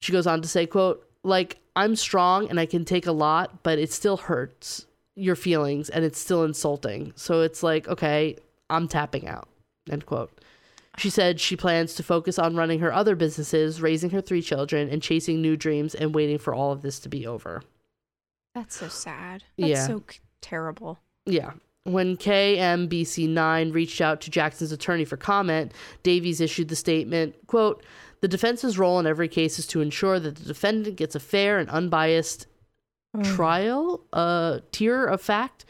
She 0.01 0.12
goes 0.12 0.26
on 0.26 0.43
to 0.43 0.49
say, 0.49 0.66
quote, 0.66 1.05
like, 1.24 1.59
I'm 1.74 1.97
strong 1.97 2.49
and 2.49 2.61
I 2.61 2.66
can 2.66 2.84
take 2.84 3.07
a 3.07 3.12
lot, 3.12 3.62
but 3.62 3.78
it 3.78 3.93
still 3.93 4.16
hurts 4.16 4.86
your 5.19 5.37
feelings 5.37 5.89
and 5.91 6.05
it's 6.05 6.19
still 6.19 6.45
insulting. 6.45 7.12
So 7.16 7.43
it's 7.43 7.62
like, 7.62 7.89
okay, 7.89 8.37
I'm 8.71 8.89
tapping 8.89 9.27
out. 9.27 9.49
End 9.91 10.07
quote. 10.07 10.31
She 10.99 11.11
said 11.11 11.39
she 11.41 11.55
plans 11.57 11.95
to 11.95 12.03
focus 12.03 12.39
on 12.39 12.57
running 12.57 12.81
her 12.81 12.93
other 12.93 13.14
businesses, 13.14 13.81
raising 13.81 14.11
her 14.11 14.21
three 14.21 14.43
children, 14.43 14.89
and 14.89 15.01
chasing 15.01 15.41
new 15.41 15.57
dreams 15.57 15.95
and 15.95 16.14
waiting 16.14 16.39
for 16.39 16.53
all 16.55 16.73
of 16.73 16.83
this 16.83 16.99
to 17.01 17.09
be 17.09 17.25
over. 17.27 17.62
That's 18.55 18.77
so 18.77 18.89
sad. 18.89 19.45
That's 19.57 19.71
Yeah. 19.71 19.87
so 19.87 20.03
c- 20.11 20.19
terrible. 20.41 20.99
Yeah. 21.25 21.53
When 21.85 22.16
KMBC9 22.16 23.73
reached 23.73 24.01
out 24.01 24.21
to 24.23 24.31
Jackson's 24.31 24.73
attorney 24.73 25.05
for 25.05 25.16
comment, 25.16 25.71
Davies 26.03 26.41
issued 26.41 26.69
the 26.69 26.75
statement, 26.77 27.37
quote, 27.47 27.85
"The 28.21 28.27
defense's 28.29 28.77
role 28.77 28.99
in 28.99 29.07
every 29.07 29.29
case 29.29 29.61
is 29.61 29.66
to 29.69 29.81
ensure 29.81 30.19
that 30.19 30.35
the 30.35 30.45
defendant 30.45 30.97
gets 30.97 31.14
a 31.14 31.21
fair 31.21 31.61
and 31.61 31.71
unbiased 31.71 32.48
trial, 33.23 34.01
uh, 34.13 34.61
tier 34.73 35.05
of 35.07 35.21
fact." 35.21 35.65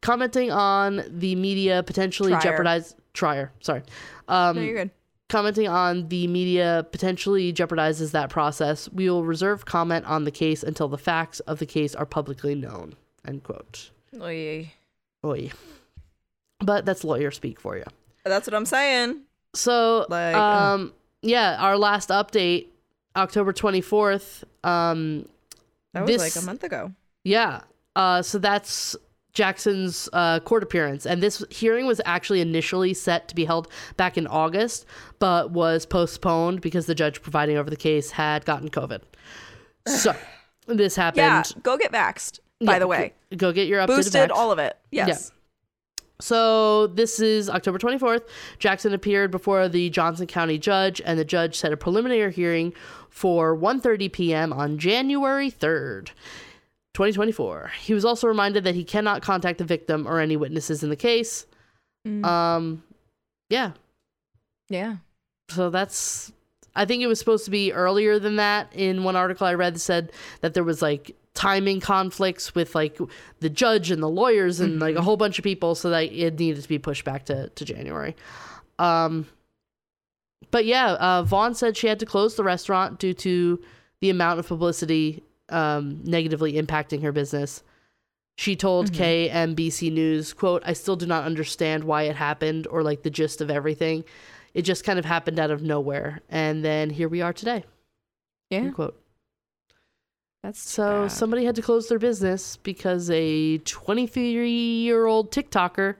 Commenting 0.00 0.50
on 0.50 1.02
the 1.08 1.34
media 1.34 1.82
potentially 1.82 2.30
Trier. 2.32 2.42
jeopardize 2.42 2.94
trier, 3.14 3.52
sorry. 3.60 3.82
Um 4.28 4.56
no, 4.56 4.62
you're 4.62 4.74
good. 4.84 4.90
commenting 5.30 5.66
on 5.66 6.08
the 6.08 6.26
media 6.26 6.86
potentially 6.92 7.54
jeopardizes 7.54 8.10
that 8.12 8.28
process. 8.28 8.86
We 8.92 9.08
will 9.08 9.24
reserve 9.24 9.64
comment 9.64 10.04
on 10.04 10.24
the 10.24 10.30
case 10.30 10.62
until 10.62 10.88
the 10.88 10.98
facts 10.98 11.40
of 11.40 11.58
the 11.58 11.64
case 11.64 11.94
are 11.94 12.04
publicly 12.04 12.54
known. 12.54 12.96
End 13.26 13.44
quote. 13.44 13.92
Oy. 14.20 14.72
Oy. 15.24 15.50
But 16.60 16.84
that's 16.84 17.02
lawyer 17.02 17.30
speak 17.30 17.58
for 17.58 17.78
you. 17.78 17.84
That's 18.24 18.46
what 18.46 18.54
I'm 18.54 18.66
saying. 18.66 19.22
So, 19.54 20.04
Like, 20.10 20.34
ugh. 20.34 20.40
um, 20.80 20.92
yeah, 21.22 21.56
our 21.60 21.78
last 21.78 22.10
update, 22.10 22.66
October 23.16 23.52
24th. 23.54 24.44
Um, 24.62 25.28
That 25.94 26.02
was 26.02 26.10
this, 26.10 26.36
like 26.36 26.42
a 26.42 26.46
month 26.46 26.62
ago. 26.64 26.92
Yeah. 27.24 27.62
Uh, 27.96 28.20
so 28.20 28.38
that's 28.38 28.94
Jackson's 29.32 30.08
uh, 30.12 30.40
court 30.40 30.62
appearance. 30.62 31.06
And 31.06 31.22
this 31.22 31.44
hearing 31.50 31.86
was 31.86 32.00
actually 32.04 32.40
initially 32.40 32.94
set 32.94 33.28
to 33.28 33.34
be 33.34 33.44
held 33.44 33.68
back 33.96 34.18
in 34.18 34.26
August, 34.26 34.86
but 35.18 35.50
was 35.50 35.86
postponed 35.86 36.60
because 36.60 36.86
the 36.86 36.94
judge 36.94 37.22
providing 37.22 37.56
over 37.56 37.70
the 37.70 37.76
case 37.76 38.10
had 38.10 38.44
gotten 38.44 38.68
COVID. 38.70 39.00
So 39.86 40.16
this 40.66 40.96
happened. 40.96 41.18
Yeah, 41.18 41.42
go 41.62 41.76
get 41.76 41.92
vaxxed. 41.92 42.38
By 42.64 42.74
Yeah, 42.74 42.78
the 42.78 42.86
way, 42.86 43.12
Go, 43.36 43.52
get 43.52 43.68
your 43.68 43.82
updated 43.82 43.96
boosted 43.96 44.30
all 44.30 44.50
of 44.50 44.58
it. 44.58 44.78
Yes. 44.90 45.30
So 46.20 46.86
this 46.86 47.18
is 47.18 47.50
October 47.50 47.78
24th. 47.78 48.22
Jackson 48.58 48.94
appeared 48.94 49.30
before 49.30 49.68
the 49.68 49.90
Johnson 49.90 50.26
County 50.26 50.58
judge, 50.58 51.00
and 51.04 51.18
the 51.18 51.24
judge 51.24 51.56
set 51.56 51.72
a 51.72 51.76
preliminary 51.76 52.32
hearing 52.32 52.72
for 53.10 53.56
1:30 53.56 54.12
p.m. 54.12 54.52
on 54.52 54.78
January 54.78 55.50
3rd. 55.50 56.10
2024. 56.94 57.72
He 57.80 57.92
was 57.92 58.04
also 58.04 58.28
reminded 58.28 58.62
that 58.64 58.76
he 58.76 58.84
cannot 58.84 59.20
contact 59.20 59.58
the 59.58 59.64
victim 59.64 60.06
or 60.06 60.20
any 60.20 60.36
witnesses 60.36 60.84
in 60.84 60.90
the 60.90 60.96
case. 60.96 61.44
Mm. 62.06 62.24
Um, 62.24 62.84
yeah. 63.50 63.72
Yeah. 64.68 64.96
So 65.50 65.70
that's. 65.70 66.32
I 66.76 66.84
think 66.84 67.02
it 67.02 67.06
was 67.06 67.18
supposed 67.18 67.44
to 67.44 67.50
be 67.50 67.72
earlier 67.72 68.18
than 68.18 68.36
that. 68.36 68.72
In 68.74 69.04
one 69.04 69.16
article 69.16 69.46
I 69.46 69.54
read, 69.54 69.80
said 69.80 70.12
that 70.40 70.54
there 70.54 70.64
was 70.64 70.82
like 70.82 71.16
timing 71.34 71.80
conflicts 71.80 72.54
with 72.54 72.74
like 72.74 72.98
the 73.40 73.50
judge 73.50 73.90
and 73.90 74.02
the 74.02 74.08
lawyers 74.08 74.60
and 74.60 74.80
like 74.80 74.96
a 74.96 75.02
whole 75.02 75.16
bunch 75.16 75.38
of 75.38 75.42
people, 75.42 75.74
so 75.74 75.90
that 75.90 76.04
it 76.04 76.38
needed 76.38 76.62
to 76.62 76.68
be 76.68 76.78
pushed 76.78 77.04
back 77.04 77.26
to 77.26 77.48
to 77.48 77.64
January. 77.64 78.16
Um, 78.78 79.26
but 80.50 80.64
yeah, 80.64 80.92
uh, 80.92 81.22
Vaughn 81.22 81.54
said 81.54 81.76
she 81.76 81.88
had 81.88 81.98
to 82.00 82.06
close 82.06 82.36
the 82.36 82.44
restaurant 82.44 82.98
due 82.98 83.14
to 83.14 83.60
the 84.00 84.10
amount 84.10 84.38
of 84.38 84.46
publicity 84.46 85.22
um, 85.48 86.00
negatively 86.04 86.54
impacting 86.54 87.02
her 87.02 87.12
business. 87.12 87.62
She 88.36 88.56
told 88.56 88.90
KMBC 88.92 89.92
News, 89.92 90.32
quote, 90.32 90.62
I 90.66 90.72
still 90.72 90.96
do 90.96 91.06
not 91.06 91.24
understand 91.24 91.84
why 91.84 92.02
it 92.04 92.16
happened 92.16 92.66
or 92.66 92.82
like 92.82 93.02
the 93.02 93.10
gist 93.10 93.40
of 93.40 93.50
everything. 93.50 94.04
It 94.54 94.62
just 94.62 94.84
kind 94.84 94.98
of 94.98 95.04
happened 95.04 95.38
out 95.38 95.52
of 95.52 95.62
nowhere. 95.62 96.20
And 96.28 96.64
then 96.64 96.90
here 96.90 97.08
we 97.08 97.22
are 97.22 97.32
today. 97.32 97.64
Yeah. 98.50 98.58
End 98.58 98.74
quote. 98.74 99.00
That's 100.44 100.60
So 100.60 101.02
bad. 101.04 101.12
somebody 101.12 101.46
had 101.46 101.54
to 101.54 101.62
close 101.62 101.88
their 101.88 101.98
business 101.98 102.58
because 102.58 103.08
a 103.08 103.56
23 103.58 104.50
year 104.50 105.06
old 105.06 105.32
TikToker 105.32 105.94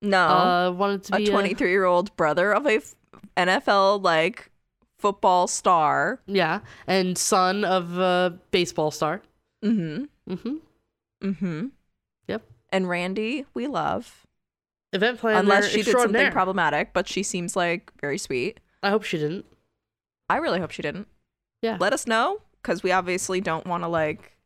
no. 0.00 0.18
uh, 0.28 0.70
wanted 0.70 1.02
to 1.04 1.16
be 1.16 1.24
a 1.26 1.30
23 1.30 1.68
year 1.68 1.84
old 1.84 2.14
brother 2.16 2.52
of 2.52 2.64
a 2.64 2.76
f- 2.76 2.94
NFL 3.36 4.00
like 4.04 4.52
football 5.00 5.48
star. 5.48 6.20
yeah, 6.28 6.60
and 6.86 7.18
son 7.18 7.64
of 7.64 7.98
a 7.98 8.38
baseball 8.52 8.92
star. 8.92 9.20
Mm-hmm. 9.64 10.32
hmm 10.32 10.56
Mm-hmm. 11.20 11.66
Yep. 12.28 12.42
And 12.70 12.88
Randi, 12.88 13.46
we 13.52 13.66
love. 13.66 14.26
Event 14.92 15.18
planner 15.18 15.40
Unless 15.40 15.70
she 15.70 15.82
did 15.82 15.98
something 15.98 16.30
problematic, 16.30 16.92
but 16.92 17.08
she 17.08 17.24
seems 17.24 17.56
like 17.56 17.90
very 18.00 18.18
sweet. 18.18 18.60
I 18.80 18.90
hope 18.90 19.02
she 19.02 19.18
didn't. 19.18 19.44
I 20.28 20.36
really 20.36 20.60
hope 20.60 20.70
she 20.70 20.82
didn't. 20.82 21.08
Yeah. 21.62 21.78
Let 21.80 21.92
us 21.92 22.06
know 22.06 22.42
because 22.62 22.82
we 22.82 22.92
obviously 22.92 23.40
don't 23.40 23.66
want 23.66 23.82
to 23.82 23.88
like 23.88 24.36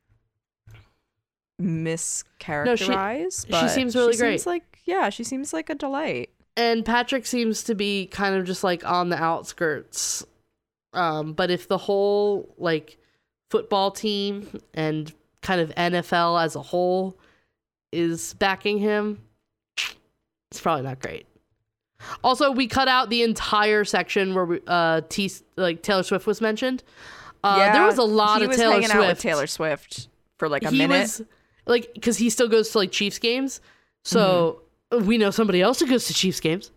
mischaracterize. 1.60 3.48
No, 3.48 3.58
she 3.58 3.64
but 3.66 3.68
seems 3.68 3.94
really 3.94 4.08
great. 4.08 4.14
she 4.16 4.18
great. 4.18 4.30
Seems 4.40 4.46
like 4.46 4.78
yeah, 4.84 5.10
she 5.10 5.24
seems 5.24 5.52
like 5.52 5.70
a 5.70 5.74
delight. 5.74 6.30
and 6.56 6.84
Patrick 6.84 7.26
seems 7.26 7.62
to 7.64 7.74
be 7.74 8.06
kind 8.06 8.34
of 8.36 8.44
just 8.44 8.62
like 8.64 8.84
on 8.88 9.08
the 9.08 9.16
outskirts. 9.22 10.24
Um, 10.92 11.32
but 11.34 11.50
if 11.50 11.68
the 11.68 11.78
whole 11.78 12.54
like 12.58 12.98
football 13.50 13.90
team 13.90 14.48
and 14.74 15.12
kind 15.42 15.60
of 15.60 15.74
NFL 15.74 16.42
as 16.42 16.56
a 16.56 16.62
whole 16.62 17.18
is 17.92 18.34
backing 18.34 18.78
him, 18.78 19.20
it's 20.50 20.60
probably 20.60 20.84
not 20.84 21.00
great. 21.00 21.26
Also, 22.22 22.50
we 22.50 22.66
cut 22.68 22.88
out 22.88 23.08
the 23.10 23.22
entire 23.22 23.84
section 23.84 24.34
where 24.34 24.44
we, 24.44 24.60
uh 24.66 25.00
T 25.08 25.30
like 25.56 25.82
Taylor 25.82 26.02
Swift 26.02 26.26
was 26.26 26.40
mentioned. 26.40 26.82
Uh, 27.46 27.72
there 27.72 27.86
was 27.86 27.98
a 27.98 28.02
lot 28.02 28.40
he 28.40 28.46
of 28.46 28.52
Taylor 28.56 28.80
Swift. 28.82 28.94
out 28.94 29.06
with 29.08 29.18
Taylor 29.20 29.46
Swift 29.46 30.08
for 30.38 30.48
like 30.48 30.62
a 30.64 30.70
he 30.70 30.78
minute. 30.78 31.00
was 31.02 31.22
like 31.66 31.90
because 31.94 32.16
he 32.18 32.30
still 32.30 32.48
goes 32.48 32.70
to 32.70 32.78
like 32.78 32.90
Chiefs 32.92 33.18
games, 33.18 33.60
so 34.04 34.62
Mm-hmm. 34.92 35.06
we 35.06 35.18
know 35.18 35.30
somebody 35.32 35.60
else 35.62 35.80
who 35.80 35.86
goes 35.88 36.06
to 36.06 36.14
Chiefs 36.14 36.38
games. 36.40 36.70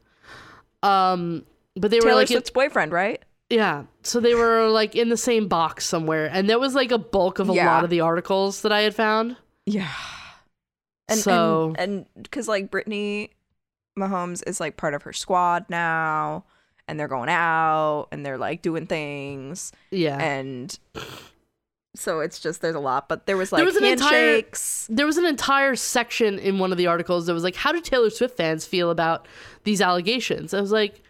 Um, 0.82 1.45
but 1.76 1.91
they 1.91 1.99
were 1.99 2.13
like, 2.15 2.28
Swift's 2.28 2.49
boyfriend, 2.49 2.91
right? 2.91 3.24
yeah, 3.51 3.84
so 4.03 4.20
they 4.20 4.34
were 4.36 4.67
like 4.70 4.95
in 4.95 5.09
the 5.09 5.17
same 5.17 5.47
box 5.47 5.86
somewhere, 5.86 6.30
and 6.32 6.49
that 6.49 6.59
was 6.59 6.74
like 6.76 6.91
a 6.91 6.97
bulk 6.97 7.39
of 7.39 7.49
a 7.49 7.53
Yeah. 7.53 7.65
lot 7.65 7.84
of 7.84 7.89
the 7.89 8.01
articles 8.01 8.61
that 8.61 8.72
I 8.72 8.82
had 8.82 8.95
found. 8.95 9.36
Yeah. 9.65 9.91
And 11.07 11.20
So- 11.20 11.74
and 11.78 12.05
because 12.22 12.47
like 12.47 12.70
Brittany 12.72 13.32
Mahomes 13.97 14.43
is 14.47 14.59
like 14.59 14.78
part 14.78 14.93
of 14.93 15.03
her 15.03 15.13
squad 15.13 15.65
now, 15.70 16.45
and 16.90 17.00
they're 17.00 17.08
going 17.08 17.30
out 17.30 18.08
and 18.12 18.26
they're 18.26 18.38
like 18.38 18.62
doing 18.62 18.86
things, 18.88 19.72
Yeah, 19.92 20.18
and 20.22 20.78
So 21.96 22.20
it's 22.20 22.40
just 22.40 22.62
there's 22.62 22.76
a 22.76 22.80
lot, 22.80 23.10
but 23.10 23.26
there 23.26 23.36
was 23.36 23.52
like 23.52 23.60
There 23.60 23.66
was 23.66 23.76
an 23.76 23.84
entire- 23.84 24.12
handshakes. 24.36 24.88
there 24.90 25.06
was 25.06 25.18
an 25.18 25.26
entire 25.26 25.76
section 25.76 26.38
in 26.40 26.60
one 26.60 26.72
of 26.72 26.78
the 26.78 26.88
articles 26.88 27.26
that 27.26 27.34
was 27.34 27.44
like, 27.44 27.56
"How 27.56 27.72
do 27.72 27.82
Taylor 27.82 28.10
Swift 28.10 28.38
fans 28.38 28.66
feel 28.66 28.90
about 28.92 29.28
these 29.64 29.82
allegations?" 29.82 30.54
I 30.54 30.62
was 30.62 30.72
like, 30.72 31.02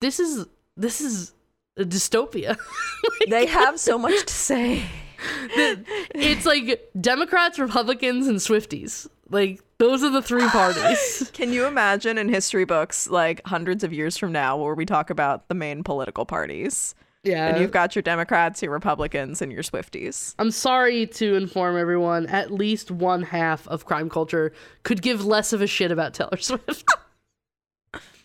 "This 0.00 0.18
is 0.18 0.46
this 0.76 1.00
is 1.00 1.32
a 1.76 1.84
dystopia." 1.84 2.56
they 3.28 3.46
have 3.46 3.78
so 3.78 3.98
much 3.98 4.24
to 4.26 4.32
say. 4.32 4.84
it's 5.54 6.44
like 6.46 6.90
Democrats, 7.00 7.58
Republicans, 7.58 8.26
and 8.26 8.38
Swifties. 8.38 9.06
Like 9.28 9.60
those 9.78 10.02
are 10.04 10.10
the 10.10 10.22
three 10.22 10.46
parties. 10.48 11.30
Can 11.34 11.52
you 11.52 11.66
imagine 11.66 12.16
in 12.18 12.28
history 12.28 12.64
books, 12.64 13.08
like 13.08 13.40
hundreds 13.46 13.82
of 13.84 13.92
years 13.92 14.16
from 14.16 14.32
now, 14.32 14.56
where 14.56 14.74
we 14.74 14.86
talk 14.86 15.10
about 15.10 15.48
the 15.48 15.54
main 15.54 15.82
political 15.82 16.24
parties? 16.24 16.94
yeah, 17.24 17.48
And 17.48 17.60
you've 17.60 17.72
got 17.72 17.96
your 17.96 18.02
Democrats, 18.02 18.62
your 18.62 18.70
Republicans, 18.70 19.42
and 19.42 19.50
your 19.50 19.64
Swifties. 19.64 20.34
I'm 20.38 20.52
sorry 20.52 21.06
to 21.08 21.34
inform 21.34 21.76
everyone. 21.76 22.26
At 22.26 22.52
least 22.52 22.92
one 22.92 23.22
half 23.22 23.66
of 23.66 23.84
crime 23.84 24.08
culture 24.08 24.52
could 24.84 25.02
give 25.02 25.24
less 25.26 25.52
of 25.52 25.60
a 25.60 25.66
shit 25.66 25.90
about 25.90 26.14
Taylor 26.14 26.36
Swift. 26.40 26.84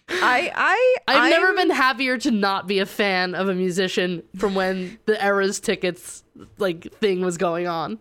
I, 0.10 0.52
I, 0.54 0.95
I've 1.08 1.30
never 1.32 1.47
I'm- 1.47 1.56
been 1.56 1.70
happier 1.70 2.18
to 2.20 2.32
not 2.32 2.68
be 2.68 2.80
a 2.80 2.86
fan 2.86 3.34
of 3.34 3.47
a 3.49 3.56
musician 3.56 4.22
from 4.38 4.54
when 4.56 4.99
the 5.06 5.24
Eras 5.26 5.60
tickets 5.60 6.24
like 6.58 6.93
thing 6.95 7.22
was 7.22 7.38
going 7.38 7.68
on. 7.68 7.97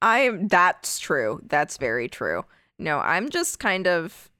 I 0.00 0.20
am. 0.20 0.48
That's 0.48 0.98
true. 0.98 1.40
That's 1.46 1.76
very 1.76 2.08
true. 2.08 2.44
No, 2.78 2.98
I'm 2.98 3.30
just 3.30 3.58
kind 3.58 3.86
of. 3.86 4.30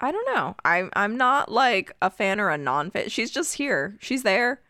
I 0.00 0.12
don't 0.12 0.34
know. 0.34 0.54
I'm. 0.64 0.90
I'm 0.94 1.16
not 1.16 1.50
like 1.50 1.92
a 2.02 2.10
fan 2.10 2.40
or 2.40 2.50
a 2.50 2.58
non-fan. 2.58 3.08
She's 3.08 3.30
just 3.30 3.54
here. 3.54 3.96
She's 4.00 4.22
there. 4.22 4.60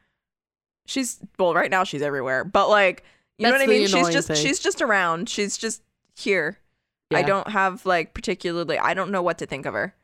She's 0.87 1.19
well. 1.39 1.55
Right 1.55 1.71
now, 1.71 1.85
she's 1.85 2.03
everywhere. 2.03 2.45
But 2.45 2.69
like, 2.69 3.05
you 3.39 3.47
know 3.47 3.53
what 3.53 3.61
I 3.61 3.67
mean? 3.67 3.87
She's 3.87 4.11
just. 4.11 4.29
thing. 4.29 4.37
She's 4.37 4.59
just 4.59 4.83
around. 4.83 5.29
She's 5.29 5.57
just 5.57 5.83
here. 6.17 6.59
I 7.13 7.23
don't 7.23 7.49
have 7.49 7.87
like 7.87 8.15
particularly. 8.15 8.79
I 8.79 8.95
don't 8.95 9.11
know 9.13 9.23
what 9.23 9.39
to 9.39 9.47
think 9.47 9.67
of 9.67 9.75
her. 9.75 9.95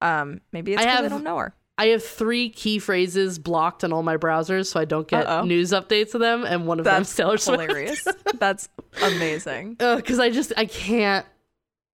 Um, 0.00 0.40
maybe 0.52 0.72
it's 0.72 0.82
I 0.82 0.86
because 0.86 0.98
I, 0.98 1.02
have- 1.02 1.10
don't 1.12 1.24
know 1.24 1.36
her. 1.36 1.54
I 1.80 1.86
have 1.86 2.04
three 2.04 2.50
key 2.50 2.78
phrases 2.78 3.38
blocked 3.38 3.84
on 3.84 3.92
all 3.92 4.02
my 4.02 4.16
browsers, 4.18 4.66
so 4.66 4.78
I 4.78 4.84
don't 4.84 5.08
get 5.08 5.26
Uh-oh. 5.26 5.44
news 5.44 5.70
updates 5.72 6.14
of 6.14 6.20
them, 6.20 6.44
and 6.44 6.66
one 6.66 6.78
of 6.78 6.84
That's 6.84 7.08
them's 7.08 7.16
Taylor 7.16 7.38
Swift. 7.38 7.62
hilarious. 7.62 8.06
That's 8.38 8.68
amazing. 9.02 9.76
Uh, 9.80 9.96
because 9.96 10.18
I 10.18 10.30
just 10.30 10.52
I 10.56 10.66
can't 10.66 11.24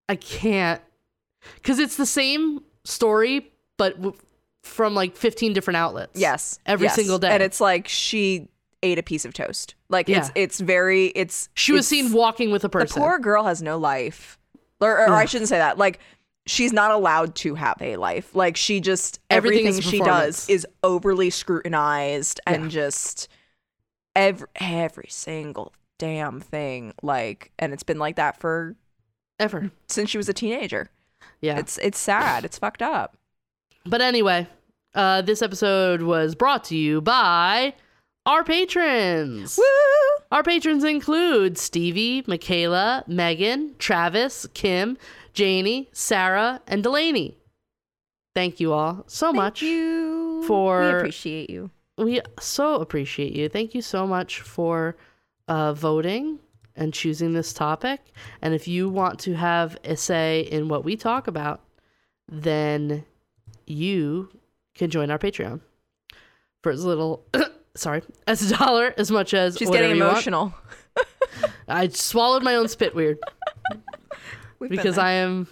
I 0.09 0.17
can't 0.17 0.83
because 1.55 1.79
it's 1.79 1.97
the 1.97 2.07
same 2.07 2.61
story 2.85 3.53
but 3.77 3.95
w- 3.97 4.17
from 4.65 4.95
like 4.95 5.17
15 5.17 5.53
different 5.53 5.77
outlets. 5.77 6.19
Yes, 6.19 6.59
Every 6.67 6.87
yes. 6.87 6.97
single 6.97 7.19
day. 7.21 7.29
and 7.31 7.43
it's 7.43 7.61
like 7.61 7.87
she 7.89 8.49
ate 8.83 8.99
a 8.99 9.03
piece 9.03 9.25
of 9.25 9.35
toast. 9.35 9.75
Like 9.89 10.09
it's 10.09 10.29
Yeah. 10.29 10.43
it's 10.43 10.59
very 10.61 11.07
it's. 11.09 11.49
She 11.55 11.71
was 11.73 11.91
it's- 11.93 12.09
seen 12.09 12.13
walking 12.17 12.51
with 12.51 12.65
a 12.65 12.69
person. 12.69 13.01
The 13.01 13.07
poor 13.07 13.19
girl 13.21 13.45
has 13.45 13.63
no 13.63 13.79
life, 13.79 14.39
or, 14.81 14.99
or 14.99 15.13
I 15.15 15.27
shouldn't 15.27 15.49
say 15.49 15.59
that. 15.59 15.79
Like 15.79 16.01
she's 16.47 16.73
not 16.73 16.91
allowed 16.93 17.35
to 17.37 17.55
have 17.55 17.77
a 17.81 17.97
life. 17.97 18.35
Like 18.35 18.57
she 18.57 18.81
just 18.81 19.21
Everything 19.31 19.67
everything 19.69 19.91
she 19.91 19.99
does 20.01 20.49
is 20.49 20.67
overly 20.83 21.31
scrutinized 21.31 22.41
and 22.47 22.65
Yeah. 22.65 22.69
just 22.69 23.29
every 24.15 24.49
every 24.57 25.09
single 25.09 25.73
damn 25.99 26.41
thing. 26.41 26.93
Like, 27.03 27.53
and 27.59 27.73
it's 27.73 27.83
been 27.83 27.99
like 27.99 28.17
that 28.17 28.39
for 28.41 28.77
Ever. 29.39 29.71
since 29.89 30.11
she 30.11 30.19
was 30.19 30.29
a 30.29 30.33
teenager. 30.35 30.91
Yeah. 31.41 31.59
It's 31.59 31.79
it's 31.79 31.99
sad. 31.99 32.45
It's 32.45 32.59
fucked 32.59 32.83
up. 32.83 33.17
but 33.85 34.01
anyway, 34.01 34.47
uh, 34.95 35.23
this 35.23 35.43
episode 35.43 36.03
was 36.03 36.35
brought 36.35 36.65
to 36.65 36.77
you 36.77 37.01
by 37.01 37.75
our 38.25 38.43
patrons. 38.45 39.57
Woo! 39.59 40.25
Our 40.33 40.43
patrons 40.43 40.83
include 40.83 41.57
Stevie, 41.59 42.25
Michaela, 42.27 43.05
Megan, 43.07 43.75
Travis, 43.79 44.47
Kim, 44.55 44.97
Janie, 45.37 45.91
Sarah, 45.93 46.63
and 46.67 46.83
Delaney. 46.83 47.37
Thank 48.35 48.59
you 48.59 48.73
all 48.73 49.05
so 49.07 49.33
much. 49.35 49.61
you 49.63 50.43
for- 50.47 50.81
we 50.81 50.89
appreciate 50.97 51.51
you. 51.51 51.71
we 51.99 52.23
so 52.41 52.77
appreciate 52.77 53.35
you. 53.35 53.49
Thank 53.51 53.75
you 53.75 53.83
so 53.83 54.07
much 54.07 54.41
for 54.41 54.97
uh, 55.47 55.75
voting 55.75 56.39
and 56.75 56.93
choosing 56.95 57.35
this 57.35 57.53
topic. 57.53 58.01
And 58.41 58.55
if 58.55 58.67
you 58.67 58.89
want 58.89 59.19
to 59.21 59.35
have 59.35 59.77
a 59.85 59.95
say 59.97 60.41
in 60.41 60.69
what 60.69 60.85
we 60.85 60.97
talk 60.97 61.29
about, 61.29 61.61
then 62.29 63.05
you 63.67 64.31
can 64.75 64.89
join 64.91 65.11
our 65.11 65.19
Patreon 65.19 65.61
for 66.63 66.73
as 66.73 66.83
little, 66.85 67.27
sorry, 67.77 68.03
as 68.27 68.51
a 68.51 68.57
dollar, 68.57 68.95
as 68.97 69.11
much 69.11 69.35
as 69.35 69.57
She's 69.59 69.69
getting 69.71 69.97
you 69.97 70.03
want. 70.03 70.13
emotional. 70.13 70.55
I 71.69 71.89
swallowed 71.89 72.43
my 72.43 72.55
own 72.57 72.69
spit 72.69 72.95
weird 72.95 73.19
We've 74.59 74.71
because. 74.71 74.99
I 74.99 75.13
am 75.13 75.47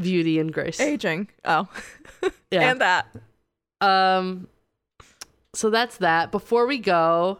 beauty 0.00 0.38
and 0.38 0.52
grace. 0.52 0.80
aging. 0.80 1.28
Oh, 1.44 1.68
Yeah. 2.50 2.70
and 2.70 2.80
that. 2.80 3.06
Um 3.80 4.48
so 5.54 5.70
that's 5.70 5.98
that. 5.98 6.30
Before 6.30 6.66
we 6.66 6.78
go, 6.78 7.38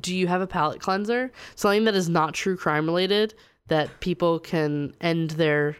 do 0.00 0.14
you 0.14 0.26
have 0.26 0.40
a 0.40 0.46
palate 0.46 0.80
cleanser? 0.80 1.30
Something 1.56 1.84
that 1.84 1.94
is 1.94 2.08
not 2.08 2.34
true 2.34 2.56
crime 2.56 2.86
related 2.86 3.34
that 3.68 4.00
people 4.00 4.38
can 4.38 4.94
end 5.00 5.30
their 5.32 5.76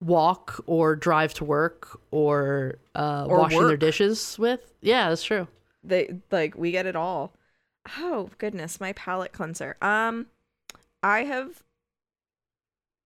walk 0.00 0.62
or 0.66 0.96
drive 0.96 1.34
to 1.34 1.44
work 1.44 1.98
or 2.10 2.76
uh 2.94 3.26
Or 3.28 3.38
washing 3.38 3.66
their 3.68 3.76
dishes 3.76 4.38
with? 4.38 4.72
Yeah, 4.80 5.08
that's 5.08 5.22
true. 5.24 5.46
they 5.82 6.14
like 6.30 6.56
we 6.56 6.70
get 6.72 6.86
it 6.86 6.96
all 6.96 7.32
oh 7.98 8.30
goodness 8.38 8.80
my 8.80 8.92
palate 8.94 9.32
cleanser 9.32 9.76
um 9.82 10.26
i 11.02 11.24
have 11.24 11.62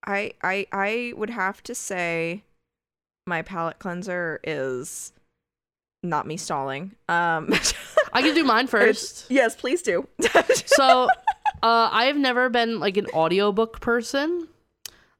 i 0.06 0.32
i 0.42 0.66
i 0.72 1.12
would 1.16 1.30
have 1.30 1.62
to 1.62 1.74
say 1.74 2.42
my 3.26 3.42
palate 3.42 3.78
cleanser 3.78 4.40
is 4.44 5.12
not 6.02 6.26
me 6.26 6.36
stalling 6.36 6.92
um 7.08 7.52
I 8.12 8.22
can 8.22 8.34
do 8.34 8.42
mine 8.44 8.64
it's- 8.64 8.70
first. 8.70 9.26
yes 9.28 9.54
please 9.56 9.82
do 9.82 10.06
so 10.66 11.08
uh 11.62 11.88
I 11.92 12.04
have 12.04 12.16
never 12.16 12.48
been 12.48 12.78
like 12.80 12.96
an 12.96 13.06
audiobook 13.12 13.80
person. 13.80 14.48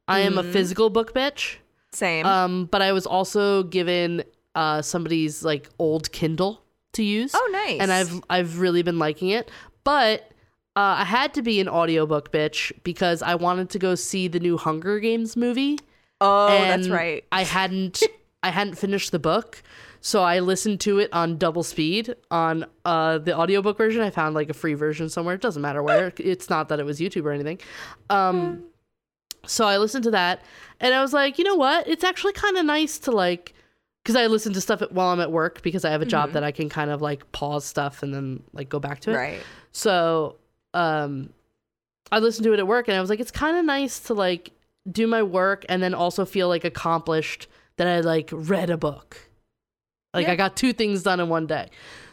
I 0.07 0.21
am 0.21 0.39
a 0.39 0.43
Mhm. 0.43 0.53
physical 0.53 0.89
book 0.89 1.13
bitch. 1.13 1.57
same 1.93 2.25
Um, 2.25 2.65
but 2.67 2.81
I 2.81 2.93
was 2.93 3.07
also 3.07 3.65
given 3.65 4.23
uh 4.55 4.81
somebody's 4.83 5.43
like 5.45 5.69
old 5.79 6.11
Kindle 6.13 6.63
to 6.93 7.03
use. 7.03 7.33
oh 7.35 7.49
nice 7.53 7.81
and 7.81 7.93
I've 7.93 8.21
I've 8.31 8.59
really 8.61 8.83
been 8.83 8.99
liking 8.99 9.31
it. 9.31 9.51
But 9.85 10.31
uh, 10.79 10.97
I 10.99 11.05
had 11.05 11.35
to 11.35 11.43
be 11.43 11.59
an 11.61 11.69
audiobook 11.69 12.31
bitch 12.31 12.71
because 12.85 13.21
I 13.21 13.35
wanted 13.35 13.69
to 13.71 13.79
go 13.81 13.97
see 13.97 14.29
the 14.29 14.39
new 14.39 14.57
Hunger 14.57 15.01
Games 15.01 15.37
movie. 15.37 15.79
oh 16.21 16.49
that's 16.49 16.89
right 16.89 17.25
I 17.33 17.43
hadn't 17.43 18.03
I 18.43 18.51
hadn't 18.51 18.77
finished 18.77 19.11
the 19.11 19.19
book. 19.19 19.63
So 20.01 20.23
I 20.23 20.39
listened 20.39 20.79
to 20.83 21.01
it 21.01 21.13
on 21.13 21.39
double 21.39 21.65
speed 21.65 22.15
on 22.31 22.67
uh, 22.85 23.19
the 23.19 23.37
audiobook 23.37 23.77
version. 23.77 24.01
I 24.01 24.11
found 24.11 24.37
like 24.37 24.49
a 24.49 24.55
free 24.55 24.75
version 24.75 25.09
somewhere. 25.09 25.35
It 25.35 25.41
doesn't 25.41 25.61
matter 25.61 25.83
where. 25.83 26.13
It's 26.19 26.49
not 26.49 26.69
that 26.69 26.79
it 26.79 26.87
was 26.87 27.01
YouTube 27.01 27.25
or 27.25 27.33
anything. 27.33 27.59
Um, 28.09 28.63
so 29.45 29.67
I 29.67 29.79
listened 29.79 30.05
to 30.05 30.13
that 30.13 30.43
and 30.79 30.95
I 30.95 31.01
was 31.03 31.13
like, 31.13 31.39
you 31.39 31.45
know 31.45 31.57
what? 31.57 31.89
It's 31.89 32.05
actually 32.05 32.35
kind 32.35 32.57
of 32.57 32.65
nice 32.65 32.99
to 33.01 33.11
like, 33.11 33.55
because 34.05 34.15
I 34.15 34.29
listen 34.29 34.53
to 34.53 34.61
stuff 34.61 34.83
while 34.91 35.09
I'm 35.09 35.21
at 35.21 35.33
work 35.33 35.63
because 35.63 35.85
I 35.85 35.91
have 35.91 36.03
a 36.03 36.07
job 36.07 36.31
that 36.33 36.45
I 36.45 36.53
can 36.53 36.69
kind 36.69 36.91
of 36.93 37.03
like 37.03 37.31
pause 37.33 37.65
stuff 37.65 38.05
and 38.05 38.15
then 38.15 38.45
like 38.53 38.69
go 38.69 38.79
back 38.79 39.01
to 39.01 39.11
it. 39.11 39.17
right 39.17 39.43
So 39.73 40.37
um 40.75 41.31
I 42.11 42.21
listened 42.21 42.45
to 42.45 42.53
it 42.55 42.59
at 42.59 42.67
work 42.67 42.89
and 42.89 42.97
I 42.97 43.01
was 43.01 43.11
like, 43.11 43.21
it's 43.21 43.31
kind 43.31 43.57
of 43.59 43.65
nice 43.65 44.01
to 44.01 44.15
like 44.15 44.53
do 44.91 45.07
my 45.07 45.23
work 45.23 45.67
and 45.69 45.83
then 45.83 45.93
also 45.95 46.25
feel 46.25 46.49
like 46.49 46.65
accomplished 46.65 47.47
that 47.77 47.87
I 47.87 48.01
like 48.01 48.31
read 48.33 48.71
a 48.71 48.79
book. 48.79 49.29
Like 50.15 50.27
Yeah. 50.27 50.33
I 50.33 50.37
got 50.37 50.57
two 50.57 50.73
things 50.73 51.03
done 51.03 51.21
in 51.21 51.29
one 51.29 51.47
day. 51.47 51.69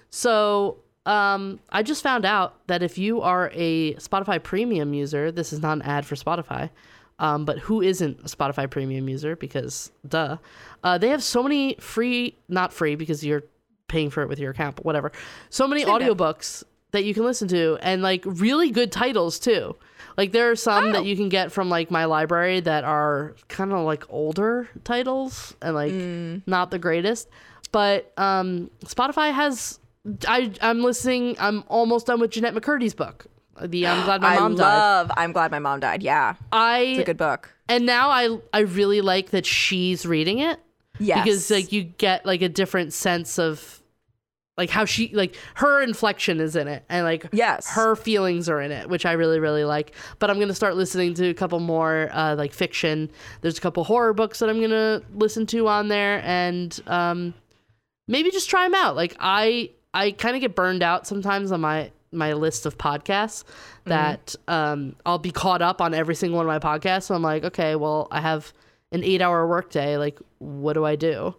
So 0.09 0.77
um 1.05 1.59
I 1.69 1.83
just 1.83 2.03
found 2.03 2.25
out 2.25 2.67
that 2.67 2.83
if 2.83 2.97
you 2.97 3.21
are 3.21 3.51
a 3.53 3.93
Spotify 3.95 4.41
premium 4.41 4.93
user, 4.93 5.31
this 5.31 5.53
is 5.53 5.61
not 5.61 5.73
an 5.77 5.81
ad 5.83 6.05
for 6.05 6.15
Spotify. 6.15 6.69
Um, 7.17 7.45
but 7.45 7.59
who 7.59 7.81
isn't 7.81 8.19
a 8.19 8.25
Spotify 8.25 8.69
premium 8.69 9.07
user? 9.07 9.37
Because 9.37 9.91
duh. 10.05 10.37
Uh, 10.83 10.97
they 10.97 11.07
have 11.09 11.23
so 11.23 11.41
many 11.41 11.75
free, 11.79 12.37
not 12.49 12.73
free 12.73 12.95
because 12.95 13.25
you're 13.25 13.43
paying 13.87 14.09
for 14.09 14.21
it 14.21 14.27
with 14.27 14.37
your 14.37 14.51
account, 14.51 14.75
but 14.75 14.85
whatever. 14.85 15.13
So 15.49 15.65
many 15.65 15.83
Same 15.83 15.93
audiobooks 15.93 16.65
that 16.95 17.03
you 17.05 17.13
can 17.13 17.23
listen 17.23 17.47
to 17.49 17.77
and 17.81 18.01
like 18.01 18.23
really 18.25 18.71
good 18.71 18.91
titles 18.91 19.37
too. 19.39 19.75
Like 20.17 20.31
there 20.31 20.49
are 20.49 20.55
some 20.55 20.85
Oh. 20.87 20.91
that 20.93 21.05
you 21.05 21.15
can 21.15 21.29
get 21.29 21.51
from 21.51 21.69
like 21.69 21.91
my 21.91 22.05
library 22.05 22.61
that 22.61 22.83
are 22.83 23.35
kind 23.49 23.71
of 23.73 23.79
like 23.85 24.03
older 24.09 24.67
titles 24.83 25.53
and 25.61 25.75
like 25.75 25.91
Mm. 25.91 26.41
not 26.47 26.71
the 26.71 26.79
greatest. 26.79 27.29
But 27.71 28.11
um 28.17 28.69
Spotify 28.85 29.33
has 29.33 29.79
I 30.27 30.51
I'm 30.61 30.81
listening 30.83 31.35
I'm 31.39 31.63
almost 31.67 32.07
done 32.07 32.19
with 32.19 32.31
Jennette 32.31 32.55
McCurdy's 32.55 32.93
book. 32.93 33.25
The 33.61 33.87
I'm 33.87 34.03
glad 34.05 34.21
my 34.21 34.35
I 34.35 34.39
mom 34.39 34.55
died. 34.55 34.65
I 34.65 34.77
love 34.77 35.11
i'm 35.17 35.31
glad 35.31 35.49
my 35.51 35.59
mom 35.59 35.79
died 35.79 36.03
yeah 36.03 36.35
I. 36.51 36.79
it's 36.79 36.99
a 36.99 37.03
good 37.05 37.17
book 37.17 37.53
and 37.69 37.85
now 37.85 38.09
I 38.09 38.37
I 38.53 38.59
really 38.59 38.99
like 39.01 39.29
that 39.31 39.45
she's 39.45 40.05
reading 40.05 40.39
it 40.39 40.59
yes 40.99 41.23
because 41.23 41.49
like 41.51 41.71
you 41.71 41.83
get 41.83 42.25
like 42.25 42.41
a 42.41 42.49
different 42.49 42.91
sense 42.93 43.39
of 43.39 43.81
like 44.57 44.69
how 44.69 44.85
she 44.85 45.09
like 45.13 45.35
her 45.55 45.81
inflection 45.81 46.39
is 46.39 46.55
in 46.55 46.67
it 46.67 46.83
and 46.89 47.03
like 47.03 47.25
Yes. 47.33 47.69
her 47.71 47.95
feelings 47.95 48.47
are 48.47 48.61
in 48.61 48.71
it 48.71 48.87
which 48.89 49.05
i 49.05 49.11
really 49.11 49.39
really 49.39 49.65
like. 49.65 49.93
But 50.19 50.29
i'm 50.29 50.39
gonna 50.39 50.53
start 50.55 50.75
listening 50.75 51.13
to 51.15 51.27
a 51.29 51.33
couple 51.33 51.59
more 51.59 52.09
uh, 52.13 52.35
like 52.35 52.53
fiction. 52.53 53.09
There's 53.41 53.57
a 53.57 53.61
couple 53.61 53.83
horror 53.83 54.13
books 54.13 54.39
that 54.39 54.49
i'm 54.49 54.61
gonna 54.61 55.01
listen 55.13 55.45
to 55.47 55.67
on 55.67 55.89
there 55.89 56.21
and 56.23 56.79
um 56.87 57.33
maybe 58.07 58.31
just 58.31 58.49
try 58.49 58.63
them 58.65 58.75
out. 58.75 58.95
Like 58.95 59.15
i 59.19 59.71
i 59.93 60.11
kind 60.11 60.35
of 60.35 60.41
get 60.41 60.55
burned 60.55 60.83
out 60.83 61.05
sometimes 61.07 61.51
on 61.51 61.61
my 61.61 61.91
my 62.11 62.31
list 62.31 62.65
of 62.65 62.77
podcasts 62.77 63.43
that 63.83 64.35
um 64.47 64.95
i'll 65.05 65.17
be 65.19 65.31
caught 65.31 65.61
up 65.61 65.81
on 65.81 65.93
every 65.93 66.15
single 66.15 66.37
one 66.37 66.47
of 66.49 66.63
my 66.63 66.77
podcasts 66.79 67.03
so 67.03 67.15
i'm 67.15 67.21
like 67.21 67.43
okay 67.43 67.75
well 67.75 68.07
i 68.09 68.21
have 68.21 68.53
an 68.93 69.03
eight 69.03 69.21
hour 69.21 69.45
workday. 69.47 69.97
Like 69.97 70.17
what 70.39 70.73
do 70.73 70.85
i 70.85 70.95
do 70.95 71.35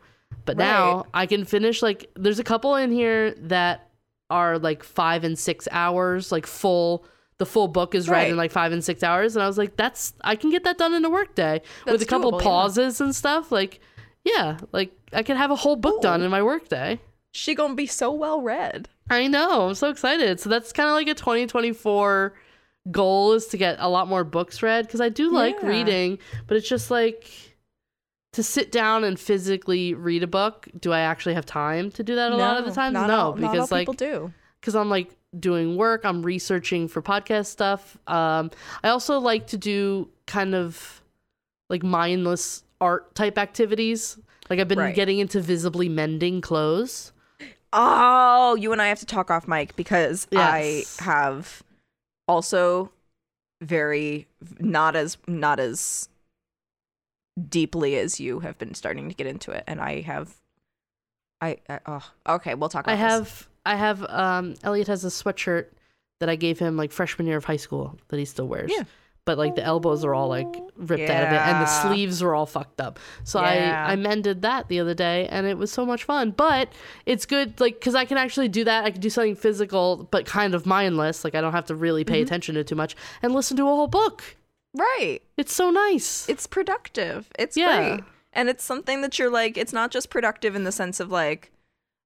but 0.46 0.56
now 0.56 0.96
Right. 0.96 1.06
I 1.14 1.26
can 1.26 1.44
finish 1.44 1.82
like 1.82 2.10
there's 2.14 2.38
a 2.38 2.44
couple 2.44 2.74
in 2.76 2.90
here 2.92 3.32
that 3.42 3.88
are 4.30 4.58
like 4.58 4.82
five 4.82 5.22
and 5.24 5.38
six 5.38 5.68
hours, 5.70 6.32
like 6.32 6.46
full. 6.46 7.04
The 7.38 7.44
full 7.44 7.68
book 7.68 7.94
is 7.94 8.08
read 8.08 8.30
in 8.30 8.36
like 8.38 8.50
five 8.50 8.72
and 8.72 8.82
six 8.82 9.02
hours, 9.02 9.36
and 9.36 9.42
I 9.42 9.46
was 9.46 9.58
like, 9.58 9.76
"That's 9.76 10.14
I 10.22 10.36
can 10.36 10.48
get 10.50 10.64
that 10.64 10.78
done 10.78 10.94
in 10.94 11.04
a 11.04 11.10
work 11.10 11.28
workday 11.28 11.60
with 11.84 12.00
a 12.00 12.06
couple 12.06 12.32
doable, 12.32 12.38
yeah. 12.40 12.44
pauses 12.44 13.00
and 13.02 13.14
stuff." 13.14 13.52
Like, 13.52 13.80
yeah, 14.24 14.56
like 14.72 14.90
I 15.12 15.22
could 15.22 15.36
have 15.36 15.50
a 15.50 15.56
whole 15.56 15.76
book 15.76 16.00
done 16.00 16.22
in 16.22 16.30
my 16.30 16.42
workday. 16.42 16.98
she 17.32 17.54
gonna 17.54 17.74
be 17.74 17.86
so 17.86 18.10
well 18.10 18.40
read. 18.40 18.88
I 19.10 19.26
know, 19.26 19.68
I'm 19.68 19.74
so 19.74 19.90
excited. 19.90 20.40
So 20.40 20.48
that's 20.48 20.72
kind 20.72 20.88
of 20.88 20.94
like 20.94 21.08
a 21.08 21.14
2024 21.14 22.34
goal 22.90 23.32
is 23.34 23.46
to 23.48 23.56
get 23.58 23.76
a 23.80 23.88
lot 23.90 24.08
more 24.08 24.24
books 24.24 24.62
read 24.62 24.86
because 24.86 25.00
I 25.02 25.08
do 25.10 25.30
like 25.30 25.56
Yeah. 25.60 25.68
reading, 25.68 26.18
but 26.46 26.56
it's 26.56 26.68
just 26.68 26.90
like 26.90 27.28
to 28.36 28.42
sit 28.42 28.70
down 28.72 29.02
and 29.04 29.18
physically 29.18 29.92
read 29.94 30.22
a 30.22 30.26
book. 30.26 30.68
Do 30.80 30.92
I 30.92 31.00
actually 31.00 31.34
have 31.34 31.44
time 31.46 31.90
to 31.92 32.02
do 32.02 32.14
that 32.14 32.32
a 32.32 32.36
lot 32.36 32.58
of 32.58 32.64
the 32.64 32.70
times? 32.72 32.94
no, 32.94 33.08
all 33.10 33.32
because 33.32 33.70
like 33.70 33.82
people 33.88 33.94
do. 33.94 34.32
because 34.60 34.74
I'm 34.76 34.88
like 34.88 35.10
doing 35.38 35.76
work, 35.76 36.04
I'm 36.04 36.22
researching 36.22 36.88
for 36.88 37.02
podcast 37.02 37.46
stuff. 37.46 37.98
Um, 38.06 38.50
I 38.84 38.88
also 38.90 39.18
like 39.18 39.48
to 39.48 39.58
do 39.58 40.08
kind 40.26 40.54
of 40.54 41.02
like 41.68 41.82
mindless 41.82 42.62
art 42.80 43.14
type 43.14 43.36
activities. 43.38 44.18
Like 44.48 44.60
I've 44.60 44.68
been 44.68 44.78
Right. 44.78 44.94
getting 44.94 45.18
into 45.18 45.40
visibly 45.40 45.88
mending 45.88 46.40
clothes. 46.40 47.12
Oh, 47.72 48.54
you 48.54 48.72
and 48.72 48.80
I 48.80 48.86
have 48.86 49.00
to 49.00 49.06
talk 49.06 49.30
off 49.30 49.48
mic 49.48 49.74
because 49.76 50.26
Yes. 50.30 50.98
I 51.00 51.04
have 51.04 51.62
also 52.28 52.92
very 53.62 54.26
not 54.60 54.94
as 54.96 55.16
not 55.26 55.58
as 55.58 56.08
deeply 57.48 57.96
as 57.96 58.18
you 58.20 58.40
have 58.40 58.58
been 58.58 58.74
starting 58.74 59.08
to 59.08 59.14
get 59.14 59.26
into 59.26 59.50
it, 59.50 59.64
and 59.66 59.80
I 59.80 60.00
have. 60.02 60.34
I, 61.40 61.58
I 61.68 61.80
oh 61.86 62.10
okay, 62.36 62.54
we'll 62.54 62.68
talk. 62.70 62.86
About 62.86 62.98
I 62.98 63.02
this. 63.02 63.12
have 63.12 63.48
I 63.66 63.76
have 63.76 64.02
um 64.08 64.54
Elliot 64.62 64.88
has 64.88 65.04
a 65.04 65.08
sweatshirt 65.08 65.66
that 66.20 66.28
I 66.30 66.36
gave 66.36 66.58
him 66.58 66.76
like 66.76 66.92
freshman 66.92 67.26
year 67.26 67.36
of 67.36 67.44
high 67.44 67.56
school 67.58 67.98
that 68.08 68.18
he 68.18 68.24
still 68.24 68.48
wears. 68.48 68.70
Yeah. 68.74 68.84
But 69.26 69.36
like 69.38 69.54
the 69.56 69.62
elbows 69.64 70.04
are 70.04 70.14
all 70.14 70.28
like 70.28 70.46
ripped 70.76 71.10
out 71.10 71.24
of 71.26 71.32
it 71.32 71.40
and 71.40 71.60
the 71.60 71.66
sleeves 71.66 72.22
are 72.22 72.32
all 72.34 72.46
fucked 72.46 72.80
up. 72.80 72.98
So 73.24 73.40
Yeah. 73.42 73.84
I 73.86 73.92
I 73.92 73.96
mended 73.96 74.42
that 74.42 74.68
the 74.68 74.78
other 74.80 74.94
day 74.94 75.26
and 75.28 75.46
it 75.46 75.58
was 75.58 75.70
so 75.72 75.84
much 75.84 76.04
fun. 76.04 76.30
But 76.30 76.72
it's 77.06 77.26
good 77.26 77.60
like 77.60 77.80
cuz 77.82 77.94
I 77.96 78.04
can 78.06 78.16
actually 78.18 78.48
do 78.48 78.64
that. 78.64 78.84
I 78.84 78.90
can 78.92 79.00
do 79.00 79.10
something 79.10 79.34
physical 79.36 80.08
but 80.10 80.24
kind 80.26 80.54
of 80.54 80.64
mindless. 80.64 81.22
Like 81.24 81.34
I 81.34 81.40
don't 81.42 81.52
have 81.52 81.66
to 81.66 81.74
really 81.74 82.04
pay 82.04 82.14
Mm-hmm. 82.20 82.22
attention 82.22 82.54
to 82.54 82.64
too 82.64 82.76
much 82.76 82.96
and 83.20 83.34
listen 83.34 83.56
to 83.58 83.64
a 83.64 83.66
whole 83.66 83.88
book. 83.88 84.36
Right. 84.74 85.20
It's 85.36 85.54
so 85.54 85.70
nice. 85.70 86.28
It's 86.28 86.46
productive. 86.46 87.30
It's 87.38 87.56
Yeah. 87.56 87.96
great. 87.96 88.04
And 88.32 88.48
it's 88.48 88.64
something 88.64 89.00
that 89.00 89.18
you're 89.18 89.30
like, 89.30 89.56
it's 89.56 89.72
not 89.72 89.90
just 89.90 90.10
productive 90.10 90.54
in 90.54 90.64
the 90.64 90.72
sense 90.72 91.00
of 91.00 91.10
like, 91.10 91.50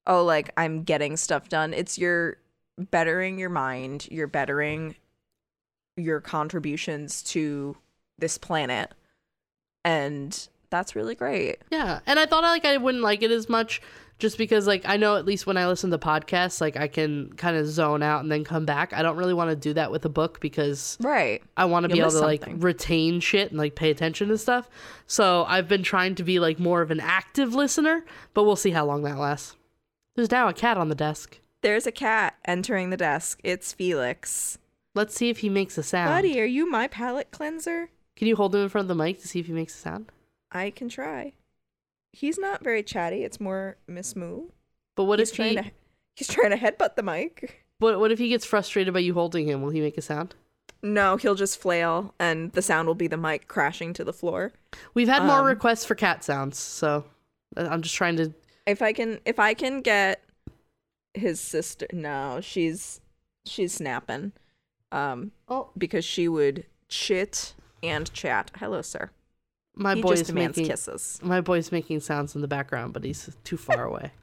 oh, 0.07 0.25
like 0.25 0.51
I'm 0.57 0.85
getting 0.85 1.17
stuff 1.17 1.49
done. 1.49 1.75
It's 1.75 1.99
you're 1.99 2.37
bettering 2.79 3.39
your 3.39 3.51
mind, 3.51 4.07
you're 4.11 4.27
bettering 4.27 4.95
your 5.97 6.21
contributions 6.21 7.23
to 7.25 7.77
this 8.19 8.39
planet. 8.39 8.93
And 9.85 10.49
that's 10.71 10.97
really 10.97 11.15
great. 11.15 11.59
Yeah, 11.71 12.01
and 12.07 12.19
I 12.19 12.27
thought 12.27 12.43
like 12.43 12.65
I 12.65 12.77
wouldn't 12.77 13.03
like 13.05 13.23
it 13.23 13.31
as 13.31 13.49
much 13.49 13.81
just 14.19 14.37
because 14.39 14.67
like 14.67 14.83
I 14.85 14.97
know 14.97 15.17
at 15.17 15.25
least 15.25 15.47
when 15.47 15.57
I 15.57 15.67
listen 15.67 15.91
to 15.91 15.99
podcasts 15.99 16.61
like 16.61 16.77
I 16.77 16.89
can 16.89 17.33
kind 17.35 17.57
of 17.57 17.67
zone 17.67 18.03
out 18.03 18.21
and 18.21 18.31
then 18.31 18.45
come 18.45 18.67
back. 18.67 18.93
I 18.93 19.03
don't 19.03 19.17
really 19.17 19.33
want 19.35 19.51
to 19.51 19.57
do 19.57 19.73
that 19.75 19.91
with 19.91 20.05
a 20.05 20.09
book 20.11 20.41
because 20.41 20.99
Right. 21.01 21.43
I 21.57 21.65
want 21.65 21.85
to 21.85 21.89
be 21.89 21.99
able 21.99 22.11
to 22.11 22.17
miss 22.17 22.23
like 22.23 22.45
retain 22.57 23.21
shit 23.21 23.51
and 23.51 23.59
like 23.59 23.75
pay 23.75 23.91
attention 23.91 24.29
to 24.29 24.37
stuff. 24.39 24.69
So 25.07 25.45
I've 25.49 25.69
been 25.69 25.83
trying 25.83 26.15
to 26.17 26.23
be 26.23 26.39
like 26.39 26.59
more 26.59 26.83
of 26.83 26.91
an 26.91 27.01
active 27.01 27.55
listener, 27.55 28.05
but 28.35 28.45
we'll 28.45 28.57
see 28.57 28.71
how 28.71 28.85
long 28.85 29.03
that 29.05 29.17
lasts. 29.19 29.57
There's 30.17 30.31
now 30.31 30.49
a 30.49 30.53
cat 30.53 30.77
on 30.77 30.89
the 30.91 30.95
desk. 30.95 31.39
There's 31.63 31.87
a 31.87 31.93
cat 31.93 32.35
entering 32.45 32.91
the 32.91 32.97
desk. 32.97 33.41
It's 33.43 33.73
Felix. 33.73 34.59
Let's 34.95 35.15
see 35.15 35.31
if 35.31 35.39
he 35.39 35.49
makes 35.49 35.79
a 35.79 35.83
sound. 35.83 36.11
Buddy, 36.11 36.39
are 36.41 36.45
you 36.45 36.69
my 36.69 36.89
palate 36.89 37.31
cleanser? 37.31 37.91
Can 38.17 38.29
you 38.29 38.37
hold 38.37 38.55
him 38.55 38.63
in 38.63 38.69
front 38.69 38.85
of 38.85 38.89
the 38.97 39.03
mic 39.03 39.21
to 39.21 39.29
see 39.29 39.41
if 39.41 39.47
he 39.47 39.53
makes 39.53 39.75
a 39.75 39.79
sound? 39.79 40.11
I 40.53 40.71
can 40.71 40.89
try. 40.89 41.35
He's 42.13 42.39
not 42.39 42.65
very 42.65 42.83
chatty. 42.83 43.25
It's 43.25 43.39
more 43.41 43.77
Miss 43.87 44.17
Moo. 44.17 44.49
But 44.97 45.05
what 45.05 45.19
he's 45.19 45.31
if 45.31 45.37
trying 45.37 45.51
he 45.51 45.63
to 45.63 45.71
he's 46.17 46.29
trying 46.29 46.51
to 46.51 46.57
headbutt 46.57 46.97
the 46.97 47.03
mic. 47.03 47.65
what 47.79 48.01
what 48.01 48.11
if 48.13 48.19
he 48.19 48.29
gets 48.29 48.45
frustrated 48.45 48.93
by 48.93 49.01
you 49.01 49.15
holding 49.15 49.47
him? 49.47 49.63
Will 49.63 49.71
he 49.71 49.81
make 49.81 49.97
a 49.97 50.03
sound? 50.03 50.35
No, 50.83 51.17
he'll 51.19 51.35
just 51.35 51.61
flail, 51.61 52.15
and 52.19 52.53
the 52.53 52.63
sound 52.63 52.89
will 52.89 52.95
be 52.95 53.07
the 53.07 53.17
mic 53.19 53.47
crashing 53.49 53.93
to 53.95 54.03
the 54.05 54.15
floor. 54.15 54.53
We've 54.95 55.09
had 55.09 55.23
more 55.25 55.41
Um, 55.41 55.47
requests 55.47 55.85
for 55.85 55.95
cat 55.95 56.25
sounds, 56.25 56.59
so 56.59 57.05
uh, 57.57 57.69
I'm 57.71 57.83
just 57.83 57.95
trying 57.95 58.17
to 58.17 58.33
If 58.67 58.81
I 58.81 58.93
can, 58.95 59.21
if 59.27 59.39
I 59.39 59.53
can 59.55 59.83
get 59.83 60.25
his 61.13 61.39
sister, 61.39 61.87
no, 61.93 62.41
she's 62.41 63.01
she's 63.45 63.75
snapping, 63.75 64.33
um, 64.91 65.33
Oh, 65.49 65.69
because 65.77 66.05
she 66.05 66.29
would 66.29 66.65
chit 66.89 67.55
and 67.83 68.11
chat. 68.15 68.51
Hello, 68.57 68.81
sir. 68.83 69.11
My 69.77 69.95
he 69.95 70.03
boy's 70.03 70.19
just 70.19 70.31
demands 70.31 70.57
making 70.57 70.71
kisses. 70.71 71.21
my 71.23 71.41
boy's 71.41 71.71
making 71.73 72.01
sounds 72.01 72.35
in 72.35 72.41
the 72.43 72.49
background, 72.49 72.93
but 72.93 73.05
he's 73.05 73.31
too 73.45 73.57
far 73.57 73.85
away. 73.85 74.13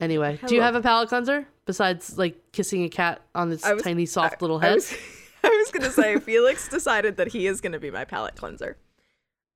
Anyway, 0.00 0.38
do 0.46 0.56
you 0.56 0.60
have 0.60 0.74
a 0.74 0.82
palate 0.82 1.08
cleanser 1.08 1.46
besides 1.66 2.18
like 2.18 2.36
kissing 2.52 2.82
a 2.82 2.88
cat 2.88 3.22
on 3.34 3.50
its 3.52 3.66
was- 3.66 3.80
tiny 3.80 4.04
soft 4.04 4.42
little 4.42 4.58
I 4.58 4.66
head? 4.66 4.74
was, 4.74 4.92
I 5.44 5.48
was 5.48 5.70
gonna 5.70 5.90
say 5.92 6.18
Felix 6.20 6.68
decided 6.68 7.16
that 7.16 7.28
he 7.28 7.46
is 7.46 7.60
gonna 7.60 7.78
be 7.78 7.92
my 7.92 8.04
palate 8.04 8.34
cleanser. 8.34 8.76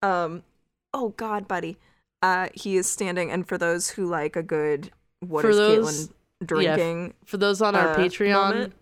Um, 0.01 0.45
oh 0.95 1.09
God, 1.17 1.49
buddy, 1.49 1.77
uh, 2.23 2.49
he 2.55 2.77
is 2.77 2.89
standing, 2.89 3.33
and 3.33 3.47
for 3.49 3.59
those 3.59 3.91
who 3.91 4.07
like 4.07 4.37
a 4.37 4.43
good, 4.45 4.93
what 5.21 5.43
For 5.43 5.51
is 5.51 5.57
those- 5.57 6.09
Kaitlin 6.09 6.47
drinking? 6.47 7.15
For 7.27 7.37
those 7.37 7.61
on 7.61 7.75
our 7.75 7.89
uh, 7.91 7.97
Patreon, 7.97 8.33
moment. 8.55 8.73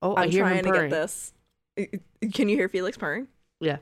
oh, 0.00 0.14
I 0.14 0.22
I'm 0.22 0.30
hear 0.30 0.44
trying 0.44 0.58
him 0.64 0.64
to 0.66 0.72
get 0.80 0.90
this. 0.90 1.32
Can 2.32 2.48
you 2.48 2.56
hear 2.56 2.68
Felix 2.68 2.96
purring? 2.96 3.28
Yeah. 3.60 3.78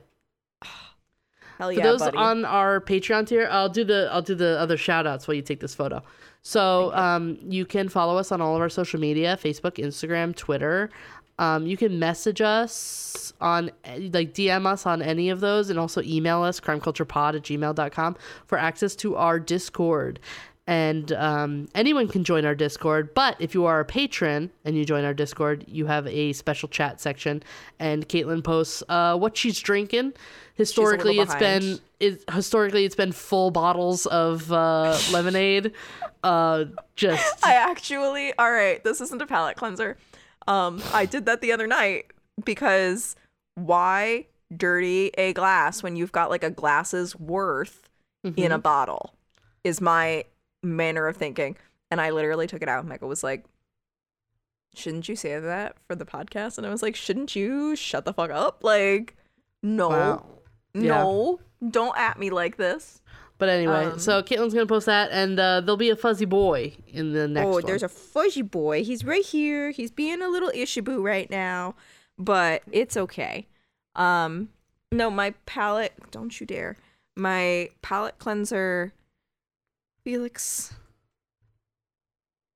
Hell 1.57 1.71
yeah, 1.71 1.79
For 1.79 1.83
those 1.83 1.99
buddy. 2.01 2.17
on 2.17 2.45
our 2.45 2.81
Patreon 2.81 3.27
tier, 3.27 3.47
I'll 3.49 3.69
do 3.69 3.83
the 3.83 4.09
I'll 4.11 4.21
do 4.21 4.35
the 4.35 4.59
other 4.59 4.77
shout 4.77 5.07
outs 5.07 5.27
while 5.27 5.35
you 5.35 5.41
take 5.41 5.61
this 5.61 5.73
photo. 5.73 6.03
So 6.41 6.93
um, 6.93 7.39
you 7.41 7.65
can 7.65 7.89
follow 7.89 8.17
us 8.17 8.31
on 8.31 8.41
all 8.41 8.55
of 8.55 8.61
our 8.61 8.69
social 8.69 8.99
media: 8.99 9.37
Facebook, 9.41 9.83
Instagram, 9.83 10.35
Twitter. 10.35 10.89
Um, 11.37 11.65
you 11.65 11.75
can 11.75 11.99
message 11.99 12.39
us 12.39 13.33
on 13.41 13.71
like 13.85 14.33
DM 14.33 14.65
us 14.65 14.85
on 14.85 15.01
any 15.01 15.29
of 15.29 15.39
those, 15.39 15.69
and 15.69 15.79
also 15.79 16.01
email 16.01 16.43
us 16.43 16.59
crimeculturepod 16.59 17.35
at 17.35 17.43
gmail.com 17.43 18.15
for 18.45 18.57
access 18.57 18.95
to 18.97 19.15
our 19.15 19.39
Discord. 19.39 20.19
And 20.67 21.11
um, 21.11 21.67
anyone 21.75 22.07
can 22.07 22.23
join 22.23 22.43
our 22.43 22.55
Discord, 22.55 23.13
but 23.13 23.35
if 23.39 23.53
you 23.53 23.65
are 23.65 23.79
a 23.79 23.85
patron 23.85 24.49
and 24.63 24.75
you 24.75 24.83
join 24.83 25.05
our 25.05 25.13
Discord, 25.13 25.63
you 25.67 25.85
have 25.85 26.07
a 26.07 26.33
special 26.33 26.67
chat 26.67 26.99
section. 26.99 27.43
And 27.77 28.09
Kaitlin 28.09 28.43
posts 28.43 28.81
uh, 28.89 29.15
what 29.15 29.37
she's 29.37 29.59
drinking. 29.59 30.13
Historically, 30.55 31.19
it's 31.19 31.35
behind. 31.35 31.61
been 31.61 31.79
it, 31.99 32.23
historically 32.31 32.83
it's 32.85 32.95
been 32.95 33.11
full 33.11 33.51
bottles 33.51 34.07
of 34.07 34.51
uh, 34.51 34.97
lemonade. 35.11 35.71
Uh, 36.23 36.65
just 36.95 37.45
I 37.45 37.53
actually, 37.53 38.33
all 38.39 38.51
right, 38.51 38.83
this 38.83 39.01
isn't 39.01 39.21
a 39.21 39.27
palate 39.27 39.57
cleanser. 39.57 39.97
Um, 40.47 40.81
I 40.93 41.05
did 41.05 41.25
that 41.27 41.41
the 41.41 41.51
other 41.51 41.67
night 41.67 42.05
because 42.43 43.15
why 43.53 44.25
dirty 44.55 45.11
a 45.17 45.33
glass 45.33 45.83
when 45.83 45.95
you've 45.95 46.11
got 46.11 46.29
like 46.31 46.43
a 46.43 46.49
glass's 46.49 47.15
worth 47.15 47.87
in 48.23 48.33
Mm-hmm. 48.33 48.51
a 48.53 48.57
bottle 48.57 49.13
is 49.63 49.79
my 49.79 50.25
manner 50.65 51.07
of 51.07 51.17
thinking. 51.17 51.55
And 51.91 52.01
I 52.01 52.09
literally 52.09 52.47
took 52.47 52.61
it 52.61 52.69
out. 52.69 52.85
Michael 52.85 53.07
was 53.07 53.23
like, 53.23 53.45
shouldn't 54.73 55.07
you 55.07 55.15
say 55.15 55.39
that 55.39 55.77
for 55.87 55.95
the 55.95 56.05
podcast? 56.05 56.57
And 56.57 56.65
I 56.67 56.69
was 56.69 56.81
like, 56.81 56.95
shouldn't 56.95 57.35
you 57.35 57.75
shut 57.75 58.05
the 58.05 58.13
fuck 58.13 58.31
up? 58.31 58.63
Like, 58.63 59.15
no, 59.63 59.89
Wow. 59.89 60.25
no, 60.73 61.39
don't 61.69 61.97
at 61.97 62.19
me 62.19 62.29
like 62.29 62.57
this. 62.57 63.01
But 63.37 63.49
anyway, 63.49 63.85
Um, 63.85 63.99
so 63.99 64.23
Kaitlin's 64.23 64.53
gonna 64.53 64.65
post 64.65 64.85
that, 64.85 65.11
and 65.11 65.37
uh, 65.39 65.59
there'll 65.59 65.75
be 65.75 65.89
a 65.89 65.95
fuzzy 65.95 66.25
boy 66.25 66.73
in 66.87 67.11
the 67.11 67.27
next 67.27 67.45
oh, 67.47 67.51
one. 67.51 67.65
there's 67.65 67.83
a 67.83 67.89
fuzzy 67.89 68.41
boy. 68.41 68.83
He's 68.83 69.03
right 69.03 69.25
here. 69.25 69.71
He's 69.71 69.91
being 69.91 70.21
a 70.21 70.29
little 70.29 70.49
Ishibu 70.51 71.03
right 71.03 71.29
now, 71.29 71.75
but 72.17 72.63
it's 72.71 72.95
okay. 72.95 73.47
Um, 73.95 74.49
no, 74.91 75.09
my 75.09 75.31
palate. 75.45 75.93
Don't 76.11 76.39
you 76.39 76.45
dare. 76.45 76.77
My 77.17 77.69
palate 77.81 78.19
cleanser 78.19 78.93
Felix. 80.05 80.73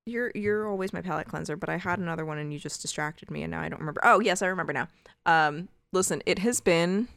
You're 0.05 0.31
you're 0.33 0.67
always 0.67 0.93
my 0.93 1.01
palate 1.01 1.27
cleanser, 1.27 1.55
but 1.57 1.69
I 1.69 1.77
had 1.77 1.99
another 1.99 2.25
one 2.25 2.37
and 2.37 2.53
you 2.53 2.59
just 2.59 2.81
distracted 2.81 3.29
me 3.29 3.43
and 3.43 3.51
now 3.51 3.61
I 3.61 3.67
don't 3.69 3.79
remember. 3.79 4.01
Oh 4.03 4.19
yes, 4.21 4.41
I 4.41 4.47
remember 4.47 4.71
now. 4.73 4.87
Um 5.25 5.67
listen, 5.91 6.21
it 6.25 6.39
has 6.39 6.61
been 6.61 7.07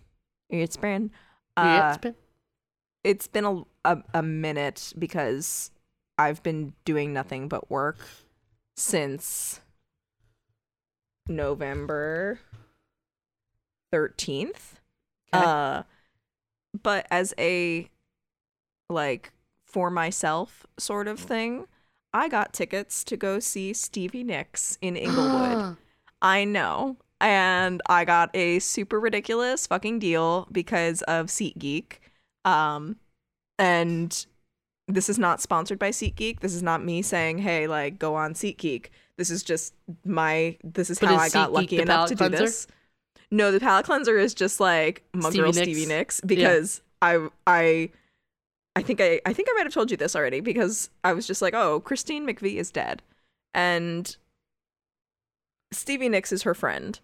it's 0.50 0.76
been 0.76 1.10
uh 1.56 1.90
it's 1.92 1.98
been- 1.98 2.14
it's 3.04 3.26
been 3.26 3.44
a, 3.44 3.62
a 3.84 4.02
a 4.14 4.22
minute 4.22 4.92
because 4.98 5.70
I've 6.18 6.42
been 6.42 6.72
doing 6.84 7.12
nothing 7.12 7.48
but 7.48 7.70
work 7.70 7.98
since 8.76 9.60
November 11.28 12.38
13th. 13.92 14.80
Okay. 15.34 15.44
Uh 15.44 15.82
but 16.82 17.06
as 17.10 17.34
a 17.38 17.88
like 18.88 19.32
for 19.72 19.90
myself 19.90 20.66
sort 20.78 21.08
of 21.08 21.18
thing, 21.18 21.66
I 22.12 22.28
got 22.28 22.52
tickets 22.52 23.04
to 23.04 23.16
go 23.16 23.38
see 23.40 23.72
Stevie 23.72 24.24
Nicks 24.24 24.78
in 24.80 24.96
Inglewood. 24.96 25.76
I 26.20 26.44
know. 26.44 26.96
And 27.20 27.80
I 27.88 28.04
got 28.04 28.34
a 28.34 28.58
super 28.58 28.98
ridiculous 28.98 29.66
fucking 29.66 29.98
deal 30.00 30.48
because 30.52 31.02
of 31.02 31.26
SeatGeek. 31.26 31.94
Um 32.44 32.96
and 33.58 34.26
this 34.88 35.08
is 35.08 35.18
not 35.18 35.40
sponsored 35.40 35.78
by 35.78 35.90
SeatGeek. 35.90 36.40
This 36.40 36.54
is 36.54 36.62
not 36.62 36.84
me 36.84 37.00
saying, 37.02 37.38
"Hey, 37.38 37.68
like 37.68 37.98
go 37.98 38.16
on 38.16 38.34
SeatGeek." 38.34 38.86
This 39.16 39.30
is 39.30 39.42
just 39.42 39.74
my 40.04 40.56
this 40.64 40.90
is 40.90 40.98
But 40.98 41.10
how 41.10 41.14
is 41.14 41.20
I 41.20 41.28
got 41.28 41.50
SeatGeek 41.50 41.54
lucky 41.54 41.78
enough 41.80 42.08
to 42.08 42.14
do 42.16 42.28
this. 42.28 42.66
No, 43.30 43.52
the 43.52 43.60
palate 43.60 43.86
cleanser 43.86 44.18
is 44.18 44.34
just 44.34 44.58
like 44.60 45.04
my 45.12 45.30
Stevie 45.30 45.38
girl 45.38 45.52
Nicks? 45.52 45.62
Stevie 45.62 45.86
Nicks 45.86 46.20
because 46.20 46.82
I 47.00 47.28
I 47.46 47.90
I 48.74 48.82
think 48.82 49.00
I 49.00 49.20
I 49.26 49.32
think 49.32 49.48
I 49.50 49.54
might 49.54 49.64
have 49.66 49.74
told 49.74 49.90
you 49.90 49.96
this 49.96 50.16
already 50.16 50.40
because 50.40 50.90
I 51.04 51.12
was 51.12 51.26
just 51.26 51.42
like, 51.42 51.54
"Oh, 51.54 51.80
Christine 51.80 52.26
McVie 52.26 52.56
is 52.56 52.70
dead." 52.70 53.02
And 53.54 54.16
Stevie 55.72 56.08
Nicks 56.08 56.32
is 56.32 56.42
her 56.42 56.54
friend. 56.54 56.98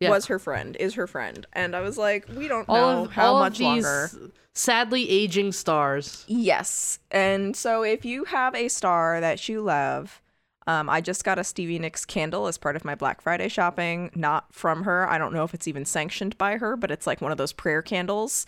Yeah. 0.00 0.10
Was 0.10 0.26
her 0.26 0.38
friend, 0.38 0.76
is 0.80 0.94
her 0.94 1.06
friend. 1.06 1.46
And 1.52 1.74
I 1.74 1.80
was 1.80 1.96
like, 1.96 2.26
we 2.36 2.48
don't 2.48 2.68
all 2.68 2.76
know 2.76 3.04
of 3.04 3.12
how 3.12 3.38
much 3.38 3.60
longer. 3.60 4.10
sadly 4.52 5.08
aging 5.08 5.52
stars. 5.52 6.24
Yes. 6.26 6.98
And 7.10 7.56
so 7.56 7.84
if 7.84 8.04
you 8.04 8.24
have 8.24 8.54
a 8.56 8.68
star 8.68 9.20
that 9.20 9.48
you 9.48 9.62
love, 9.62 10.20
um, 10.66 10.90
I 10.90 11.00
just 11.00 11.24
got 11.24 11.38
a 11.38 11.44
Stevie 11.44 11.78
Nicks 11.78 12.04
candle 12.04 12.48
as 12.48 12.58
part 12.58 12.74
of 12.74 12.84
my 12.84 12.94
Black 12.94 13.20
Friday 13.20 13.48
shopping, 13.48 14.10
not 14.14 14.52
from 14.52 14.82
her. 14.82 15.08
I 15.08 15.16
don't 15.16 15.32
know 15.32 15.44
if 15.44 15.54
it's 15.54 15.68
even 15.68 15.84
sanctioned 15.84 16.36
by 16.38 16.56
her, 16.56 16.76
but 16.76 16.90
it's 16.90 17.06
like 17.06 17.20
one 17.20 17.32
of 17.32 17.38
those 17.38 17.52
prayer 17.52 17.80
candles, 17.80 18.46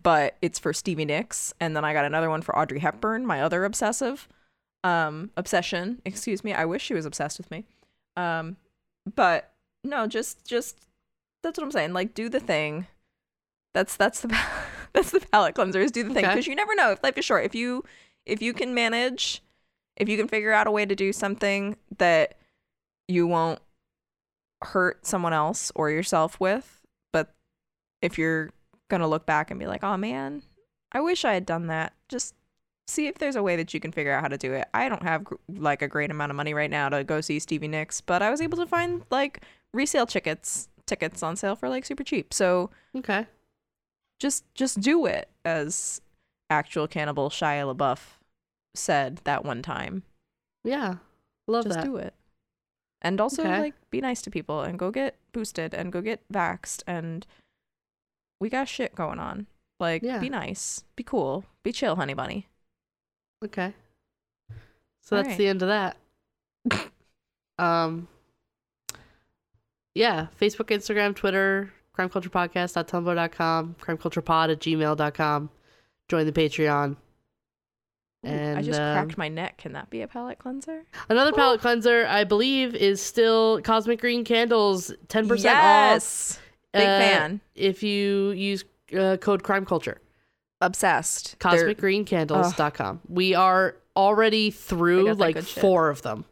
but 0.00 0.36
it's 0.42 0.58
for 0.58 0.72
Stevie 0.72 1.04
Nicks. 1.06 1.54
And 1.58 1.74
then 1.74 1.84
I 1.84 1.92
got 1.92 2.04
another 2.04 2.28
one 2.30 2.42
for 2.42 2.56
Audrey 2.56 2.80
Hepburn, 2.80 3.26
my 3.26 3.42
other 3.42 3.64
obsessive 3.64 4.28
um 4.84 5.30
obsession, 5.36 6.00
excuse 6.04 6.44
me. 6.44 6.52
I 6.52 6.64
wish 6.64 6.82
she 6.82 6.94
was 6.94 7.06
obsessed 7.06 7.38
with 7.38 7.50
me. 7.50 7.64
Um 8.16 8.56
but 9.14 9.52
no, 9.82 10.06
just 10.06 10.46
just 10.46 10.78
that's 11.42 11.58
what 11.58 11.64
I'm 11.64 11.72
saying. 11.72 11.92
Like 11.92 12.14
do 12.14 12.28
the 12.28 12.40
thing. 12.40 12.86
That's 13.74 13.96
that's 13.96 14.20
the 14.20 14.28
that's 14.92 15.10
the 15.10 15.20
palate 15.20 15.54
cleanser 15.54 15.80
is 15.80 15.90
do 15.90 16.04
the 16.04 16.14
thing 16.14 16.24
Okay. 16.24 16.34
because 16.34 16.46
you 16.46 16.54
never 16.54 16.74
know 16.74 16.92
if 16.92 17.02
life 17.02 17.16
is 17.18 17.24
short. 17.24 17.44
If 17.44 17.54
you 17.54 17.84
if 18.26 18.42
you 18.42 18.52
can 18.52 18.74
manage, 18.74 19.42
if 19.96 20.08
you 20.08 20.16
can 20.16 20.28
figure 20.28 20.52
out 20.52 20.66
a 20.66 20.70
way 20.70 20.84
to 20.84 20.94
do 20.94 21.12
something 21.12 21.76
that 21.98 22.36
you 23.08 23.26
won't 23.26 23.60
hurt 24.62 25.06
someone 25.06 25.32
else 25.32 25.70
or 25.74 25.90
yourself 25.90 26.38
with, 26.40 26.82
but 27.12 27.32
if 28.02 28.18
you're 28.18 28.50
gonna 28.88 29.08
look 29.08 29.26
back 29.26 29.50
and 29.50 29.58
be 29.60 29.66
like, 29.66 29.82
oh 29.84 29.96
man, 29.96 30.42
I 30.92 31.00
wish 31.00 31.24
I 31.24 31.34
had 31.34 31.46
done 31.46 31.66
that. 31.68 31.92
Just 32.08 32.34
see 32.86 33.06
if 33.08 33.18
there's 33.18 33.36
a 33.36 33.42
way 33.42 33.56
that 33.56 33.74
you 33.74 33.80
can 33.80 33.90
figure 33.92 34.12
out 34.12 34.22
how 34.22 34.28
to 34.28 34.38
do 34.38 34.52
it. 34.52 34.68
I 34.72 34.88
don't 34.88 35.02
have 35.02 35.26
like 35.48 35.82
a 35.82 35.88
great 35.88 36.10
amount 36.10 36.30
of 36.30 36.36
money 36.36 36.54
right 36.54 36.70
now 36.70 36.88
to 36.88 37.02
go 37.04 37.20
see 37.20 37.38
Stevie 37.38 37.68
Nicks, 37.68 38.00
but 38.00 38.22
I 38.22 38.30
was 38.30 38.40
able 38.40 38.58
to 38.58 38.66
find 38.66 39.02
like 39.10 39.42
resale 39.74 40.06
tickets 40.06 40.68
tickets 40.86 41.22
on 41.22 41.34
sale 41.36 41.56
for 41.56 41.68
like 41.68 41.84
super 41.84 42.04
cheap. 42.04 42.32
So 42.32 42.70
Okay. 42.96 43.26
just 44.20 44.44
just 44.54 44.80
do 44.80 45.04
it 45.06 45.28
as 45.44 46.00
actual 46.48 46.86
cannibal 46.86 47.28
Shia 47.28 47.74
LaBeouf 47.74 47.98
said 48.74 49.20
that 49.24 49.44
one 49.44 49.62
time. 49.62 50.04
Yeah. 50.62 50.96
Love 51.48 51.64
just 51.64 51.74
that. 51.76 51.82
Just 51.82 51.92
do 51.92 51.96
it. 51.96 52.14
And 53.02 53.20
also 53.20 53.42
Okay. 53.42 53.58
like 53.58 53.74
be 53.90 54.00
nice 54.00 54.22
to 54.22 54.30
people 54.30 54.62
and 54.62 54.78
go 54.78 54.90
get 54.92 55.16
boosted 55.32 55.74
and 55.74 55.92
go 55.92 56.00
get 56.00 56.20
vaxxed 56.32 56.82
and 56.86 57.26
we 58.40 58.48
got 58.48 58.68
shit 58.68 58.94
going 58.94 59.18
on. 59.18 59.46
Like 59.78 60.02
Yeah. 60.02 60.18
be 60.18 60.28
nice. 60.28 60.84
Be 60.96 61.02
cool. 61.02 61.44
Be 61.62 61.72
chill, 61.72 61.96
honey 61.96 62.14
bunny. 62.14 62.48
Okay. 63.44 63.74
So 65.02 65.16
that's 65.16 65.26
Alright. 65.26 65.38
the 65.38 65.48
end 65.48 65.62
of 65.62 65.68
that. 65.68 65.96
um 67.58 68.08
Yeah, 69.94 70.26
Facebook, 70.40 70.74
Instagram, 70.74 71.14
Twitter, 71.14 71.72
crimeculturepodcast.tumblr.com, 71.96 73.76
crimeculturepod 73.80 74.52
at 74.52 74.60
gmail.com. 74.60 75.50
Join 76.08 76.26
the 76.26 76.32
Patreon. 76.32 76.96
Ooh, 78.26 78.54
I 78.56 78.62
just 78.62 78.80
um, 78.80 78.94
cracked 78.94 79.18
my 79.18 79.28
neck. 79.28 79.58
Can 79.58 79.72
that 79.72 79.88
be 79.90 80.02
a 80.02 80.08
palate 80.08 80.38
cleanser? 80.38 80.82
Another 81.08 81.32
palate 81.32 81.60
cleanser, 81.60 82.06
I 82.06 82.24
believe, 82.24 82.74
is 82.74 83.00
still 83.00 83.60
Cosmic 83.62 84.00
Green 84.00 84.24
Candles, 84.24 84.92
10% 85.08 85.30
off 85.30 85.38
yes. 85.44 86.38
Big 86.76 86.86
uh, 86.86 86.98
fan. 87.00 87.40
if 87.54 87.82
you 87.82 88.30
use 88.30 88.64
uh, 88.98 89.16
code 89.20 89.42
crime 89.42 89.64
culture. 89.66 90.00
Obsessed. 90.60 91.36
CosmicGreenCandles.com. 91.38 93.00
We 93.08 93.34
are 93.34 93.76
already 93.96 94.50
through 94.50 95.12
like 95.14 95.34
good 95.36 95.46
shit. 95.46 95.60
four 95.60 95.88
of 95.90 96.02
them. 96.02 96.24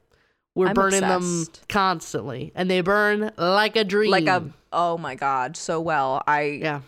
We're 0.54 0.68
I'm 0.68 0.74
burning 0.74 1.02
obsessed. 1.02 1.54
them 1.54 1.62
constantly, 1.68 2.52
and 2.54 2.70
they 2.70 2.80
burn 2.80 3.32
like 3.36 3.74
a 3.76 3.84
dream. 3.84 4.10
like 4.10 4.26
a 4.26 4.50
oh 4.72 4.96
my 4.98 5.14
god, 5.16 5.56
so 5.56 5.80
well. 5.80 6.22
I 6.26 6.42
yeah. 6.42 6.80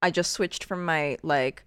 I 0.00 0.10
just 0.10 0.32
switched 0.32 0.62
from 0.64 0.84
my 0.84 1.18
like 1.22 1.64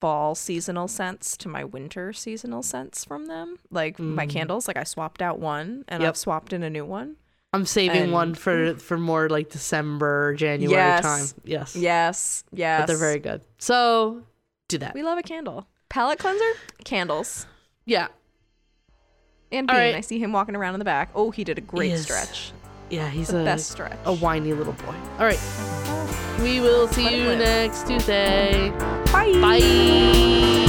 fall 0.00 0.34
seasonal 0.34 0.88
scents 0.88 1.36
to 1.38 1.48
my 1.48 1.62
winter 1.64 2.12
seasonal 2.12 2.62
scents 2.62 3.04
from 3.04 3.26
them. 3.26 3.56
Like 3.70 3.98
my 3.98 4.26
Mm. 4.26 4.30
candles, 4.30 4.66
like 4.66 4.76
I 4.78 4.84
swapped 4.84 5.20
out 5.20 5.38
one 5.38 5.84
and 5.88 6.02
Yep. 6.02 6.08
I've 6.08 6.16
swapped 6.16 6.52
in 6.54 6.62
a 6.62 6.70
new 6.70 6.84
one. 6.86 7.16
I'm 7.52 7.64
saving 7.64 8.10
one 8.12 8.34
for 8.34 8.74
for 8.74 8.98
more 8.98 9.28
like 9.28 9.48
December, 9.50 10.34
January 10.34 10.74
Yes. 10.76 11.02
time. 11.02 11.42
Yes. 11.44 11.74
Yes, 11.76 12.44
yes. 12.52 12.80
But 12.82 12.86
they're 12.86 12.96
very 12.98 13.18
good. 13.18 13.40
So 13.58 14.22
do 14.68 14.78
that. 14.78 14.94
We 14.94 15.02
love 15.02 15.16
a 15.18 15.22
candle. 15.22 15.66
Palate 15.88 16.18
cleanser, 16.18 16.52
candles, 16.84 17.46
Yeah. 17.86 18.08
and 19.52 19.66
Bean. 19.68 19.76
right. 19.76 19.94
I 19.94 20.00
see 20.00 20.18
him 20.18 20.32
walking 20.32 20.56
around 20.56 20.74
in 20.74 20.80
the 20.80 20.84
back. 20.84 21.10
Oh, 21.14 21.30
he 21.30 21.44
did 21.44 21.56
a 21.56 21.62
great 21.62 21.90
Yes. 21.92 22.02
stretch. 22.02 22.52
Yeah, 22.90 23.08
he's 23.08 23.28
The 23.28 23.40
a 23.40 23.44
best 23.44 23.70
stretch. 23.70 23.96
a 24.04 24.12
whiny 24.14 24.52
little 24.52 24.72
boy. 24.74 24.94
All 25.18 25.24
right. 25.26 25.40
We 26.42 26.60
will 26.60 26.88
see 26.88 27.04
Let 27.04 27.12
you 27.14 27.36
next 27.36 27.86
Tuesday. 27.86 28.70
Bye. 29.12 29.32
Bye. 29.40 30.62